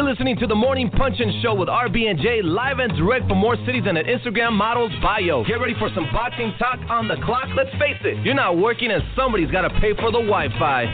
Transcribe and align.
You're 0.00 0.08
listening 0.08 0.38
to 0.38 0.46
the 0.46 0.54
Morning 0.54 0.88
Punchin' 0.88 1.42
Show 1.42 1.52
with 1.52 1.68
RB 1.68 2.08
and 2.08 2.18
J 2.18 2.40
live 2.40 2.78
and 2.78 2.90
direct 2.96 3.28
from 3.28 3.36
more 3.36 3.54
cities 3.66 3.82
than 3.84 3.98
an 3.98 4.06
Instagram 4.06 4.52
model's 4.52 4.92
bio. 5.02 5.44
Get 5.44 5.60
ready 5.60 5.74
for 5.78 5.90
some 5.94 6.06
boxing 6.10 6.54
talk 6.58 6.78
on 6.88 7.06
the 7.06 7.16
clock. 7.22 7.48
Let's 7.54 7.68
face 7.72 8.00
it, 8.02 8.24
you're 8.24 8.32
not 8.32 8.56
working 8.56 8.90
and 8.90 9.02
somebody's 9.14 9.50
got 9.50 9.60
to 9.60 9.68
pay 9.78 9.92
for 9.96 10.10
the 10.10 10.20
Wi-Fi. 10.24 10.86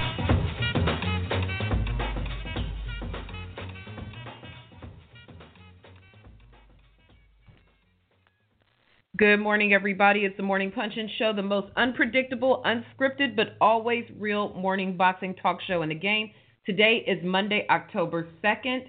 Good 9.16 9.36
morning, 9.36 9.72
everybody. 9.72 10.24
It's 10.24 10.36
the 10.36 10.42
Morning 10.42 10.72
Punchin' 10.72 11.08
Show, 11.16 11.32
the 11.32 11.42
most 11.42 11.68
unpredictable, 11.76 12.60
unscripted, 12.66 13.36
but 13.36 13.56
always 13.60 14.04
real 14.18 14.52
morning 14.54 14.96
boxing 14.96 15.36
talk 15.36 15.60
show 15.64 15.82
in 15.82 15.90
the 15.90 15.94
game. 15.94 16.32
Today 16.66 17.04
is 17.06 17.22
Monday, 17.22 17.64
October 17.70 18.26
2nd. 18.42 18.86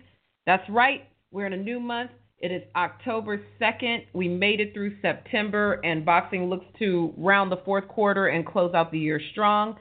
That's 0.47 0.67
right, 0.69 1.01
we're 1.29 1.45
in 1.45 1.51
a 1.51 1.57
new 1.57 1.77
month. 1.77 2.11
It 2.39 2.53
is 2.53 2.63
October 2.73 3.41
2nd. 3.61 4.05
We 4.13 4.29
made 4.29 4.61
it 4.61 4.73
through 4.73 4.95
September, 5.01 5.81
and 5.83 6.05
boxing 6.05 6.45
looks 6.45 6.65
to 6.79 7.13
round 7.17 7.51
the 7.51 7.57
fourth 7.65 7.85
quarter 7.89 8.27
and 8.27 8.45
close 8.45 8.73
out 8.73 8.89
the 8.89 8.97
year 8.97 9.19
strong. 9.33 9.75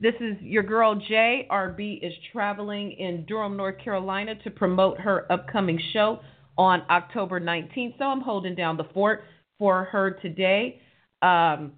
This 0.00 0.14
is 0.20 0.38
your 0.40 0.62
girl 0.62 0.94
Jay. 0.94 1.46
RB 1.50 2.02
is 2.02 2.14
traveling 2.32 2.92
in 2.92 3.26
Durham, 3.26 3.58
North 3.58 3.76
Carolina 3.78 4.34
to 4.42 4.50
promote 4.50 4.98
her 4.98 5.30
upcoming 5.30 5.78
show 5.92 6.20
on 6.56 6.80
October 6.88 7.38
19th, 7.38 7.98
so 7.98 8.04
I'm 8.04 8.22
holding 8.22 8.54
down 8.54 8.78
the 8.78 8.88
fort 8.94 9.24
for 9.58 9.84
her 9.84 10.12
today. 10.12 10.80
Um, 11.20 11.72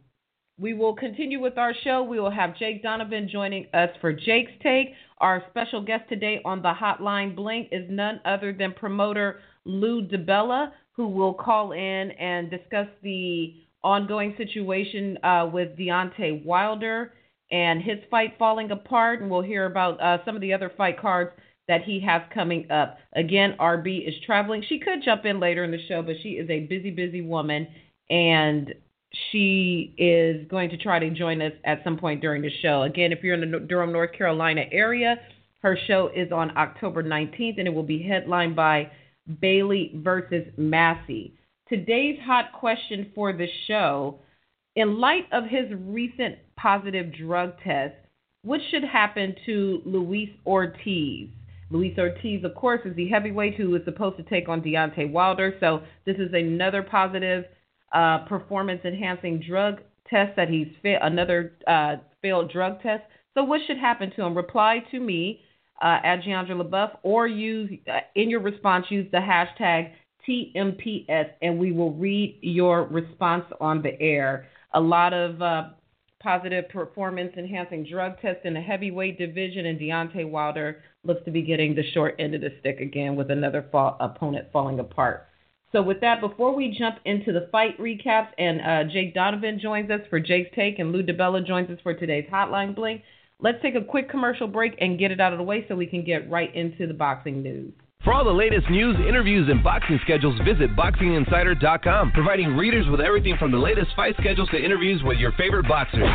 we 0.58 0.74
will 0.74 0.94
continue 0.94 1.40
with 1.40 1.56
our 1.56 1.72
show. 1.84 2.02
We 2.02 2.18
will 2.18 2.30
have 2.30 2.56
Jake 2.56 2.82
Donovan 2.82 3.28
joining 3.30 3.66
us 3.72 3.90
for 4.00 4.12
Jake's 4.12 4.52
Take. 4.62 4.88
Our 5.18 5.44
special 5.50 5.82
guest 5.82 6.08
today 6.08 6.40
on 6.44 6.62
the 6.62 6.72
Hotline 6.72 7.36
Bling 7.36 7.68
is 7.70 7.86
none 7.88 8.20
other 8.24 8.52
than 8.52 8.72
promoter 8.72 9.40
Lou 9.64 10.02
DiBella, 10.02 10.72
who 10.92 11.06
will 11.08 11.32
call 11.32 11.72
in 11.72 12.10
and 12.10 12.50
discuss 12.50 12.88
the 13.02 13.54
ongoing 13.84 14.34
situation 14.36 15.16
uh, 15.22 15.48
with 15.52 15.78
Deontay 15.78 16.44
Wilder 16.44 17.12
and 17.52 17.80
his 17.80 17.98
fight 18.10 18.34
falling 18.36 18.72
apart. 18.72 19.20
And 19.20 19.30
we'll 19.30 19.42
hear 19.42 19.66
about 19.66 20.00
uh, 20.00 20.18
some 20.24 20.34
of 20.34 20.40
the 20.40 20.52
other 20.52 20.72
fight 20.76 21.00
cards 21.00 21.30
that 21.68 21.84
he 21.84 22.00
has 22.00 22.22
coming 22.34 22.68
up. 22.70 22.98
Again, 23.14 23.54
RB 23.60 24.08
is 24.08 24.14
traveling. 24.26 24.64
She 24.68 24.80
could 24.80 25.04
jump 25.04 25.24
in 25.24 25.38
later 25.38 25.62
in 25.62 25.70
the 25.70 25.86
show, 25.86 26.02
but 26.02 26.16
she 26.22 26.30
is 26.30 26.50
a 26.50 26.60
busy, 26.60 26.90
busy 26.90 27.20
woman, 27.20 27.68
and 28.10 28.74
she 29.30 29.94
is 29.96 30.46
going 30.48 30.70
to 30.70 30.76
try 30.76 30.98
to 30.98 31.10
join 31.10 31.40
us 31.40 31.52
at 31.64 31.82
some 31.84 31.96
point 31.96 32.20
during 32.20 32.42
the 32.42 32.50
show. 32.62 32.82
Again, 32.82 33.12
if 33.12 33.22
you're 33.22 33.34
in 33.34 33.50
the 33.50 33.58
Durham, 33.60 33.92
North 33.92 34.12
Carolina 34.12 34.64
area, 34.70 35.16
her 35.62 35.78
show 35.86 36.10
is 36.14 36.30
on 36.30 36.56
October 36.56 37.02
19th, 37.02 37.58
and 37.58 37.66
it 37.66 37.74
will 37.74 37.82
be 37.82 38.02
headlined 38.02 38.54
by 38.54 38.90
Bailey 39.40 39.92
versus 39.96 40.46
Massey. 40.56 41.34
Today's 41.68 42.18
hot 42.24 42.52
question 42.52 43.10
for 43.14 43.32
the 43.32 43.48
show 43.66 44.20
in 44.78 45.00
light 45.00 45.26
of 45.32 45.44
his 45.44 45.66
recent 45.76 46.36
positive 46.56 47.12
drug 47.12 47.54
test, 47.64 47.96
what 48.42 48.60
should 48.70 48.84
happen 48.84 49.34
to 49.44 49.82
Luis 49.84 50.28
Ortiz? 50.46 51.28
Luis 51.70 51.98
Ortiz, 51.98 52.44
of 52.44 52.54
course, 52.54 52.80
is 52.84 52.94
the 52.94 53.08
heavyweight 53.08 53.56
who 53.56 53.74
is 53.74 53.84
supposed 53.84 54.16
to 54.18 54.22
take 54.22 54.48
on 54.48 54.62
Deontay 54.62 55.10
Wilder. 55.10 55.56
So 55.58 55.82
this 56.06 56.16
is 56.16 56.32
another 56.32 56.82
positive 56.82 57.44
uh, 57.92 58.18
performance-enhancing 58.26 59.42
drug 59.48 59.80
test 60.08 60.36
that 60.36 60.48
he's 60.48 60.68
fa- 60.82 60.98
another 61.02 61.54
uh, 61.66 61.96
failed 62.22 62.50
drug 62.50 62.80
test. 62.82 63.04
So 63.34 63.44
what 63.44 63.60
should 63.66 63.78
happen 63.78 64.10
to 64.16 64.22
him? 64.22 64.36
Reply 64.36 64.78
to 64.90 65.00
me 65.00 65.40
uh, 65.80 65.98
at 66.02 66.22
Jeandra 66.22 66.60
LeBeauf 66.60 66.98
or 67.02 67.26
use 67.26 67.70
uh, 67.90 68.00
in 68.14 68.30
your 68.30 68.40
response 68.40 68.86
use 68.88 69.06
the 69.12 69.18
hashtag 69.18 69.92
TMPS 70.28 71.30
and 71.40 71.58
we 71.58 71.72
will 71.72 71.92
read 71.94 72.38
your 72.42 72.84
response 72.84 73.44
on 73.60 73.82
the 73.82 74.00
air. 74.00 74.46
A 74.74 74.80
lot 74.80 75.14
of 75.14 75.40
uh, 75.40 75.68
positive 76.20 76.68
performance 76.68 77.32
enhancing 77.36 77.86
drug 77.88 78.20
test 78.20 78.44
in 78.44 78.54
the 78.54 78.60
heavyweight 78.60 79.18
division, 79.18 79.66
and 79.66 79.78
Deontay 79.78 80.28
Wilder 80.28 80.82
looks 81.04 81.24
to 81.24 81.30
be 81.30 81.42
getting 81.42 81.74
the 81.74 81.90
short 81.92 82.16
end 82.18 82.34
of 82.34 82.40
the 82.40 82.50
stick 82.60 82.80
again 82.80 83.16
with 83.16 83.30
another 83.30 83.66
fall, 83.70 83.96
opponent 84.00 84.48
falling 84.52 84.80
apart. 84.80 85.27
So, 85.70 85.82
with 85.82 86.00
that, 86.00 86.20
before 86.20 86.54
we 86.54 86.74
jump 86.78 86.96
into 87.04 87.32
the 87.32 87.48
fight 87.52 87.78
recaps, 87.78 88.28
and 88.38 88.60
uh, 88.60 88.90
Jake 88.90 89.14
Donovan 89.14 89.60
joins 89.60 89.90
us 89.90 90.00
for 90.08 90.18
Jake's 90.18 90.50
Take, 90.54 90.78
and 90.78 90.92
Lou 90.92 91.02
DiBella 91.02 91.46
joins 91.46 91.68
us 91.70 91.78
for 91.82 91.92
today's 91.92 92.28
Hotline 92.32 92.74
Bling, 92.74 93.02
let's 93.38 93.60
take 93.60 93.74
a 93.74 93.84
quick 93.84 94.08
commercial 94.08 94.48
break 94.48 94.74
and 94.80 94.98
get 94.98 95.10
it 95.10 95.20
out 95.20 95.32
of 95.32 95.38
the 95.38 95.44
way 95.44 95.66
so 95.68 95.76
we 95.76 95.86
can 95.86 96.04
get 96.04 96.30
right 96.30 96.54
into 96.54 96.86
the 96.86 96.94
boxing 96.94 97.42
news. 97.42 97.72
For 98.08 98.14
all 98.14 98.24
the 98.24 98.32
latest 98.32 98.70
news, 98.70 98.96
interviews, 99.06 99.50
and 99.50 99.62
boxing 99.62 100.00
schedules, 100.00 100.40
visit 100.40 100.74
BoxingInsider.com, 100.74 102.12
providing 102.12 102.56
readers 102.56 102.88
with 102.88 103.02
everything 103.02 103.36
from 103.36 103.52
the 103.52 103.58
latest 103.58 103.90
fight 103.94 104.14
schedules 104.18 104.48
to 104.48 104.56
interviews 104.56 105.02
with 105.04 105.18
your 105.18 105.32
favorite 105.32 105.68
boxers. 105.68 106.08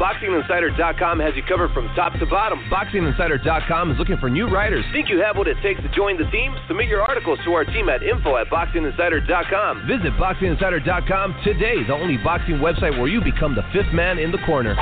BoxingInsider.com 0.00 1.20
has 1.20 1.36
you 1.36 1.42
covered 1.46 1.74
from 1.74 1.94
top 1.94 2.18
to 2.18 2.24
bottom. 2.24 2.58
BoxingInsider.com 2.72 3.90
is 3.90 3.98
looking 3.98 4.16
for 4.16 4.30
new 4.30 4.48
writers. 4.48 4.82
Think 4.94 5.10
you 5.10 5.20
have 5.20 5.36
what 5.36 5.46
it 5.46 5.58
takes 5.62 5.78
to 5.82 5.94
join 5.94 6.16
the 6.16 6.24
team? 6.30 6.56
Submit 6.68 6.88
your 6.88 7.02
articles 7.02 7.38
to 7.44 7.52
our 7.52 7.66
team 7.66 7.90
at 7.90 8.02
info 8.02 8.38
at 8.38 8.46
BoxingInsider.com. 8.46 9.86
Visit 9.86 10.14
BoxingInsider.com 10.16 11.40
today, 11.44 11.84
the 11.86 11.92
only 11.92 12.16
boxing 12.16 12.64
website 12.64 12.96
where 12.96 13.08
you 13.08 13.20
become 13.20 13.54
the 13.54 13.64
fifth 13.74 13.92
man 13.92 14.18
in 14.18 14.32
the 14.32 14.38
corner. 14.46 14.74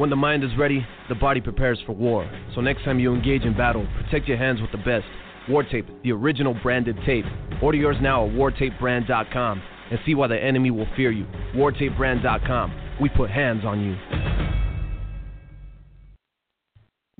When 0.00 0.08
the 0.08 0.16
mind 0.16 0.42
is 0.42 0.50
ready, 0.56 0.86
the 1.10 1.14
body 1.14 1.42
prepares 1.42 1.78
for 1.84 1.92
war. 1.92 2.26
So 2.54 2.62
next 2.62 2.84
time 2.84 2.98
you 2.98 3.12
engage 3.14 3.42
in 3.42 3.54
battle, 3.54 3.86
protect 4.02 4.28
your 4.28 4.38
hands 4.38 4.58
with 4.62 4.72
the 4.72 4.78
best. 4.78 5.04
War 5.46 5.62
Tape, 5.62 5.84
the 6.02 6.10
original 6.12 6.54
branded 6.62 6.96
tape. 7.04 7.26
Order 7.62 7.76
yours 7.76 7.96
now 8.00 8.26
at 8.26 8.32
wartapebrand.com 8.32 9.62
and 9.90 10.00
see 10.06 10.14
why 10.14 10.28
the 10.28 10.42
enemy 10.42 10.70
will 10.70 10.86
fear 10.96 11.10
you. 11.10 11.26
wartapebrand.com. 11.54 12.96
We 12.98 13.10
put 13.10 13.28
hands 13.28 13.66
on 13.66 13.82
you. 13.82 13.94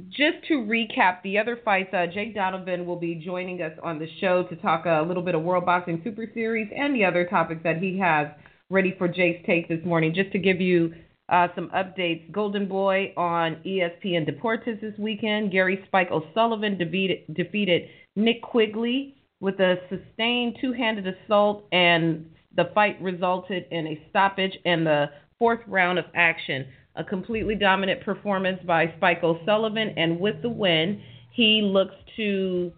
Just 0.09 0.49
to 0.49 0.55
recap 0.55 1.23
the 1.23 1.37
other 1.37 1.59
fights, 1.63 1.93
uh, 1.93 2.07
Jake 2.07 2.35
Donovan 2.35 2.87
will 2.87 2.99
be 2.99 3.15
joining 3.15 3.61
us 3.61 3.73
on 3.83 3.99
the 3.99 4.09
show 4.23 4.45
to 4.45 4.57
talk 4.57 4.87
a 4.87 5.05
little 5.07 5.23
bit 5.23 5.35
of 5.35 5.43
World 5.43 5.67
Boxing 5.67 6.01
Super 6.03 6.25
Series 6.33 6.73
and 6.75 6.95
the 6.95 7.05
other 7.05 7.27
topics 7.27 7.61
that 7.63 7.77
he 7.77 7.99
has 7.99 8.29
ready 8.71 8.95
for 8.97 9.07
Jake's 9.07 9.45
take 9.45 9.69
this 9.69 9.85
morning. 9.85 10.15
Just 10.15 10.33
to 10.33 10.39
give 10.39 10.63
you 10.63 10.95
uh, 11.31 11.49
some 11.55 11.69
updates. 11.71 12.31
Golden 12.33 12.67
Boy 12.67 13.13
on 13.17 13.57
ESPN 13.65 14.29
Deportes 14.29 14.81
this 14.81 14.95
weekend. 14.99 15.53
Gary 15.53 15.83
Spike 15.87 16.11
O'Sullivan 16.11 16.77
defeated, 16.77 17.19
defeated 17.35 17.89
Nick 18.17 18.43
Quigley 18.43 19.17
with 19.41 19.59
a 19.61 19.77
sustained 19.89 20.59
two 20.61 20.73
handed 20.73 21.07
assault, 21.07 21.65
and 21.73 22.27
the 22.57 22.71
fight 22.75 23.01
resulted 23.01 23.65
in 23.71 23.87
a 23.87 24.07
stoppage 24.11 24.53
in 24.65 24.85
the 24.85 25.07
fourth 25.39 25.61
round 25.67 25.99
of 25.99 26.05
action. 26.15 26.67
A 26.97 27.05
completely 27.05 27.55
dominant 27.55 28.03
performance 28.05 28.59
by 28.67 28.93
Spike 28.97 29.23
O'Sullivan, 29.23 29.95
and 29.97 30.19
with 30.19 30.43
the 30.43 30.51
win, 30.51 31.01
he 31.33 31.63
looks 31.63 31.95
to 32.17 32.73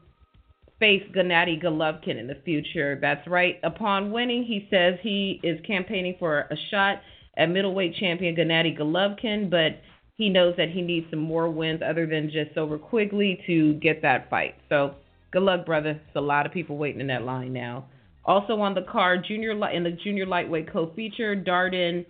face 0.78 1.02
Gennady 1.16 1.62
Golovkin 1.62 2.18
in 2.18 2.26
the 2.26 2.36
future. 2.44 2.98
That's 3.00 3.26
right. 3.26 3.58
Upon 3.62 4.12
winning, 4.12 4.44
he 4.44 4.68
says 4.70 4.98
he 5.00 5.40
is 5.42 5.58
campaigning 5.66 6.16
for 6.18 6.40
a 6.50 6.56
shot 6.70 7.00
at 7.36 7.50
middleweight 7.50 7.96
champion 7.96 8.36
Gennady 8.36 8.78
Golovkin, 8.78 9.50
but 9.50 9.80
he 10.16 10.28
knows 10.28 10.54
that 10.56 10.70
he 10.70 10.82
needs 10.82 11.06
some 11.10 11.18
more 11.18 11.48
wins 11.50 11.80
other 11.82 12.06
than 12.06 12.30
just 12.30 12.56
over 12.56 12.78
Quigley 12.78 13.42
to 13.46 13.74
get 13.74 14.02
that 14.02 14.28
fight. 14.28 14.54
So 14.68 14.94
good 15.32 15.42
luck, 15.42 15.64
brother. 15.66 15.94
There's 15.94 16.16
a 16.16 16.20
lot 16.20 16.46
of 16.46 16.52
people 16.52 16.76
waiting 16.76 17.00
in 17.00 17.06
that 17.08 17.24
line 17.24 17.52
now. 17.52 17.86
Also 18.24 18.60
on 18.60 18.74
the 18.74 18.82
card, 18.82 19.24
junior 19.26 19.52
in 19.70 19.82
the 19.82 19.90
junior 19.90 20.26
lightweight 20.26 20.72
co-feature, 20.72 21.34
Darden 21.34 22.06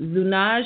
Zunaj 0.00 0.62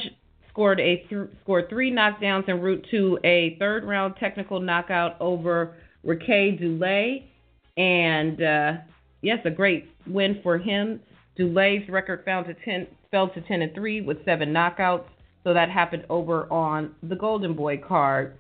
scored 0.48 0.80
a 0.80 1.04
th- 1.08 1.28
scored 1.42 1.68
three 1.68 1.92
knockdowns 1.92 2.48
en 2.48 2.60
route 2.60 2.86
to 2.90 3.18
a 3.24 3.56
third 3.58 3.84
round 3.84 4.14
technical 4.18 4.60
knockout 4.60 5.20
over 5.20 5.76
Ricky 6.03 6.59
Dulay, 6.60 7.24
and 7.76 8.42
uh, 8.42 8.72
yes, 9.22 9.38
a 9.44 9.50
great 9.50 9.88
win 10.06 10.41
for 10.42 10.59
him. 10.59 11.00
Dulay's 11.41 11.89
record 11.89 12.22
fell 12.27 12.45
to 12.45 12.53
10, 12.53 12.87
fell 13.10 13.31
to 13.31 13.41
10 13.41 13.63
and 13.63 13.75
3 13.75 14.03
with 14.03 14.22
seven 14.27 14.53
knockouts. 14.53 15.07
So 15.42 15.54
that 15.54 15.71
happened 15.71 16.04
over 16.10 16.53
on 16.53 16.95
the 17.03 17.16
Golden 17.16 17.54
Boy 17.54 17.78
card. 17.78 18.34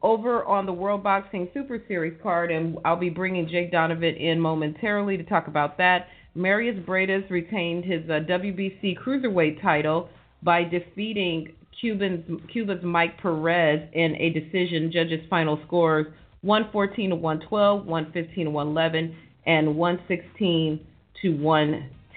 Over 0.00 0.46
on 0.46 0.64
the 0.64 0.72
World 0.72 1.02
Boxing 1.02 1.50
Super 1.52 1.82
Series 1.86 2.18
card, 2.22 2.50
and 2.50 2.78
I'll 2.86 2.96
be 2.96 3.10
bringing 3.10 3.46
Jake 3.48 3.70
Donovan 3.70 4.14
in 4.14 4.40
momentarily 4.40 5.18
to 5.18 5.24
talk 5.24 5.48
about 5.48 5.76
that. 5.76 6.06
Mairis 6.34 6.82
Briedis 6.86 7.28
retained 7.28 7.84
his 7.84 8.04
uh, 8.08 8.20
WBC 8.26 8.96
cruiserweight 8.98 9.60
title 9.60 10.08
by 10.42 10.64
defeating 10.64 11.52
Cuban's, 11.78 12.40
Cuba's 12.50 12.82
Mike 12.82 13.20
Perez 13.20 13.86
in 13.92 14.16
a 14.16 14.30
decision. 14.30 14.90
Judges' 14.90 15.26
final 15.28 15.60
scores 15.66 16.06
114 16.40 17.10
to 17.10 17.16
112, 17.16 17.84
115 17.84 18.44
to 18.46 18.50
111, 18.50 19.16
and 19.44 19.76
116 19.76 20.80
to 21.20 21.28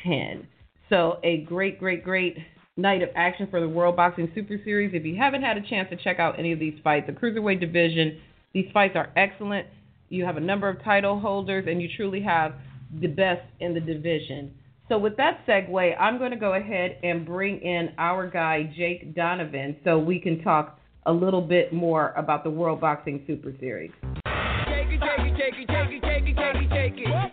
110. 0.03 0.47
So 0.89 1.19
a 1.23 1.37
great, 1.43 1.79
great, 1.79 2.03
great 2.03 2.37
night 2.77 3.01
of 3.01 3.09
action 3.15 3.47
for 3.49 3.59
the 3.59 3.69
World 3.69 3.95
Boxing 3.95 4.31
Super 4.33 4.57
Series. 4.63 4.91
If 4.93 5.05
you 5.05 5.15
haven't 5.17 5.41
had 5.41 5.57
a 5.57 5.61
chance 5.61 5.89
to 5.89 5.95
check 5.95 6.19
out 6.19 6.37
any 6.39 6.51
of 6.51 6.59
these 6.59 6.77
fights, 6.83 7.07
the 7.07 7.13
cruiserweight 7.13 7.59
division 7.59 8.19
These 8.53 8.69
fights 8.73 8.95
are 8.95 9.09
excellent. 9.15 9.67
You 10.09 10.25
have 10.25 10.35
a 10.35 10.41
number 10.41 10.67
of 10.67 10.83
title 10.83 11.19
holders, 11.19 11.65
and 11.69 11.81
you 11.81 11.87
truly 11.95 12.21
have 12.21 12.55
the 12.99 13.07
best 13.07 13.43
in 13.61 13.73
the 13.73 13.79
division. 13.79 14.53
So, 14.89 14.97
with 14.97 15.15
that 15.15 15.45
segue, 15.47 15.95
I'm 15.97 16.17
going 16.17 16.31
to 16.31 16.37
go 16.37 16.55
ahead 16.55 16.97
and 17.01 17.25
bring 17.25 17.61
in 17.61 17.93
our 17.97 18.29
guy, 18.29 18.73
Jake 18.75 19.15
Donovan, 19.15 19.77
so 19.85 19.97
we 19.97 20.19
can 20.19 20.43
talk 20.43 20.77
a 21.05 21.13
little 21.13 21.41
bit 21.41 21.71
more 21.71 22.13
about 22.17 22.43
the 22.43 22.49
World 22.49 22.81
Boxing 22.81 23.23
Super 23.25 23.53
Series. 23.57 23.91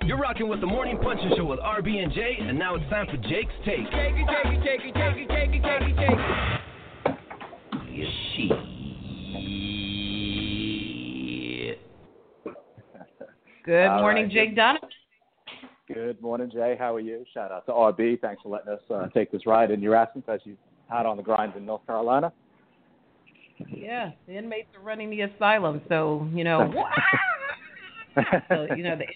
You're 0.02 0.19
rocking 0.19 0.49
with 0.49 0.61
the 0.61 0.67
Morning 0.67 0.99
Punching 1.02 1.32
Show 1.37 1.44
with 1.44 1.61
RB 1.61 2.02
and 2.02 2.12
J, 2.12 2.38
and 2.40 2.58
now 2.58 2.75
it's 2.75 2.88
time 2.90 3.06
for 3.06 3.17
Jake's 3.29 3.52
Take. 3.64 3.85
Take 3.90 4.14
it, 4.17 4.26
take 4.26 4.52
it, 4.52 4.62
take 4.64 4.81
it, 4.85 4.94
take 4.94 5.17
it, 5.17 5.29
take 5.29 5.55
it, 5.55 5.62
take 5.62 5.82
it, 5.82 5.96
take 5.96 6.19
it. 6.19 6.49
Good 13.64 13.88
morning, 14.00 14.25
right. 14.25 14.32
Jake 14.32 14.56
Donovan. 14.56 14.88
Good 15.93 16.23
morning, 16.23 16.50
Jay. 16.50 16.75
How 16.79 16.94
are 16.94 17.00
you? 17.00 17.25
Shout 17.35 17.52
out 17.52 17.67
to 17.67 17.73
RB. 17.73 18.19
Thanks 18.19 18.40
for 18.43 18.49
letting 18.49 18.73
us 18.73 18.81
uh, 18.90 19.08
take 19.08 19.31
this 19.31 19.44
ride 19.44 19.70
in 19.70 19.82
your 19.82 19.94
absence 19.94 20.25
as 20.26 20.40
you 20.44 20.56
had 20.88 21.05
on 21.05 21.19
the 21.19 21.23
grind 21.23 21.55
in 21.55 21.67
North 21.67 21.85
Carolina. 21.87 22.32
Yeah, 23.69 24.12
the 24.26 24.38
inmates 24.38 24.69
are 24.75 24.82
running 24.82 25.11
the 25.11 25.20
asylum, 25.20 25.82
so 25.88 26.26
you 26.32 26.44
know. 26.44 26.73
So 28.49 28.67
you 28.76 28.82
know 28.82 28.97
the 28.97 29.06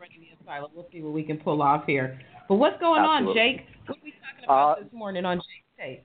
running 0.00 0.20
the 0.20 0.42
asylum. 0.42 0.70
We'll 0.74 0.88
see 0.92 1.00
what 1.00 1.12
we 1.12 1.22
can 1.22 1.38
pull 1.38 1.62
off 1.62 1.84
here. 1.86 2.20
But 2.48 2.56
what's 2.56 2.80
going 2.80 3.02
Absolutely. 3.02 3.40
on, 3.40 3.56
Jake? 3.56 3.66
What 3.86 3.98
are 3.98 4.00
we 4.04 4.12
talking 4.12 4.44
about 4.44 4.78
uh, 4.78 4.82
this 4.82 4.92
morning 4.92 5.24
on 5.24 5.38
Jake's 5.38 5.78
Take? 5.78 6.04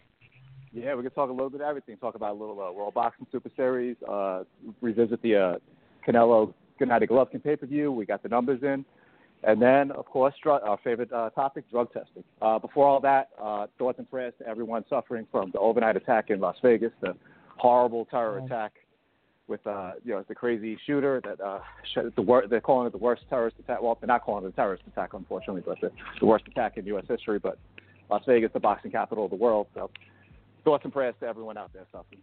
Yeah, 0.73 0.95
we 0.95 1.03
can 1.03 1.11
talk 1.11 1.29
a 1.29 1.33
little 1.33 1.49
bit 1.49 1.61
of 1.61 1.67
everything. 1.67 1.97
Talk 1.97 2.15
about 2.15 2.31
a 2.31 2.39
little 2.39 2.61
uh, 2.61 2.71
World 2.71 2.93
Boxing 2.93 3.25
Super 3.31 3.49
Series. 3.55 3.95
Uh, 4.07 4.43
revisit 4.81 5.21
the 5.21 5.35
uh, 5.35 5.55
Canelo 6.07 6.53
Good 6.77 6.89
Night 6.89 7.01
Golovkin 7.01 7.43
pay 7.43 7.55
per 7.55 7.65
view. 7.65 7.91
We 7.91 8.05
got 8.05 8.21
the 8.21 8.29
numbers 8.29 8.61
in. 8.61 8.85
And 9.43 9.61
then, 9.61 9.91
of 9.91 10.05
course, 10.05 10.33
drug, 10.41 10.61
our 10.63 10.79
favorite 10.83 11.11
uh, 11.13 11.29
topic, 11.31 11.69
drug 11.69 11.91
testing. 11.93 12.23
Uh, 12.41 12.59
before 12.59 12.87
all 12.87 12.99
that, 13.01 13.29
uh, 13.41 13.67
thoughts 13.77 13.99
and 13.99 14.09
prayers 14.09 14.33
to 14.39 14.47
everyone 14.47 14.83
suffering 14.89 15.27
from 15.31 15.51
the 15.51 15.59
overnight 15.59 15.95
attack 15.95 16.29
in 16.29 16.39
Las 16.39 16.55
Vegas, 16.61 16.91
the 17.01 17.13
horrible 17.57 18.05
terror 18.05 18.39
attack 18.39 18.73
with 19.47 19.65
uh, 19.65 19.93
you 20.03 20.13
know 20.13 20.23
the 20.27 20.35
crazy 20.35 20.77
shooter 20.85 21.21
that 21.23 21.41
uh, 21.41 21.59
the 22.15 22.21
wor- 22.21 22.47
they're 22.47 22.61
calling 22.61 22.87
it 22.87 22.91
the 22.91 22.97
worst 22.97 23.23
terrorist 23.29 23.57
attack. 23.59 23.81
Well, 23.81 23.97
they're 23.99 24.07
not 24.07 24.23
calling 24.23 24.45
it 24.45 24.49
a 24.49 24.51
terrorist 24.51 24.83
attack, 24.87 25.13
unfortunately, 25.13 25.63
but 25.65 25.79
the, 25.81 25.91
the 26.19 26.25
worst 26.25 26.45
attack 26.47 26.77
in 26.77 26.85
U.S. 26.87 27.05
history. 27.07 27.39
But 27.39 27.57
Las 28.09 28.23
Vegas, 28.27 28.51
the 28.53 28.59
boxing 28.59 28.91
capital 28.91 29.25
of 29.25 29.31
the 29.31 29.37
world. 29.37 29.67
So 29.73 29.89
thoughts 30.63 30.83
and 30.83 30.93
prayers 30.93 31.15
to 31.21 31.27
everyone 31.27 31.57
out 31.57 31.71
there 31.73 31.85
suffering. 31.91 32.21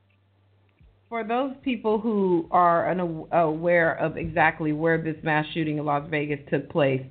For 1.08 1.24
those 1.24 1.52
people 1.62 1.98
who 1.98 2.48
are 2.50 2.90
unaware 2.90 3.94
of 3.98 4.16
exactly 4.16 4.72
where 4.72 5.00
this 5.00 5.16
mass 5.22 5.46
shooting 5.54 5.78
in 5.78 5.84
Las 5.84 6.06
Vegas 6.10 6.40
took 6.50 6.68
place, 6.70 7.02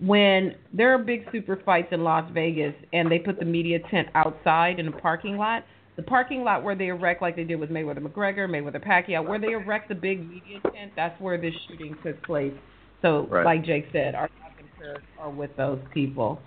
when 0.00 0.54
there 0.72 0.92
are 0.92 0.98
big 0.98 1.24
super 1.30 1.60
fights 1.64 1.88
in 1.92 2.02
Las 2.02 2.28
Vegas 2.32 2.74
and 2.92 3.10
they 3.10 3.18
put 3.18 3.38
the 3.38 3.44
media 3.44 3.78
tent 3.90 4.08
outside 4.14 4.80
in 4.80 4.88
a 4.88 4.92
parking 4.92 5.36
lot, 5.36 5.64
the 5.96 6.02
parking 6.02 6.42
lot 6.42 6.62
where 6.62 6.74
they 6.74 6.88
erect, 6.88 7.20
like 7.20 7.36
they 7.36 7.44
did 7.44 7.56
with 7.56 7.70
Mayweather 7.70 7.98
McGregor, 7.98 8.48
Mayweather 8.48 8.82
Pacquiao, 8.82 9.26
where 9.26 9.38
they 9.38 9.52
erect 9.52 9.88
the 9.88 9.94
big 9.94 10.26
media 10.28 10.58
tent, 10.74 10.92
that's 10.96 11.18
where 11.20 11.38
this 11.38 11.54
shooting 11.68 11.96
took 12.02 12.22
place. 12.24 12.54
So, 13.02 13.26
right. 13.30 13.44
like 13.44 13.64
Jake 13.64 13.86
said, 13.92 14.14
our 14.14 14.28
thoughts 14.28 14.54
and 14.58 14.68
prayers 14.78 15.02
are 15.18 15.30
with 15.30 15.54
those 15.56 15.80
people. 15.92 16.40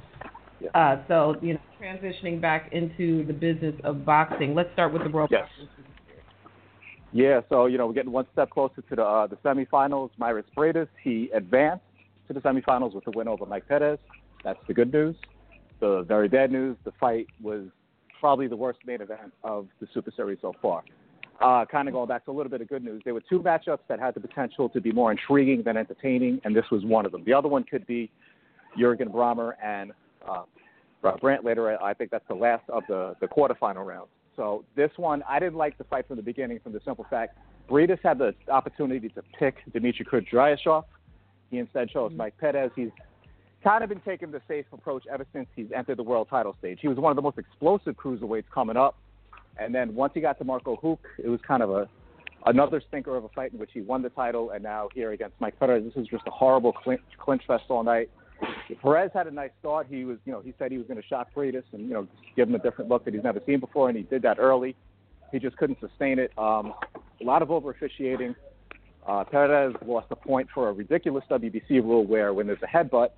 Yeah. 0.59 0.69
Uh, 0.74 1.03
so, 1.07 1.36
you 1.42 1.53
know, 1.53 1.59
transitioning 1.81 2.42
back 2.42 2.69
into 2.71 3.25
the 3.25 3.33
business 3.33 3.75
of 3.83 4.06
boxing, 4.06 4.56
let's 4.56 4.71
start 4.74 4.94
with 4.94 5.03
the 5.03 5.09
World 5.09 5.30
yes. 5.31 5.47
Yeah, 7.15 7.39
so 7.47 7.68
you 7.68 7.77
know 7.77 7.88
we're 7.88 7.94
getting 7.94 8.12
one 8.12 8.25
step 8.33 8.50
closer 8.50 8.81
to 8.81 8.95
the 8.95 9.01
uh, 9.01 9.27
the 9.27 9.38
semifinals. 9.38 10.09
Mairis 10.19 10.44
Briedis 10.53 10.89
he 11.01 11.30
advanced 11.33 11.86
to 12.27 12.33
the 12.33 12.42
semifinals 12.42 12.94
with 12.94 13.07
a 13.07 13.12
win 13.12 13.30
over 13.30 13.45
Mike 13.45 13.65
Perez. 13.69 14.00
That's 14.44 14.59
the 14.68 14.74
good 14.74 14.92
news. 14.92 15.15
The 15.80 16.03
very 16.06 16.27
bad 16.27 16.51
news: 16.51 16.75
the 16.83 16.92
fight 17.00 17.27
was 17.42 17.68
probably 18.19 18.47
the 18.47 18.56
worst 18.56 18.79
main 18.85 19.01
event 19.01 19.33
of 19.44 19.67
the 19.79 19.88
Super 19.94 20.12
Series 20.15 20.39
so 20.41 20.53
far. 20.62 20.83
Uh, 21.41 21.65
kind 21.65 21.88
of 21.88 21.94
going 21.94 22.07
back 22.07 22.23
to 22.25 22.31
a 22.31 22.33
little 22.33 22.50
bit 22.50 22.62
of 22.62 22.69
good 22.69 22.83
news, 22.83 23.01
there 23.03 23.13
were 23.13 23.23
two 23.29 23.39
matchups 23.39 23.79
that 23.89 24.00
had 24.00 24.13
the 24.13 24.21
potential 24.21 24.69
to 24.69 24.79
be 24.79 24.91
more 24.91 25.12
intriguing 25.12 25.62
than 25.63 25.75
entertaining, 25.75 26.39
and 26.45 26.56
this 26.56 26.65
was 26.71 26.85
one 26.85 27.06
of 27.06 27.12
them. 27.12 27.23
The 27.25 27.33
other 27.33 27.50
one 27.50 27.63
could 27.63 27.85
be 27.85 28.09
Jürgen 28.79 29.09
Brähmer 29.09 29.53
and 29.62 29.91
uh, 30.27 30.44
Brant 31.19 31.44
later. 31.44 31.81
I 31.83 31.94
think 31.94 32.09
that's 32.09 32.27
the 32.29 32.35
last 32.35 32.63
of 32.69 32.83
the, 32.88 33.15
the 33.19 33.27
quarterfinal 33.27 33.85
rounds. 33.85 34.09
So 34.38 34.63
this 34.75 34.91
one, 34.95 35.23
I 35.29 35.39
didn't 35.39 35.56
like 35.56 35.77
the 35.77 35.83
fight 35.85 36.07
from 36.07 36.15
the 36.18 36.23
beginning 36.23 36.59
from 36.63 36.73
the 36.73 36.81
simple 36.85 37.06
fact 37.09 37.38
Briedis 37.69 38.00
had 38.03 38.18
the 38.18 38.33
opportunity 38.50 39.09
to 39.09 39.21
pick 39.38 39.56
Dmitry 39.73 40.06
Kudryashov. 40.06 40.83
He 41.50 41.57
instead 41.57 41.89
chose. 41.89 42.11
Mike 42.15 42.38
Perez. 42.38 42.71
He's 42.75 42.89
kind 43.65 43.83
of 43.83 43.89
been 43.89 44.01
taking 44.01 44.31
the 44.31 44.41
safe 44.47 44.65
approach 44.71 45.06
ever 45.12 45.25
since 45.33 45.47
he's 45.56 45.65
entered 45.75 45.97
the 45.97 46.03
world 46.03 46.27
title 46.29 46.56
stage. 46.59 46.77
He 46.81 46.88
was 46.88 46.97
one 46.97 47.12
of 47.12 47.15
the 47.15 47.21
most 47.21 47.39
explosive 47.39 47.97
cruiserweights 47.97 48.45
coming 48.53 48.77
up, 48.77 48.95
and 49.57 49.73
then 49.73 49.95
once 49.95 50.13
he 50.13 50.21
got 50.21 50.38
to 50.38 50.44
Marco 50.44 50.77
Huck, 50.81 51.00
it 51.17 51.27
was 51.27 51.39
kind 51.45 51.63
of 51.63 51.71
a 51.71 51.89
another 52.45 52.79
stinker 52.88 53.17
of 53.17 53.23
a 53.23 53.29
fight 53.29 53.51
in 53.53 53.59
which 53.59 53.71
he 53.73 53.81
won 53.81 54.03
the 54.03 54.09
title, 54.09 54.51
and 54.51 54.63
now 54.63 54.88
here 54.94 55.13
against 55.13 55.35
Mike 55.39 55.59
Perez, 55.59 55.83
this 55.83 55.95
is 55.95 56.07
just 56.07 56.23
a 56.27 56.31
horrible 56.31 56.71
clinch, 56.71 57.01
clinch 57.17 57.41
fest 57.47 57.63
all 57.69 57.83
night. 57.83 58.07
Perez 58.83 59.09
had 59.15 59.25
a 59.25 59.31
nice 59.31 59.50
start. 59.59 59.88
He 59.89 60.06
was, 60.06 60.18
you 60.25 60.31
know, 60.31 60.41
he 60.41 60.53
said 60.59 60.71
he 60.71 60.77
was 60.77 60.85
going 60.85 61.01
to 61.01 61.07
shock 61.07 61.29
Briedis 61.35 61.63
and 61.71 61.88
you 61.88 61.94
know 61.94 62.07
give 62.35 62.47
him 62.47 62.56
a 62.56 62.59
different 62.59 62.89
look 62.89 63.03
that 63.06 63.15
he's 63.15 63.23
never 63.23 63.41
seen 63.47 63.59
before, 63.59 63.89
and 63.89 63.97
he 63.97 64.03
did 64.03 64.21
that 64.21 64.38
early. 64.38 64.75
He 65.31 65.39
just 65.39 65.57
couldn't 65.57 65.79
sustain 65.79 66.19
it. 66.19 66.31
Um, 66.38 66.73
a 67.19 67.23
lot 67.23 67.41
of 67.41 67.50
over 67.50 67.71
officiating. 67.71 68.35
Uh, 69.07 69.23
Perez 69.23 69.73
lost 69.85 70.07
a 70.11 70.15
point 70.15 70.50
for 70.53 70.69
a 70.69 70.73
ridiculous 70.73 71.23
WBC 71.29 71.81
rule 71.83 72.06
where 72.06 72.33
when 72.33 72.47
there's 72.47 72.61
a 72.63 72.68
headbutt, 72.68 73.09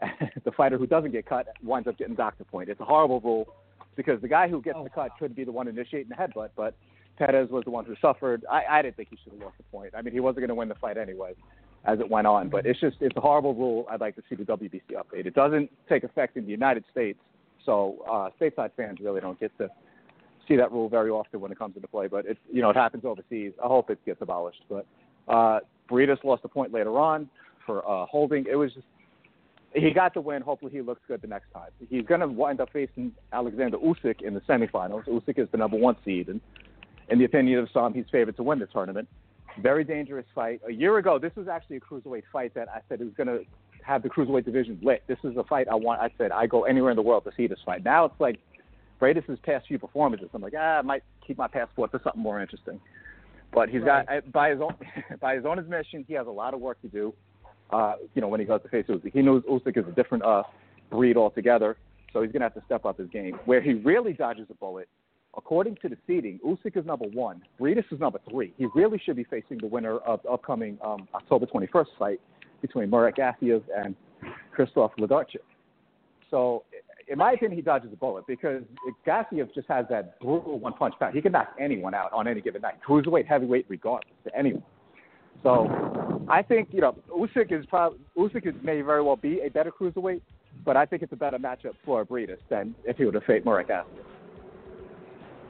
the 0.44 0.52
fighter 0.52 0.78
who 0.78 0.86
doesn't 0.86 1.12
get 1.12 1.26
cut 1.26 1.48
winds 1.62 1.88
up 1.88 1.98
getting 1.98 2.14
docked 2.14 2.40
a 2.40 2.44
point. 2.44 2.68
It's 2.68 2.80
a 2.80 2.84
horrible 2.84 3.20
rule 3.20 3.46
because 3.96 4.20
the 4.20 4.28
guy 4.28 4.48
who 4.48 4.60
gets 4.60 4.76
oh. 4.78 4.84
the 4.84 4.90
cut 4.90 5.10
could 5.18 5.34
be 5.34 5.44
the 5.44 5.52
one 5.52 5.68
initiating 5.68 6.08
the 6.08 6.14
headbutt, 6.14 6.50
but 6.56 6.74
Perez 7.18 7.48
was 7.50 7.64
the 7.64 7.70
one 7.70 7.84
who 7.84 7.94
suffered. 8.00 8.44
I, 8.50 8.64
I 8.70 8.82
didn't 8.82 8.96
think 8.96 9.08
he 9.10 9.18
should 9.22 9.32
have 9.32 9.42
lost 9.42 9.56
the 9.56 9.64
point. 9.64 9.94
I 9.96 10.02
mean, 10.02 10.12
he 10.12 10.20
wasn't 10.20 10.40
going 10.40 10.48
to 10.48 10.54
win 10.54 10.68
the 10.68 10.74
fight 10.74 10.98
anyway 10.98 11.34
as 11.84 12.00
it 12.00 12.10
went 12.10 12.26
on, 12.26 12.48
but 12.48 12.66
it's 12.66 12.80
just 12.80 12.96
it's 13.00 13.16
a 13.16 13.20
horrible 13.20 13.54
rule. 13.54 13.86
I'd 13.90 14.00
like 14.00 14.16
to 14.16 14.22
see 14.28 14.34
the 14.34 14.44
WBC 14.44 14.82
update. 14.92 15.26
It 15.26 15.34
doesn't 15.34 15.70
take 15.88 16.04
effect 16.04 16.36
in 16.36 16.44
the 16.44 16.50
United 16.50 16.84
States, 16.90 17.18
so 17.64 18.04
uh, 18.10 18.30
stateside 18.40 18.70
fans 18.76 18.98
really 19.00 19.20
don't 19.20 19.38
get 19.38 19.56
to 19.58 19.68
see 20.48 20.56
that 20.56 20.72
rule 20.72 20.88
very 20.88 21.10
often 21.10 21.40
when 21.40 21.52
it 21.52 21.58
comes 21.58 21.76
into 21.76 21.88
play. 21.88 22.08
But 22.08 22.26
it's 22.26 22.40
you 22.52 22.60
know 22.60 22.70
it 22.70 22.76
happens 22.76 23.04
overseas. 23.04 23.52
I 23.62 23.68
hope 23.68 23.90
it 23.90 24.04
gets 24.04 24.20
abolished. 24.20 24.62
But 24.68 24.86
uh, 25.28 25.60
Briedis 25.90 26.22
lost 26.24 26.42
a 26.44 26.48
point 26.48 26.72
later 26.72 26.98
on 26.98 27.28
for 27.64 27.88
uh, 27.88 28.06
holding. 28.06 28.46
It 28.50 28.56
was 28.56 28.72
just 28.74 28.86
he 29.76 29.90
got 29.90 30.14
the 30.14 30.20
win. 30.20 30.42
Hopefully, 30.42 30.72
he 30.72 30.80
looks 30.80 31.02
good 31.06 31.20
the 31.20 31.28
next 31.28 31.52
time. 31.52 31.68
He's 31.88 32.06
going 32.06 32.20
to 32.20 32.28
wind 32.28 32.60
up 32.60 32.70
facing 32.72 33.12
Alexander 33.32 33.76
Usyk 33.78 34.22
in 34.22 34.34
the 34.34 34.40
semifinals. 34.40 35.06
Usyk 35.06 35.38
is 35.38 35.48
the 35.52 35.58
number 35.58 35.76
one 35.76 35.96
seed, 36.04 36.28
and 36.28 36.40
in 37.08 37.18
the 37.18 37.24
opinion 37.24 37.58
of 37.58 37.68
some, 37.72 37.92
he's 37.92 38.06
favored 38.10 38.36
to 38.36 38.42
win 38.42 38.58
the 38.58 38.66
tournament. 38.66 39.08
Very 39.60 39.84
dangerous 39.84 40.26
fight. 40.34 40.60
A 40.66 40.72
year 40.72 40.98
ago, 40.98 41.18
this 41.18 41.32
was 41.36 41.48
actually 41.48 41.76
a 41.76 41.80
cruiserweight 41.80 42.24
fight 42.32 42.54
that 42.54 42.68
I 42.68 42.80
said 42.88 43.00
it 43.00 43.04
was 43.04 43.14
going 43.14 43.28
to 43.28 43.44
have 43.82 44.02
the 44.02 44.08
cruiserweight 44.08 44.44
division 44.44 44.78
lit. 44.82 45.02
This 45.06 45.18
is 45.24 45.36
a 45.36 45.44
fight 45.44 45.68
I 45.70 45.74
want. 45.74 46.00
I 46.00 46.10
said 46.18 46.32
I 46.32 46.46
go 46.46 46.64
anywhere 46.64 46.90
in 46.90 46.96
the 46.96 47.02
world 47.02 47.24
to 47.24 47.30
see 47.36 47.46
this 47.46 47.58
fight. 47.64 47.84
Now 47.84 48.06
it's 48.06 48.20
like 48.20 48.38
Briedis' 49.00 49.42
past 49.42 49.66
few 49.68 49.78
performances. 49.78 50.28
I'm 50.34 50.42
like, 50.42 50.54
ah, 50.56 50.78
I 50.78 50.82
might 50.82 51.02
keep 51.26 51.38
my 51.38 51.48
passport 51.48 51.90
for 51.90 52.00
something 52.02 52.20
more 52.20 52.40
interesting. 52.40 52.80
But 53.52 53.68
he's 53.68 53.82
right. 53.82 54.06
got 54.06 54.32
by 54.32 54.50
his 54.50 54.60
own 54.60 54.74
by 55.20 55.36
his 55.36 55.44
own 55.46 55.58
admission, 55.58 56.04
he 56.06 56.14
has 56.14 56.26
a 56.26 56.30
lot 56.30 56.52
of 56.52 56.60
work 56.60 56.80
to 56.82 56.88
do 56.88 57.14
uh, 57.70 57.94
you 58.14 58.22
know, 58.22 58.28
when 58.28 58.40
he 58.40 58.46
goes 58.46 58.62
to 58.62 58.68
face 58.68 58.86
Usyk. 58.88 59.12
He 59.12 59.22
knows 59.22 59.42
Usyk 59.44 59.76
is 59.76 59.84
a 59.88 59.92
different 59.92 60.24
uh, 60.24 60.42
breed 60.90 61.16
altogether, 61.16 61.76
so 62.12 62.22
he's 62.22 62.32
going 62.32 62.40
to 62.40 62.46
have 62.46 62.54
to 62.54 62.62
step 62.66 62.84
up 62.84 62.98
his 62.98 63.08
game. 63.10 63.38
Where 63.44 63.60
he 63.60 63.74
really 63.74 64.12
dodges 64.12 64.46
a 64.50 64.54
bullet, 64.54 64.88
according 65.36 65.76
to 65.82 65.88
the 65.88 65.96
seeding, 66.06 66.38
Usyk 66.44 66.76
is 66.76 66.86
number 66.86 67.06
one. 67.06 67.42
Briedis 67.60 67.84
is 67.90 68.00
number 68.00 68.20
three. 68.28 68.52
He 68.56 68.66
really 68.74 69.00
should 69.04 69.16
be 69.16 69.24
facing 69.24 69.58
the 69.58 69.66
winner 69.66 69.98
of 69.98 70.22
the 70.22 70.30
upcoming 70.30 70.78
um, 70.84 71.08
October 71.14 71.46
21st 71.46 71.86
fight 71.98 72.20
between 72.62 72.90
Murat 72.90 73.16
Gassiev 73.16 73.62
and 73.76 73.94
Krzysztof 74.56 74.90
Wlodarczyk. 74.98 75.36
So, 76.30 76.64
in 77.08 77.18
my 77.18 77.32
opinion, 77.32 77.56
he 77.56 77.62
dodges 77.62 77.92
a 77.92 77.96
bullet 77.96 78.26
because 78.26 78.62
Gassiev 79.06 79.54
just 79.54 79.68
has 79.68 79.86
that 79.90 80.18
brutal 80.20 80.58
one-punch 80.58 80.94
power. 80.98 81.12
He 81.12 81.20
can 81.20 81.32
knock 81.32 81.54
anyone 81.60 81.94
out 81.94 82.12
on 82.12 82.26
any 82.26 82.40
given 82.40 82.62
night, 82.62 82.74
cruiserweight, 82.86 83.26
heavyweight, 83.26 83.66
regardless 83.68 84.12
to 84.24 84.36
anyone. 84.36 84.62
So 85.42 86.24
I 86.28 86.42
think 86.42 86.68
you 86.72 86.80
know 86.80 86.96
Usyk 87.10 87.52
is 87.52 87.64
probably 87.66 87.98
Usyk 88.16 88.46
is, 88.46 88.54
may 88.62 88.80
very 88.80 89.02
well 89.02 89.16
be 89.16 89.40
a 89.40 89.48
better 89.50 89.70
cruiserweight, 89.70 90.22
but 90.64 90.76
I 90.76 90.86
think 90.86 91.02
it's 91.02 91.12
a 91.12 91.16
better 91.16 91.38
matchup 91.38 91.74
for 91.84 92.04
Briedis 92.04 92.38
than 92.48 92.74
if 92.84 92.96
he 92.96 93.04
would 93.04 93.14
have 93.14 93.24
faced 93.24 93.44
Gassiev. 93.44 93.84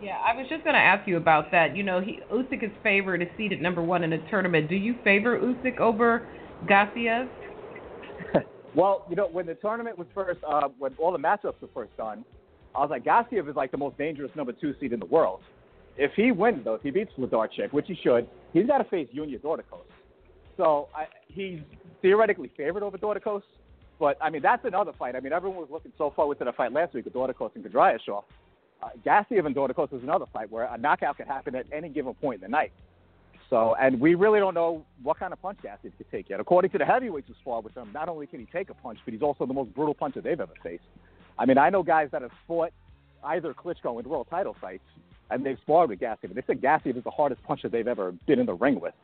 Yeah, 0.03 0.19
I 0.23 0.37
was 0.37 0.47
just 0.51 0.63
going 0.63 0.75
to 0.75 0.81
ask 0.81 1.09
you 1.09 1.17
about 1.17 1.51
that. 1.53 1.75
You 1.75 1.83
know, 1.83 2.01
he 2.01 2.21
Usyk 2.31 2.63
is 2.63 2.71
favored, 2.83 3.23
is 3.23 3.29
seeded 3.37 3.63
number 3.63 3.83
one 3.83 4.05
in 4.05 4.11
the 4.11 4.21
tournament. 4.31 4.69
Do 4.69 4.77
you 4.77 4.95
favor 5.03 5.39
Usyk 5.39 5.81
over 5.81 6.29
Gassiev? 6.69 7.29
well, 8.75 9.07
you 9.09 9.17
know, 9.17 9.29
when 9.29 9.47
the 9.47 9.55
tournament 9.55 9.97
was 9.97 10.07
first, 10.15 10.41
uh, 10.47 10.69
when 10.79 10.95
all 10.99 11.13
the 11.13 11.19
matchups 11.19 11.61
were 11.63 11.69
first 11.73 11.97
done, 11.97 12.25
I 12.75 12.81
was 12.81 12.91
like, 12.91 13.05
Gassiev 13.05 13.49
is 13.49 13.57
like 13.57 13.71
the 13.71 13.79
most 13.79 13.97
dangerous 13.97 14.31
number 14.35 14.53
two 14.53 14.75
seed 14.79 14.93
in 14.93 15.01
the 15.01 15.07
world. 15.07 15.41
If 15.99 16.13
he 16.15 16.31
wins, 16.33 16.65
though, 16.65 16.75
if 16.75 16.83
he 16.83 16.91
beats 16.91 17.13
Wlodarczyk, 17.19 17.73
which 17.73 17.87
he 17.87 17.99
should, 18.03 18.29
he's 18.53 18.67
got 18.67 18.79
to 18.79 18.85
face 18.85 19.09
Junior 19.15 19.39
Dorticos. 19.39 19.87
So 20.57 20.89
I, 20.95 21.07
he's 21.29 21.61
theoretically 22.03 22.51
favored 22.57 22.83
over 22.83 22.99
Dorticos, 22.99 23.43
but 23.99 24.17
I 24.21 24.31
mean 24.31 24.43
that's 24.43 24.65
another 24.65 24.93
fight. 24.99 25.17
I 25.17 25.21
mean 25.21 25.33
everyone 25.33 25.59
was 25.59 25.69
looking 25.71 25.93
so 25.99 26.13
far 26.15 26.27
within 26.27 26.47
the 26.47 26.53
fight 26.53 26.73
last 26.73 26.95
week 26.95 27.05
with 27.05 27.15
Dorticos 27.15 27.51
and 27.55 27.65
Kudryashov. 27.65 28.25
Uh, 28.83 28.89
Gassiev 29.05 29.47
and 29.47 29.55
Dorticos 29.55 29.93
is 29.93 30.03
another 30.03 30.27
fight 30.33 30.51
where 30.51 30.65
a 30.65 30.79
knockout 30.79 31.17
could 31.17 31.27
happen 31.27 31.55
at 31.55 31.67
any 31.73 31.89
given 31.89 32.15
point 32.15 32.37
in 32.37 32.41
the 32.43 32.49
night. 32.49 32.73
So, 33.49 33.75
and 33.81 34.01
we 34.01 34.15
really 34.15 34.41
don't 34.41 34.55
know 34.55 34.85
what 35.03 35.19
kind 35.19 35.33
of 35.33 35.41
punch 35.41 35.59
Gassiev 35.63 35.97
could 35.97 36.11
take 36.11 36.29
yet. 36.29 36.41
According 36.41 36.73
to 36.73 36.79
the 36.79 36.85
heavyweights 36.85 37.29
who 37.29 37.35
sparred 37.41 37.65
with 37.65 37.77
him, 37.77 37.91
not 37.93 38.09
only 38.09 38.27
can 38.27 38.41
he 38.41 38.47
take 38.47 38.71
a 38.71 38.75
punch, 38.75 38.99
but 39.05 39.15
he's 39.15 39.23
also 39.23 39.47
the 39.47 39.55
most 39.55 39.73
brutal 39.75 39.95
puncher 39.95 40.21
they've 40.21 40.41
ever 40.41 40.55
faced. 40.63 40.83
I 41.39 41.47
mean, 41.47 41.57
I 41.57 41.71
know 41.71 41.83
guys 41.83 42.09
that 42.13 42.23
have 42.23 42.33
fought 42.49 42.73
either 43.23 43.55
Klitschko 43.55 44.03
in 44.03 44.09
world 44.09 44.27
title 44.31 44.57
fights, 44.61 44.85
and 45.31 45.45
they've 45.45 45.59
sparred 45.63 45.91
with 45.91 46.01
Gassiev. 46.01 46.35
They 46.35 46.43
said 46.47 46.61
Gassiev 46.61 46.97
is 46.97 47.05
the 47.05 47.11
hardest 47.11 47.43
puncher 47.45 47.69
they've 47.69 47.89
ever 47.89 48.13
been 48.27 48.39
in 48.39 48.47
the 48.47 48.55
ring 48.55 48.81
with. 48.81 48.95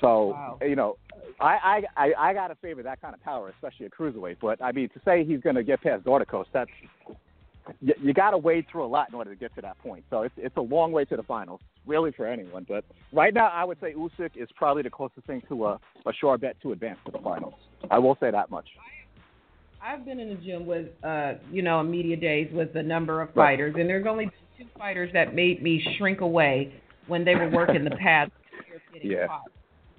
So, 0.00 0.28
wow. 0.28 0.58
you 0.62 0.76
know, 0.76 0.96
I, 1.38 1.82
I 1.96 2.04
I 2.04 2.12
I 2.30 2.34
gotta 2.34 2.54
favor 2.56 2.82
that 2.82 3.00
kind 3.00 3.14
of 3.14 3.22
power, 3.22 3.48
especially 3.50 3.86
a 3.86 3.90
cruiserweight. 3.90 4.36
But 4.40 4.62
I 4.62 4.72
mean, 4.72 4.88
to 4.90 5.00
say 5.04 5.24
he's 5.24 5.40
going 5.40 5.56
to 5.56 5.62
get 5.62 5.82
past 5.82 6.04
Dorticos, 6.04 6.46
that's 6.52 6.70
you, 7.80 7.94
you 8.02 8.14
got 8.14 8.30
to 8.30 8.38
wade 8.38 8.64
through 8.70 8.84
a 8.84 8.88
lot 8.88 9.08
in 9.10 9.14
order 9.14 9.30
to 9.30 9.38
get 9.38 9.54
to 9.56 9.60
that 9.60 9.78
point. 9.78 10.04
So 10.10 10.22
it's 10.22 10.34
it's 10.38 10.56
a 10.56 10.62
long 10.62 10.92
way 10.92 11.04
to 11.04 11.16
the 11.16 11.22
finals, 11.22 11.60
really 11.86 12.12
for 12.12 12.26
anyone. 12.26 12.64
But 12.66 12.84
right 13.12 13.34
now, 13.34 13.48
I 13.48 13.64
would 13.64 13.78
say 13.80 13.92
Usyk 13.92 14.36
is 14.36 14.48
probably 14.56 14.82
the 14.82 14.90
closest 14.90 15.26
thing 15.26 15.42
to 15.48 15.66
a 15.66 15.80
a 16.06 16.12
sure 16.18 16.38
bet 16.38 16.56
to 16.62 16.72
advance 16.72 16.98
to 17.06 17.12
the 17.12 17.18
finals. 17.18 17.54
I 17.90 17.98
will 17.98 18.16
say 18.20 18.30
that 18.30 18.50
much. 18.50 18.66
I've 19.82 20.04
been 20.04 20.20
in 20.20 20.28
the 20.28 20.34
gym 20.34 20.66
with, 20.66 20.88
uh, 21.02 21.34
you 21.50 21.62
know, 21.62 21.82
media 21.82 22.16
days 22.16 22.50
with 22.52 22.76
a 22.76 22.82
number 22.82 23.22
of 23.22 23.32
fighters, 23.32 23.72
right. 23.72 23.80
and 23.80 23.88
there's 23.88 24.06
only 24.06 24.30
two 24.60 24.68
fighters 24.78 25.10
that 25.12 25.34
made 25.34 25.62
me 25.62 25.82
shrink 25.96 26.20
away 26.20 26.72
when 27.06 27.24
they 27.24 27.34
were 27.34 27.48
working 27.48 27.84
the 27.84 27.90
pads. 27.90 28.30
yeah. 29.02 29.26
Caught. 29.26 29.50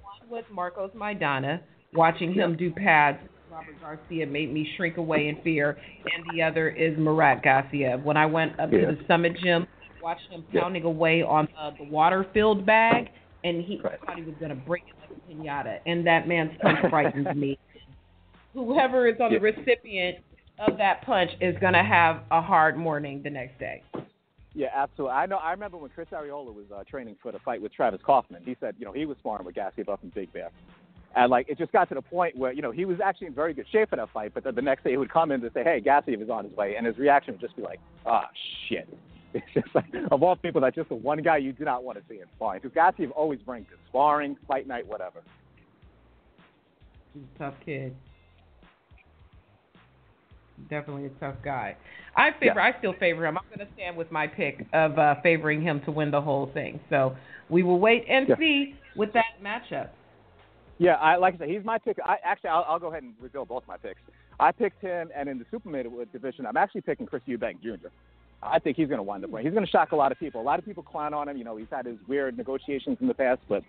One 0.02 0.30
was 0.30 0.44
Marcos 0.52 0.92
Maidana. 0.92 1.62
Watching 1.94 2.34
him 2.34 2.56
do 2.56 2.72
pads 2.72 3.18
Robert 3.52 3.82
Garcia 3.82 4.26
made 4.26 4.54
me 4.54 4.68
shrink 4.78 4.96
away 4.96 5.28
in 5.28 5.42
fear, 5.44 5.78
and 6.06 6.26
the 6.32 6.42
other 6.42 6.70
is 6.70 6.98
Murat 6.98 7.44
Gassiev. 7.44 8.02
When 8.02 8.16
I 8.16 8.26
went 8.26 8.58
up 8.60 8.72
yeah. 8.72 8.82
to 8.82 8.96
the 8.96 8.98
Summit 9.08 9.34
Gym, 9.44 9.68
watched 10.02 10.30
him 10.30 10.46
pounding 10.54 10.84
yeah. 10.84 10.90
away 10.90 11.22
on 11.22 11.50
uh, 11.60 11.72
the 11.78 11.84
water-filled 11.84 12.66
bag, 12.66 13.10
and 13.44 13.62
he 13.62 13.82
right. 13.84 14.00
thought 14.06 14.16
he 14.16 14.24
was 14.24 14.36
going 14.40 14.52
to 14.52 14.56
break 14.56 14.84
it 14.88 14.96
like 15.02 15.18
a 15.18 15.34
pinata. 15.34 15.80
And 15.86 16.08
that 16.08 16.30
man's 16.30 16.52
punch 16.62 16.80
frightens 16.90 17.28
me. 17.36 17.60
Whoever 18.54 19.08
is 19.08 19.20
on 19.20 19.34
yeah. 19.34 19.40
the 19.40 19.44
recipient 19.44 20.20
of 20.58 20.78
that 20.78 21.02
punch 21.06 21.32
is 21.42 21.56
going 21.60 21.74
to 21.74 21.84
have 21.84 22.22
a 22.32 22.42
hard 22.42 22.78
morning 22.78 23.22
the 23.22 23.30
next 23.30 23.60
day. 23.60 23.84
Yeah, 24.54 24.68
absolutely. 24.74 25.14
I 25.16 25.26
know. 25.26 25.38
I 25.38 25.52
remember 25.52 25.78
when 25.78 25.90
Chris 25.92 26.10
Arreola 26.12 26.54
was 26.54 26.66
uh, 26.76 26.84
training 26.90 27.16
for 27.22 27.32
the 27.32 27.40
fight 27.40 27.62
with 27.62 27.74
Travis 27.74 28.02
Kauffman. 28.06 28.44
He 28.44 28.58
said, 28.60 28.76
you 28.78 28.86
know, 28.86 28.92
he 28.92 29.06
was 29.06 29.18
sparring 29.20 29.46
with 29.46 29.56
Gassiev 29.56 29.88
up 29.88 30.04
in 30.04 30.10
Big 30.10 30.32
Bear, 30.34 30.50
and 31.16 31.30
like 31.30 31.48
it 31.48 31.58
just 31.58 31.72
got 31.72 31.88
to 31.90 31.96
the 31.96 32.02
point 32.02 32.36
where 32.36 32.52
you 32.52 32.62
know 32.62 32.72
he 32.72 32.84
was 32.84 33.00
actually 33.04 33.28
in 33.28 33.34
very 33.34 33.54
good 33.54 33.66
shape 33.72 33.90
for 33.90 33.96
that 33.96 34.10
fight, 34.12 34.34
but 34.34 34.44
then 34.44 34.56
the 34.56 34.62
next 34.62 34.84
day 34.84 34.92
he 34.92 34.98
would 34.98 35.12
come 35.12 35.32
in 35.32 35.42
and 35.42 35.54
say, 35.54 35.64
"Hey, 35.64 35.82
Gassiev 35.82 36.22
is 36.22 36.30
on 36.30 36.46
his 36.46 36.56
way," 36.56 36.76
and 36.76 36.86
his 36.86 36.98
reaction 36.98 37.34
would 37.34 37.42
just 37.42 37.56
be 37.56 37.62
like, 37.62 37.80
"Ah, 38.06 38.26
oh, 38.26 38.30
shit." 38.68 38.88
It's 39.34 39.46
just 39.54 39.74
like 39.74 39.86
of 40.12 40.24
all 40.24 40.36
people, 40.36 40.60
that's 40.60 40.76
just 40.76 40.90
the 40.90 40.96
one 40.96 41.22
guy 41.22 41.38
you 41.38 41.54
do 41.54 41.64
not 41.64 41.86
want 41.86 41.98
to 41.98 42.04
see 42.10 42.20
in 42.20 42.26
sparring. 42.36 42.60
Because 42.62 42.76
Gassiev 42.76 43.12
always 43.16 43.40
brings 43.40 43.66
it, 43.72 43.80
sparring, 43.88 44.36
fight 44.46 44.68
night, 44.68 44.86
whatever. 44.86 45.22
He's 47.14 47.24
a 47.36 47.40
tough 47.40 47.54
kid. 47.64 47.96
Definitely 50.70 51.06
a 51.06 51.10
tough 51.12 51.38
guy. 51.42 51.78
I 52.16 52.32
favor. 52.32 52.54
Yeah. 52.56 52.72
I 52.76 52.78
still 52.80 52.94
favor 52.94 53.26
him. 53.26 53.38
I'm 53.38 53.44
going 53.56 53.66
to 53.66 53.74
stand 53.74 53.96
with 53.96 54.12
my 54.12 54.28
pick 54.28 54.66
of 54.74 54.98
uh, 55.00 55.16
favoring 55.24 55.62
him 55.62 55.82
to 55.86 55.92
win 55.92 56.12
the 56.12 56.22
whole 56.22 56.52
thing. 56.54 56.80
So 56.90 57.16
we 57.50 57.64
will 57.64 57.80
wait 57.80 58.06
and 58.10 58.28
yeah. 58.28 58.38
see 58.38 58.76
with 58.96 59.14
that 59.14 59.42
matchup. 59.44 59.90
Yeah, 60.78 60.96
I 60.96 61.16
like 61.18 61.36
I 61.36 61.38
said, 61.40 61.50
he's 61.50 61.64
my 61.64 61.78
pick. 61.78 61.98
I 62.04 62.18
actually, 62.24 62.50
I'll, 62.50 62.66
I'll 62.68 62.80
go 62.80 62.88
ahead 62.88 63.04
and 63.04 63.14
reveal 63.22 63.46
both 63.46 63.64
my 63.68 63.78
picks. 63.78 64.00
I 64.40 64.52
picked 64.52 64.82
him, 64.82 65.10
and 65.16 65.30
in 65.30 65.38
the 65.38 65.46
super 65.52 65.70
middleweight 65.70 66.12
division, 66.12 66.48
I'm 66.48 66.58
actually 66.58 66.82
picking 66.82 67.06
Chris 67.06 67.22
Eubank 67.28 67.62
Jr. 67.62 67.90
I 68.42 68.58
think 68.58 68.78
he's 68.78 68.88
going 68.88 68.98
to 68.98 69.04
wind 69.04 69.24
up 69.24 69.30
winning. 69.30 69.46
He's 69.46 69.54
going 69.54 69.66
to 69.66 69.72
shock 69.72 69.92
a 69.92 69.96
lot 69.96 70.12
of 70.12 70.18
people. 70.18 70.42
A 70.42 70.44
lot 70.44 70.58
of 70.58 70.66
people 70.66 70.82
clown 70.82 71.14
on 71.14 71.30
him. 71.30 71.38
You 71.38 71.44
know, 71.44 71.58
he's 71.58 71.68
had 71.72 71.86
his 71.86 71.98
weird 72.08 72.36
negotiations 72.36 72.98
in 73.00 73.08
the 73.08 73.14
past, 73.14 73.42
but 73.48 73.64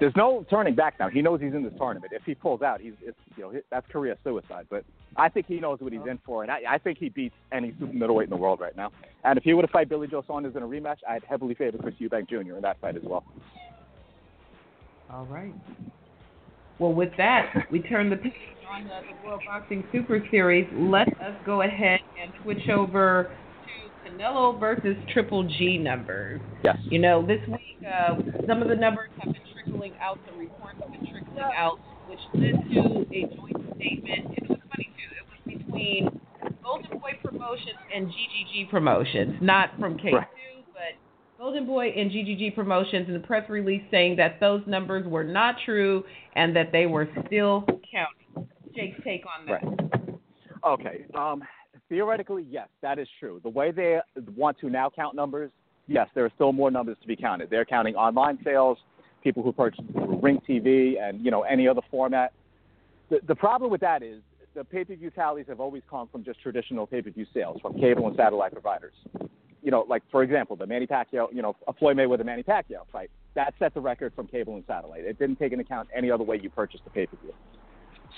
there's 0.00 0.14
no 0.16 0.44
turning 0.50 0.74
back 0.74 0.94
now. 0.98 1.08
He 1.08 1.22
knows 1.22 1.40
he's 1.40 1.54
in 1.54 1.62
this 1.62 1.72
tournament. 1.78 2.12
If 2.14 2.22
he 2.24 2.34
pulls 2.34 2.62
out, 2.62 2.80
he's 2.80 2.94
it's, 3.02 3.16
you 3.36 3.42
know 3.42 3.60
that's 3.70 3.86
career 3.90 4.16
suicide. 4.24 4.66
But 4.70 4.84
I 5.16 5.28
think 5.28 5.46
he 5.46 5.60
knows 5.60 5.80
what 5.80 5.92
he's 5.92 6.02
in 6.08 6.18
for, 6.24 6.42
and 6.42 6.50
I, 6.50 6.60
I 6.68 6.78
think 6.78 6.98
he 6.98 7.08
beats 7.08 7.34
any 7.52 7.74
super 7.78 7.92
middleweight 7.92 8.24
in 8.24 8.30
the 8.30 8.36
world 8.36 8.60
right 8.60 8.76
now. 8.76 8.90
And 9.24 9.38
if 9.38 9.44
he 9.44 9.54
were 9.54 9.62
to 9.62 9.68
fight 9.68 9.88
Billy 9.88 10.08
Joe 10.08 10.24
Saunders 10.26 10.56
in 10.56 10.62
a 10.62 10.66
rematch, 10.66 10.98
I'd 11.08 11.24
heavily 11.24 11.54
favor 11.54 11.78
Chris 11.78 11.94
Eubank 12.00 12.28
Jr. 12.28 12.56
in 12.56 12.62
that 12.62 12.80
fight 12.80 12.96
as 12.96 13.02
well. 13.04 13.24
All 15.10 15.26
right. 15.26 15.54
Well, 16.78 16.92
with 16.92 17.10
that, 17.18 17.66
we 17.70 17.80
turn 17.80 18.10
the 18.10 18.16
page 18.16 18.32
on 18.68 18.84
the, 18.84 18.88
the 18.88 19.26
World 19.28 19.42
Boxing 19.46 19.84
Super 19.92 20.20
Series. 20.30 20.66
Let 20.74 21.08
us 21.20 21.34
go 21.46 21.62
ahead 21.62 22.00
and 22.20 22.32
switch 22.42 22.68
over 22.68 23.30
to 23.64 24.10
Canelo 24.10 24.58
versus 24.58 24.96
Triple 25.12 25.44
G 25.44 25.78
numbers. 25.78 26.40
Yes. 26.64 26.76
You 26.90 26.98
know, 26.98 27.24
this 27.24 27.38
week, 27.46 27.86
uh, 27.86 28.16
some 28.48 28.60
of 28.60 28.68
the 28.68 28.74
numbers 28.74 29.10
have 29.20 29.32
been 29.32 29.42
trickling 29.64 29.92
out, 30.00 30.18
the 30.26 30.38
reports 30.38 30.76
have 30.80 30.92
been 30.92 31.06
trickling 31.10 31.38
out, 31.56 31.78
which 32.08 32.20
led 32.34 32.52
to 32.72 33.06
a 33.12 33.22
joint 33.34 33.56
statement. 33.76 34.36
It 34.36 34.48
was 34.48 34.58
funny, 34.70 34.90
too. 34.96 35.10
It 35.16 35.26
was 35.28 35.58
between 35.58 36.20
Golden 36.62 36.98
Boy 36.98 37.12
Promotions 37.22 37.78
and 37.94 38.08
GGG 38.08 38.70
Promotions, 38.70 39.36
not 39.40 39.70
from 39.78 39.96
K2. 39.98 40.12
Right. 40.12 40.26
Golden 41.44 41.66
Boy 41.66 41.88
and 41.88 42.10
GGG 42.10 42.54
Promotions 42.54 43.06
in 43.08 43.12
the 43.12 43.20
press 43.20 43.48
release 43.50 43.82
saying 43.90 44.16
that 44.16 44.40
those 44.40 44.62
numbers 44.66 45.06
were 45.06 45.24
not 45.24 45.56
true 45.64 46.02
and 46.36 46.56
that 46.56 46.72
they 46.72 46.86
were 46.86 47.06
still 47.26 47.66
counting. 47.92 48.48
Jake's 48.74 48.98
take 49.04 49.24
on 49.26 49.46
that. 49.46 49.62
Right. 49.62 50.20
Okay. 50.64 51.04
Um, 51.14 51.42
theoretically, 51.88 52.46
yes, 52.48 52.68
that 52.82 52.98
is 52.98 53.08
true. 53.20 53.40
The 53.42 53.50
way 53.50 53.72
they 53.72 53.98
want 54.34 54.58
to 54.60 54.70
now 54.70 54.88
count 54.88 55.14
numbers, 55.14 55.50
yes, 55.86 56.08
there 56.14 56.24
are 56.24 56.32
still 56.34 56.52
more 56.52 56.70
numbers 56.70 56.96
to 57.02 57.06
be 57.06 57.16
counted. 57.16 57.50
They're 57.50 57.66
counting 57.66 57.94
online 57.94 58.38
sales, 58.42 58.78
people 59.24 59.42
who 59.42 59.52
purchase 59.52 59.84
Ring 59.94 60.40
TV, 60.48 61.00
and 61.00 61.24
you 61.24 61.30
know 61.30 61.42
any 61.42 61.66
other 61.66 61.82
format. 61.90 62.32
The, 63.10 63.20
the 63.26 63.34
problem 63.34 63.70
with 63.70 63.80
that 63.80 64.02
is 64.02 64.22
the 64.54 64.64
pay-per-view 64.64 65.10
tallies 65.10 65.46
have 65.48 65.58
always 65.58 65.82
come 65.90 66.08
from 66.08 66.22
just 66.22 66.40
traditional 66.40 66.86
pay-per-view 66.86 67.26
sales 67.34 67.60
from 67.60 67.74
cable 67.74 68.06
and 68.06 68.16
satellite 68.16 68.52
providers 68.52 68.94
you 69.64 69.70
know, 69.70 69.86
like 69.88 70.02
for 70.10 70.22
example, 70.22 70.56
the 70.56 70.66
Manny 70.66 70.86
Pacquiao, 70.86 71.32
you 71.32 71.40
know, 71.40 71.56
a 71.66 71.72
Floyd 71.72 71.96
Mayweather 71.96 72.24
Manny 72.24 72.42
Pacquiao 72.42 72.82
fight, 72.92 73.10
that 73.34 73.54
set 73.58 73.72
the 73.72 73.80
record 73.80 74.12
from 74.14 74.26
cable 74.26 74.54
and 74.54 74.64
satellite. 74.66 75.04
It 75.04 75.18
didn't 75.18 75.36
take 75.36 75.52
into 75.52 75.64
account 75.64 75.88
any 75.96 76.10
other 76.10 76.22
way 76.22 76.38
you 76.40 76.50
purchased 76.50 76.84
the 76.84 76.90
pay 76.90 77.06
per 77.06 77.16
view. 77.16 77.32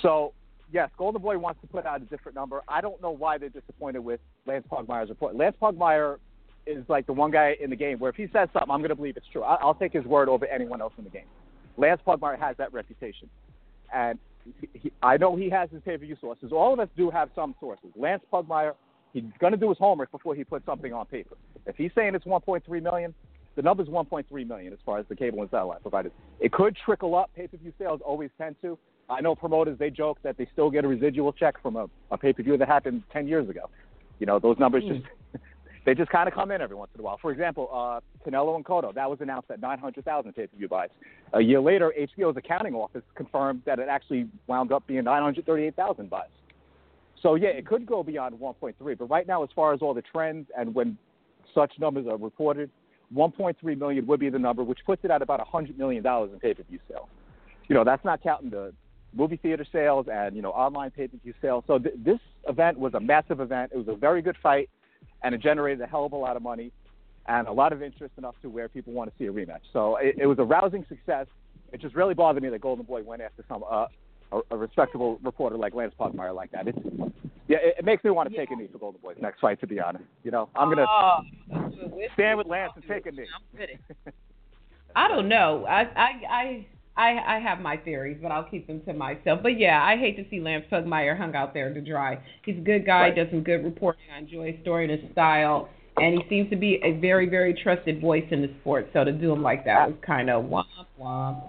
So 0.02 0.32
yes, 0.72 0.90
Golden 0.98 1.22
Boy 1.22 1.38
wants 1.38 1.60
to 1.60 1.68
put 1.68 1.86
out 1.86 2.02
a 2.02 2.04
different 2.04 2.34
number. 2.34 2.62
I 2.66 2.80
don't 2.80 3.00
know 3.00 3.12
why 3.12 3.38
they're 3.38 3.48
disappointed 3.48 4.00
with 4.00 4.18
Lance 4.44 4.66
Pugmire's 4.70 5.08
report. 5.08 5.36
Lance 5.36 5.54
Pugmire 5.62 6.18
is 6.66 6.84
like 6.88 7.06
the 7.06 7.12
one 7.12 7.30
guy 7.30 7.56
in 7.60 7.70
the 7.70 7.76
game 7.76 7.98
where 7.98 8.10
if 8.10 8.16
he 8.16 8.24
says 8.32 8.48
something, 8.52 8.70
I'm 8.70 8.80
going 8.80 8.90
to 8.90 8.96
believe 8.96 9.16
it's 9.16 9.26
true. 9.32 9.42
I'll 9.42 9.74
take 9.74 9.92
his 9.92 10.04
word 10.04 10.28
over 10.28 10.46
anyone 10.46 10.80
else 10.80 10.92
in 10.98 11.04
the 11.04 11.10
game. 11.10 11.26
Lance 11.76 12.00
Pugmire 12.06 12.38
has 12.38 12.56
that 12.56 12.72
reputation, 12.72 13.28
and 13.94 14.18
he, 14.60 14.68
he, 14.72 14.92
I 15.02 15.16
know 15.18 15.36
he 15.36 15.50
has 15.50 15.68
his 15.70 15.82
pay-per-view 15.82 16.16
sources. 16.20 16.52
All 16.52 16.72
of 16.72 16.80
us 16.80 16.88
do 16.96 17.10
have 17.10 17.28
some 17.34 17.54
sources. 17.60 17.90
Lance 17.96 18.22
Pugmire 18.32 18.74
He's 19.16 19.24
going 19.40 19.54
to 19.54 19.58
do 19.58 19.70
his 19.70 19.78
homework 19.78 20.10
before 20.12 20.34
he 20.34 20.44
puts 20.44 20.66
something 20.66 20.92
on 20.92 21.06
paper. 21.06 21.38
If 21.64 21.76
he's 21.76 21.90
saying 21.94 22.14
it's 22.14 22.26
1.3 22.26 22.82
million, 22.82 23.14
the 23.54 23.62
number's 23.62 23.88
1.3 23.88 24.46
million 24.46 24.74
as 24.74 24.78
far 24.84 24.98
as 24.98 25.06
the 25.08 25.16
cable 25.16 25.40
and 25.40 25.50
satellite 25.50 25.80
providers. 25.80 26.12
It 26.38 26.52
could 26.52 26.76
trickle 26.84 27.14
up. 27.14 27.30
Pay-per-view 27.34 27.72
sales 27.78 28.02
always 28.04 28.28
tend 28.36 28.56
to. 28.60 28.78
I 29.08 29.22
know 29.22 29.34
promoters 29.34 29.78
they 29.78 29.88
joke 29.88 30.18
that 30.22 30.36
they 30.36 30.46
still 30.52 30.70
get 30.70 30.84
a 30.84 30.88
residual 30.88 31.32
check 31.32 31.54
from 31.62 31.76
a, 31.76 31.86
a 32.10 32.18
pay-per-view 32.18 32.58
that 32.58 32.68
happened 32.68 33.04
10 33.10 33.26
years 33.26 33.48
ago. 33.48 33.70
You 34.18 34.26
know 34.26 34.38
those 34.38 34.58
numbers 34.58 34.84
mm. 34.84 34.96
just 34.96 35.06
they 35.86 35.94
just 35.94 36.10
kind 36.10 36.28
of 36.28 36.34
come 36.34 36.50
in 36.50 36.60
every 36.60 36.74
once 36.76 36.90
in 36.94 37.00
a 37.00 37.02
while. 37.04 37.16
For 37.22 37.30
example, 37.30 37.70
uh, 37.72 38.00
Canelo 38.28 38.56
and 38.56 38.64
Cotto 38.64 38.92
that 38.92 39.08
was 39.08 39.20
announced 39.20 39.50
at 39.50 39.60
900,000 39.60 40.32
pay-per-view 40.32 40.68
buys. 40.68 40.90
A 41.32 41.40
year 41.40 41.60
later, 41.60 41.94
HBO's 41.98 42.36
accounting 42.36 42.74
office 42.74 43.04
confirmed 43.14 43.62
that 43.66 43.78
it 43.78 43.88
actually 43.88 44.26
wound 44.48 44.72
up 44.72 44.84
being 44.88 45.04
938,000 45.04 46.10
buys. 46.10 46.26
So 47.22 47.36
yeah, 47.36 47.48
it 47.48 47.66
could 47.66 47.86
go 47.86 48.02
beyond 48.02 48.34
1.3. 48.38 48.98
But 48.98 49.08
right 49.08 49.26
now, 49.26 49.44
as 49.44 49.48
far 49.54 49.72
as 49.72 49.80
all 49.80 49.94
the 49.94 50.02
trends 50.02 50.48
and 50.58 50.74
when 50.74 50.98
such 51.54 51.72
numbers 51.78 52.06
are 52.08 52.16
reported, 52.16 52.68
1.3 53.14 53.78
million 53.78 54.06
would 54.08 54.18
be 54.18 54.28
the 54.28 54.38
number, 54.38 54.64
which 54.64 54.80
puts 54.84 55.04
it 55.04 55.12
at 55.12 55.22
about 55.22 55.38
100 55.38 55.78
million 55.78 56.02
dollars 56.02 56.30
in 56.32 56.40
pay-per-view 56.40 56.80
sales. 56.90 57.08
You 57.68 57.76
know, 57.76 57.84
that's 57.84 58.04
not 58.04 58.22
counting 58.22 58.50
the 58.50 58.72
movie 59.14 59.36
theater 59.36 59.64
sales 59.72 60.06
and 60.12 60.34
you 60.34 60.42
know 60.42 60.50
online 60.50 60.90
pay-per-view 60.90 61.34
sales. 61.40 61.62
So 61.68 61.78
th- 61.78 61.94
this 62.04 62.18
event 62.48 62.76
was 62.76 62.94
a 62.94 63.00
massive 63.00 63.40
event. 63.40 63.70
It 63.72 63.78
was 63.78 63.88
a 63.88 63.94
very 63.94 64.20
good 64.20 64.36
fight, 64.42 64.68
and 65.22 65.34
it 65.34 65.40
generated 65.40 65.80
a 65.80 65.86
hell 65.86 66.04
of 66.04 66.12
a 66.12 66.16
lot 66.16 66.36
of 66.36 66.42
money 66.42 66.72
and 67.28 67.48
a 67.48 67.52
lot 67.52 67.72
of 67.72 67.82
interest 67.82 68.14
enough 68.18 68.34
to 68.42 68.48
where 68.48 68.68
people 68.68 68.92
want 68.92 69.10
to 69.10 69.16
see 69.18 69.26
a 69.26 69.32
rematch. 69.32 69.62
So 69.72 69.96
it, 69.96 70.16
it 70.18 70.26
was 70.26 70.38
a 70.38 70.44
rousing 70.44 70.84
success. 70.88 71.26
It 71.72 71.80
just 71.80 71.94
really 71.94 72.14
bothered 72.14 72.42
me 72.42 72.48
that 72.50 72.60
Golden 72.60 72.84
Boy 72.84 73.02
went 73.02 73.22
after 73.22 73.44
some 73.48 73.64
uh, 73.68 73.86
a, 74.32 74.40
a 74.50 74.56
respectable 74.56 75.18
reporter 75.22 75.56
like 75.56 75.74
Lance 75.74 75.94
Pugmire 75.98 76.34
like 76.34 76.52
that. 76.52 76.68
It's 76.68 76.78
yeah, 77.48 77.58
it, 77.60 77.76
it 77.78 77.84
makes 77.84 78.02
me 78.02 78.10
want 78.10 78.30
to 78.30 78.36
take 78.36 78.50
a 78.50 78.56
knee 78.56 78.68
for 78.70 78.78
Golden 78.78 79.00
Boy's 79.00 79.16
next 79.20 79.40
fight. 79.40 79.60
To 79.60 79.66
be 79.66 79.80
honest, 79.80 80.04
you 80.24 80.30
know, 80.30 80.48
I'm 80.54 80.68
gonna 80.68 80.86
oh, 80.88 81.20
stand 82.14 82.38
with 82.38 82.46
Lance 82.46 82.72
and 82.74 82.84
take 82.88 83.06
a 83.06 83.10
knee. 83.10 83.26
I 84.96 85.08
don't 85.08 85.28
know. 85.28 85.64
I 85.66 85.80
I 85.82 86.10
I 86.30 86.66
I 86.96 87.36
I 87.36 87.38
have 87.40 87.60
my 87.60 87.76
theories, 87.76 88.18
but 88.22 88.32
I'll 88.32 88.44
keep 88.48 88.66
them 88.66 88.80
to 88.86 88.92
myself. 88.92 89.40
But 89.42 89.58
yeah, 89.58 89.82
I 89.84 89.96
hate 89.96 90.16
to 90.16 90.28
see 90.30 90.40
Lance 90.40 90.64
Pugmire 90.70 91.16
hung 91.16 91.34
out 91.34 91.52
there 91.54 91.72
to 91.72 91.80
dry. 91.80 92.18
He's 92.44 92.56
a 92.56 92.60
good 92.60 92.86
guy, 92.86 93.02
Right. 93.02 93.14
does 93.16 93.28
some 93.30 93.42
good 93.42 93.64
reporting. 93.64 94.02
I 94.14 94.18
enjoy 94.18 94.52
his 94.52 94.60
story 94.62 94.90
and 94.90 95.00
his 95.02 95.10
style, 95.12 95.68
and 95.98 96.14
he 96.14 96.28
seems 96.28 96.48
to 96.50 96.56
be 96.56 96.80
a 96.82 96.92
very 96.92 97.28
very 97.28 97.52
trusted 97.54 98.00
voice 98.00 98.24
in 98.30 98.42
the 98.42 98.50
sport. 98.60 98.88
So 98.92 99.04
to 99.04 99.12
do 99.12 99.32
him 99.32 99.42
like 99.42 99.64
that 99.66 99.88
was 99.88 99.96
kind 100.02 100.30
of 100.30 100.44
womp 100.44 100.64
womp. 101.00 101.42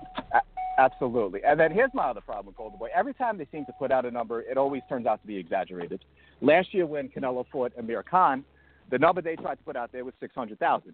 Absolutely. 0.80 1.44
And 1.44 1.60
then 1.60 1.72
here's 1.72 1.90
my 1.94 2.04
other 2.10 2.22
problem 2.22 2.46
with 2.48 2.56
Golden 2.56 2.78
Boy. 2.78 2.90
Every 2.94 3.14
time 3.16 3.38
they 3.40 3.48
seem 3.52 3.66
to 3.66 3.74
put 3.80 3.92
out 3.92 4.06
a 4.06 4.12
number, 4.12 4.42
it 4.42 4.58
always 4.58 4.84
turns 4.88 5.08
out 5.08 5.20
to 5.22 5.28
be 5.28 5.36
exaggerated. 5.36 6.06
Last 6.42 6.72
year 6.72 6.86
when 6.86 7.10
Canelo 7.10 7.46
fought 7.52 7.72
Amir 7.80 8.04
Khan, 8.04 8.44
the 8.92 9.00
number 9.00 9.22
they 9.24 9.36
tried 9.36 9.56
to 9.56 9.64
put 9.64 9.76
out 9.76 9.92
there 9.92 10.06
was 10.06 10.14
600,000. 10.20 10.94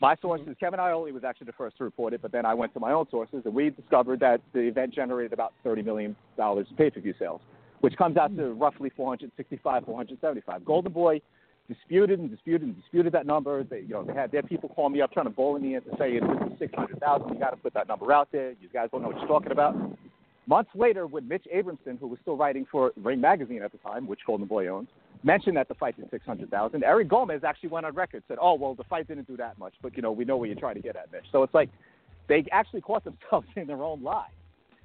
My 0.00 0.16
sources, 0.20 0.46
mm-hmm. 0.46 0.64
Kevin 0.64 0.80
Iole 0.80 1.12
was 1.12 1.24
actually 1.24 1.46
the 1.46 1.52
first 1.52 1.76
to 1.78 1.84
report 1.84 2.12
it, 2.12 2.22
but 2.22 2.32
then 2.32 2.44
I 2.44 2.54
went 2.54 2.74
to 2.74 2.80
my 2.80 2.92
own 2.92 3.06
sources 3.10 3.42
and 3.44 3.54
we 3.54 3.70
discovered 3.70 4.20
that 4.20 4.40
the 4.52 4.60
event 4.60 4.94
generated 4.94 5.32
about 5.32 5.52
$30 5.64 5.84
million 5.84 6.16
in 6.38 6.64
pay-per-view 6.76 7.14
sales, 7.18 7.40
which 7.80 7.96
comes 7.96 8.16
out 8.16 8.34
to 8.36 8.42
mm. 8.42 8.60
roughly 8.60 8.90
465, 8.96 9.84
475. 9.84 10.64
Golden 10.64 10.92
Boy 10.92 11.20
disputed 11.68 12.18
and 12.18 12.30
disputed 12.30 12.62
and 12.62 12.76
disputed 12.76 13.12
that 13.12 13.26
number. 13.26 13.64
They, 13.64 13.80
you 13.80 13.90
know, 13.90 14.04
they 14.04 14.12
had 14.12 14.30
their 14.32 14.42
people 14.42 14.68
call 14.68 14.90
me 14.90 15.00
up 15.00 15.12
trying 15.12 15.26
to 15.26 15.30
bully 15.30 15.62
me 15.62 15.76
into 15.76 15.90
saying 15.98 16.20
this 16.20 16.52
is 16.52 16.58
600,000. 16.58 17.28
You 17.28 17.38
got 17.38 17.50
to 17.50 17.56
put 17.56 17.72
that 17.74 17.88
number 17.88 18.12
out 18.12 18.28
there. 18.32 18.50
You 18.50 18.68
guys 18.72 18.88
don't 18.92 19.02
know 19.02 19.08
what 19.08 19.18
you're 19.18 19.28
talking 19.28 19.52
about. 19.52 19.76
Months 20.46 20.70
later, 20.74 21.06
when 21.06 21.26
Mitch 21.26 21.46
Abramson, 21.54 21.98
who 21.98 22.06
was 22.06 22.18
still 22.20 22.36
writing 22.36 22.66
for 22.70 22.92
Ring 23.02 23.20
Magazine 23.20 23.62
at 23.62 23.72
the 23.72 23.78
time, 23.78 24.06
which 24.06 24.20
Golden 24.26 24.46
Boy 24.46 24.68
owns, 24.68 24.88
mentioned 25.24 25.56
that 25.56 25.68
the 25.68 25.74
fight 25.74 25.96
did 25.96 26.10
600,000, 26.10 26.84
Eric 26.84 27.08
Gomez 27.08 27.42
actually 27.44 27.70
went 27.70 27.86
on 27.86 27.94
record 27.94 28.22
said, 28.28 28.38
"Oh, 28.40 28.54
well, 28.54 28.74
the 28.74 28.84
fight 28.84 29.08
didn't 29.08 29.26
do 29.26 29.36
that 29.38 29.58
much, 29.58 29.74
but 29.82 29.96
you 29.96 30.02
know, 30.02 30.12
we 30.12 30.24
know 30.24 30.36
what 30.36 30.48
you're 30.48 30.58
trying 30.58 30.76
to 30.76 30.82
get 30.82 30.96
at, 30.96 31.10
Mitch." 31.12 31.24
So 31.32 31.42
it's 31.42 31.54
like 31.54 31.70
they 32.28 32.44
actually 32.52 32.80
caught 32.80 33.04
themselves 33.04 33.46
in 33.56 33.66
their 33.66 33.82
own 33.82 34.02
lie. 34.02 34.28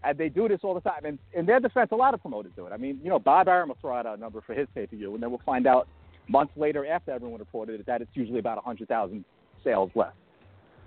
And 0.02 0.18
they 0.18 0.30
do 0.30 0.48
this 0.48 0.62
all 0.64 0.74
the 0.74 0.80
time. 0.80 1.04
And 1.04 1.20
in 1.34 1.46
their 1.46 1.60
defense, 1.60 1.90
a 1.92 1.96
lot 1.96 2.14
of 2.14 2.22
promoters 2.22 2.54
do 2.56 2.66
it. 2.66 2.72
I 2.72 2.78
mean, 2.78 3.02
you 3.04 3.10
know, 3.10 3.20
Bob 3.20 3.50
Arum 3.50 3.68
will 3.68 3.78
throw 3.82 3.96
out 3.96 4.06
a 4.06 4.16
number 4.16 4.40
for 4.40 4.54
his 4.54 4.66
pay 4.74 4.88
per 4.88 4.96
view, 4.96 5.14
and 5.14 5.22
then 5.22 5.30
we'll 5.30 5.42
find 5.46 5.68
out 5.68 5.90
months 6.30 6.54
later 6.56 6.86
after 6.86 7.12
everyone 7.12 7.40
reported 7.40 7.82
it 7.82 7.86
that 7.86 8.02
it's 8.02 8.12
usually 8.14 8.40
about 8.40 8.56
100,000 8.56 9.26
sales 9.64 9.92
left. 9.96 10.16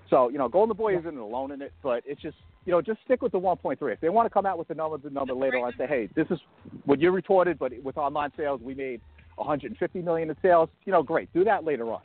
So, 0.08 0.28
you 0.28 0.38
know, 0.38 0.48
Golden 0.48 0.76
Boy 0.76 0.98
isn't 0.98 1.16
alone 1.16 1.52
in 1.52 1.62
it, 1.62 1.72
but 1.82 2.02
it's 2.06 2.20
just, 2.20 2.36
you 2.64 2.72
know, 2.72 2.80
just 2.80 3.00
stick 3.04 3.22
with 3.22 3.32
the 3.32 3.40
1.3. 3.40 3.92
If 3.92 4.00
they 4.00 4.08
want 4.08 4.26
to 4.26 4.30
come 4.30 4.46
out 4.46 4.58
with 4.58 4.68
the 4.68 4.74
number, 4.74 4.98
the 4.98 5.10
number 5.10 5.34
later 5.34 5.58
on, 5.58 5.72
say, 5.78 5.86
hey, 5.86 6.08
this 6.14 6.26
is 6.30 6.38
what 6.84 7.00
you 7.00 7.10
reported, 7.10 7.58
but 7.58 7.72
with 7.82 7.96
online 7.96 8.30
sales, 8.36 8.60
we 8.62 8.74
made 8.74 9.00
150 9.36 10.02
million 10.02 10.30
in 10.30 10.36
sales. 10.42 10.68
You 10.84 10.92
know, 10.92 11.02
great. 11.02 11.32
Do 11.32 11.44
that 11.44 11.64
later 11.64 11.90
on. 11.92 12.00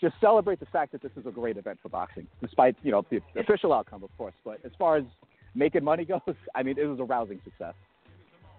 Just 0.00 0.14
celebrate 0.20 0.58
the 0.58 0.66
fact 0.66 0.90
that 0.92 1.00
this 1.02 1.12
is 1.16 1.26
a 1.26 1.30
great 1.30 1.56
event 1.56 1.78
for 1.80 1.88
boxing, 1.88 2.26
despite 2.40 2.76
you 2.82 2.90
know 2.90 3.04
the 3.10 3.20
official 3.38 3.72
outcome, 3.72 4.02
of 4.02 4.10
course. 4.18 4.34
But 4.44 4.58
as 4.64 4.72
far 4.78 4.96
as 4.96 5.04
making 5.54 5.84
money 5.84 6.04
goes, 6.06 6.20
I 6.54 6.62
mean, 6.62 6.76
it 6.78 6.86
was 6.86 6.98
a 6.98 7.04
rousing 7.04 7.40
success. 7.44 7.74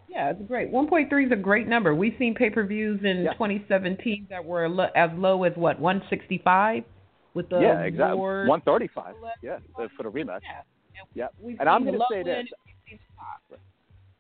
Yeah, 0.08 0.30
it's 0.30 0.42
great. 0.48 0.72
1.3 0.72 1.26
is 1.26 1.32
a 1.32 1.36
great 1.36 1.68
number. 1.68 1.96
We've 1.96 2.14
seen 2.20 2.36
pay-per-views 2.36 3.00
in 3.04 3.24
Yeah. 3.24 3.34
2017 3.34 4.28
that 4.30 4.44
were 4.46 4.70
lo- 4.70 4.90
as 4.96 5.10
low 5.16 5.44
as 5.44 5.54
what 5.56 5.80
165 5.80 6.84
with 7.34 7.50
the 7.50 7.60
yeah, 7.60 7.82
exactly. 7.82 8.18
Lord- 8.20 8.48
135. 8.48 9.16
Yeah, 9.42 9.58
for 9.76 10.04
the 10.04 10.12
rematch. 10.12 10.42
Yeah. 10.44 10.60
And 11.00 11.08
Yeah. 11.16 11.28
We've 11.42 11.60
And 11.60 11.68
I'm 11.68 11.84
gonna 11.84 11.98
say 12.12 12.22
this. 12.22 12.38
and 12.38 12.50
we've 12.66 12.76
seen 12.88 13.00
the 13.00 13.16
top. 13.56 13.60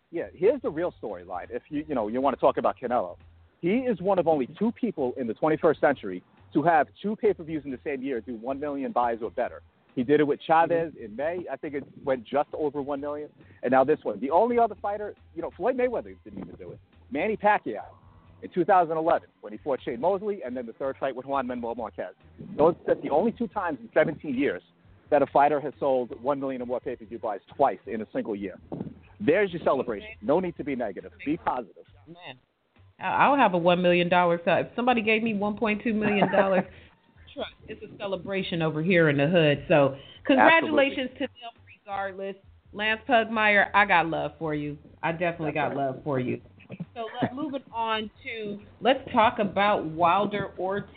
Yeah, 0.09 0.23
here's 0.33 0.61
the 0.61 0.71
real 0.71 0.93
storyline. 1.01 1.47
If 1.51 1.61
you 1.69 1.85
you 1.87 1.93
know 1.95 2.07
you 2.07 2.21
want 2.21 2.35
to 2.35 2.41
talk 2.41 2.57
about 2.57 2.75
Canelo, 2.81 3.17
he 3.63 3.75
is 3.75 4.01
one 4.01 4.19
of 4.19 4.27
only 4.27 4.49
two 4.59 4.73
people 4.73 5.13
in 5.15 5.25
the 5.25 5.33
21st 5.33 5.79
century 5.79 6.21
to 6.53 6.61
have 6.63 6.87
two 7.01 7.15
pay-per-views 7.15 7.63
in 7.63 7.71
the 7.71 7.79
same 7.81 8.03
year 8.03 8.19
do 8.19 8.35
one 8.35 8.59
million 8.59 8.91
buys 8.91 9.19
or 9.23 9.31
better. 9.31 9.61
He 9.95 10.03
did 10.03 10.19
it 10.19 10.25
with 10.25 10.41
Chavez 10.45 10.91
mm-hmm. 10.91 11.05
in 11.05 11.15
May. 11.15 11.45
I 11.49 11.55
think 11.55 11.73
it 11.73 11.85
went 12.03 12.25
just 12.25 12.49
over 12.53 12.81
one 12.81 12.99
million, 12.99 13.29
and 13.63 13.71
now 13.71 13.85
this 13.85 13.99
one. 14.03 14.19
The 14.19 14.31
only 14.31 14.59
other 14.59 14.75
fighter, 14.81 15.15
you 15.33 15.41
know, 15.41 15.49
Floyd 15.55 15.77
Mayweather 15.77 16.13
didn't 16.25 16.39
even 16.39 16.55
do 16.55 16.71
it. 16.71 16.79
Manny 17.09 17.37
Pacquiao 17.37 17.85
in 18.41 18.49
2011 18.49 19.29
when 19.39 19.53
he 19.53 19.59
fought 19.59 19.79
Shane 19.81 20.01
Mosley, 20.01 20.41
and 20.45 20.57
then 20.57 20.65
the 20.65 20.73
third 20.73 20.97
fight 20.99 21.15
with 21.15 21.25
Juan 21.25 21.47
Manuel 21.47 21.75
Marquez. 21.75 22.15
Those 22.57 22.75
that's 22.85 23.01
the 23.01 23.11
only 23.11 23.31
two 23.31 23.47
times 23.47 23.77
in 23.81 23.89
17 23.93 24.35
years 24.35 24.61
that 25.09 25.21
a 25.21 25.27
fighter 25.27 25.61
has 25.61 25.71
sold 25.79 26.21
one 26.21 26.37
million 26.37 26.61
or 26.61 26.65
more 26.65 26.81
pay-per-view 26.81 27.19
buys 27.19 27.39
twice 27.55 27.79
in 27.87 28.01
a 28.01 28.07
single 28.11 28.35
year. 28.35 28.59
There's 29.21 29.53
your 29.53 29.61
celebration. 29.63 30.09
No 30.21 30.41
need 30.41 30.57
to 30.57 30.65
be 30.65 30.75
negative. 30.75 31.13
Be 31.25 31.37
positive. 31.37 31.85
Man, 32.07 32.35
I'll 33.03 33.35
have 33.35 33.53
a 33.53 33.57
one 33.57 33.81
million 33.81 34.09
dollar. 34.09 34.41
If 34.45 34.67
somebody 34.75 35.01
gave 35.01 35.23
me 35.23 35.33
1.2 35.33 35.93
million 35.93 36.31
dollars, 36.31 36.63
it's 37.67 37.81
a 37.83 37.97
celebration 37.97 38.61
over 38.61 38.81
here 38.81 39.09
in 39.09 39.17
the 39.17 39.27
hood. 39.27 39.65
So 39.67 39.95
congratulations 40.25 41.09
to 41.15 41.27
them, 41.27 41.51
regardless. 41.79 42.35
Lance 42.71 43.01
Pugmire, 43.07 43.67
I 43.75 43.85
got 43.85 44.07
love 44.07 44.31
for 44.39 44.55
you. 44.55 44.77
I 45.03 45.11
definitely 45.11 45.51
got 45.51 45.75
love 45.75 45.99
for 46.03 46.19
you. 46.19 46.41
So 46.95 47.05
let 47.21 47.35
moving 47.35 47.61
on 47.71 48.09
to 48.23 48.59
let's 48.81 48.99
talk 49.11 49.37
about 49.39 49.85
Wilder 49.85 50.51
Ortiz, 50.57 50.89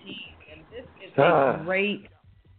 and 0.51 0.63
this 0.71 0.87
is 1.05 1.13
a 1.19 1.23
Ah. 1.23 1.57
great 1.65 2.07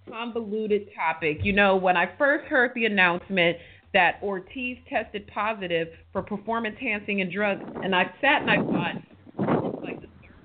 convoluted 0.07 0.89
topic. 0.95 1.39
You 1.43 1.53
know, 1.53 1.75
when 1.77 1.97
I 1.97 2.05
first 2.17 2.45
heard 2.45 2.71
the 2.75 2.85
announcement 2.85 3.57
that 3.93 4.19
Ortiz 4.21 4.77
tested 4.89 5.25
positive 5.27 5.87
for 6.11 6.21
performance 6.21 6.75
enhancing 6.79 7.21
and 7.21 7.31
drugs, 7.31 7.63
and 7.83 7.95
I 7.95 8.03
sat 8.21 8.41
and 8.41 8.51
I 8.51 8.57
thought, 8.57 8.95
this 9.39 9.73
is 9.73 9.83
like 9.83 10.01
the 10.01 10.07
third 10.21 10.35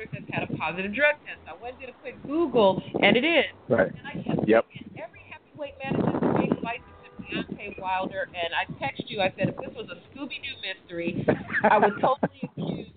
Wilder's 0.00 0.14
has 0.14 0.24
had 0.32 0.42
a 0.48 0.56
positive 0.56 0.94
drug 0.94 1.14
test. 1.26 1.40
I 1.48 1.52
went 1.60 1.76
and 1.76 1.80
did 1.80 1.88
a 1.90 1.98
quick 2.00 2.16
Google, 2.26 2.82
and 3.02 3.16
it 3.16 3.24
is. 3.24 3.44
Right. 3.68 3.88
And 3.88 4.06
I 4.06 4.12
kept 4.22 4.48
Yep. 4.48 4.66
thinking, 4.72 5.02
every 5.02 5.20
heavyweight 5.28 5.74
manages 5.82 6.20
to 6.20 6.40
take 6.40 6.62
fights 6.62 6.82
except 7.04 7.20
Deontay 7.20 7.80
Wilder, 7.80 8.28
and 8.32 8.54
I 8.54 8.64
texted 8.80 9.08
you, 9.08 9.20
I 9.20 9.32
said, 9.36 9.50
if 9.50 9.56
this 9.56 9.74
was 9.76 9.88
a 9.90 10.00
Scooby-Doo 10.10 10.56
mystery, 10.64 11.24
I 11.64 11.78
would 11.78 11.94
totally 12.00 12.40
accuse 12.44 12.88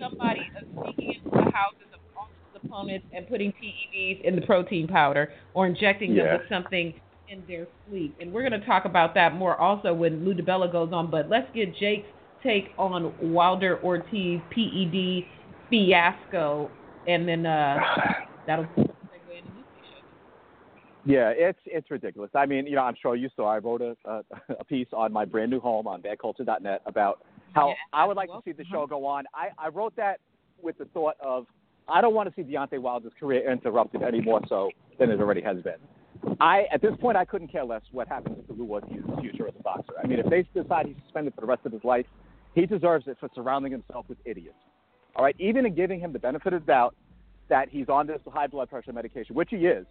somebody 0.00 0.50
of 0.60 0.68
sneaking 0.82 1.14
into 1.14 1.30
the 1.30 1.50
houses 1.52 1.88
of 1.92 2.00
all 2.16 2.28
his 2.52 2.62
opponents 2.64 3.06
and 3.12 3.28
putting 3.28 3.52
PEDs 3.52 4.20
in 4.22 4.36
the 4.36 4.42
protein 4.42 4.86
powder 4.88 5.32
or 5.54 5.66
injecting 5.66 6.14
them 6.14 6.26
with 6.32 6.48
something 6.48 6.92
in 7.28 7.44
their 7.48 7.66
sleep. 7.88 8.16
And 8.20 8.32
we're 8.32 8.46
going 8.46 8.60
to 8.60 8.66
talk 8.66 8.84
about 8.84 9.14
that 9.14 9.34
more 9.34 9.56
also 9.56 9.94
when 9.94 10.24
Lou 10.24 10.34
DiBella 10.34 10.70
goes 10.70 10.92
on. 10.92 11.10
But 11.10 11.30
let's 11.30 11.48
get 11.54 11.74
Jake's 11.76 12.08
take 12.42 12.70
on 12.76 13.14
Wilder 13.32 13.80
Ortiz 13.82 14.40
PED 14.50 15.24
fiasco, 15.72 16.70
and 17.08 17.26
then 17.26 17.46
uh, 17.46 17.78
that'll 18.46 18.66
segue 18.66 18.76
into 18.76 19.50
this 19.56 19.64
show. 19.80 20.04
Yeah, 21.04 21.32
it's 21.34 21.58
it's 21.64 21.90
ridiculous. 21.90 22.30
I 22.34 22.46
mean, 22.46 22.66
you 22.66 22.76
know, 22.76 22.82
I'm 22.82 22.94
sure 23.00 23.16
you 23.16 23.30
saw. 23.34 23.48
I 23.48 23.58
wrote 23.58 23.80
a 23.80 23.96
a, 24.04 24.22
a 24.60 24.64
piece 24.64 24.88
on 24.92 25.12
my 25.12 25.24
brand 25.24 25.50
new 25.50 25.60
home 25.60 25.86
on 25.86 26.02
badculture.net 26.02 26.82
about 26.86 27.24
how 27.54 27.68
Yeah, 27.68 27.74
I 27.92 28.04
would 28.04 28.16
like 28.16 28.28
to 28.28 28.40
see 28.44 28.52
the 28.52 28.64
show 28.70 28.86
go 28.86 29.04
on. 29.06 29.24
I 29.34 29.48
I 29.58 29.68
wrote 29.68 29.96
that 29.96 30.20
with 30.62 30.78
the 30.78 30.84
thought 30.86 31.16
of 31.20 31.46
I 31.88 32.00
don't 32.00 32.14
want 32.14 32.28
to 32.28 32.34
see 32.36 32.48
Deontay 32.48 32.78
Wilder's 32.78 33.12
career 33.18 33.50
interrupted 33.50 34.02
any 34.02 34.20
more 34.20 34.40
so 34.48 34.70
than 34.98 35.10
it 35.10 35.20
already 35.20 35.40
has 35.40 35.56
been. 35.62 36.36
I 36.40 36.66
at 36.72 36.82
this 36.82 36.92
point 37.00 37.16
I 37.16 37.24
couldn't 37.24 37.48
care 37.48 37.64
less 37.64 37.82
what 37.90 38.06
happens 38.08 38.36
to 38.46 38.52
Lou 38.52 38.66
Ortiz's 38.66 39.04
future 39.20 39.48
as 39.48 39.54
a 39.58 39.62
boxer. 39.62 39.94
I 40.02 40.06
mean, 40.06 40.18
if 40.18 40.26
they 40.26 40.46
decide 40.54 40.86
he's 40.86 40.96
suspended 41.04 41.34
for 41.34 41.40
the 41.40 41.46
rest 41.46 41.64
of 41.64 41.72
his 41.72 41.82
life, 41.82 42.06
he 42.54 42.66
deserves 42.66 43.08
it 43.08 43.16
for 43.18 43.28
surrounding 43.34 43.72
himself 43.72 44.04
with 44.08 44.18
idiots. 44.24 44.54
All 45.16 45.24
right, 45.24 45.36
even 45.38 45.66
in 45.66 45.74
giving 45.74 46.00
him 46.00 46.12
the 46.12 46.18
benefit 46.18 46.52
of 46.52 46.64
the 46.64 46.72
doubt 46.72 46.94
that 47.48 47.68
he's 47.68 47.88
on 47.88 48.06
this 48.06 48.20
high 48.32 48.46
blood 48.46 48.70
pressure 48.70 48.92
medication, 48.92 49.34
which 49.34 49.50
he 49.50 49.66
is, 49.66 49.86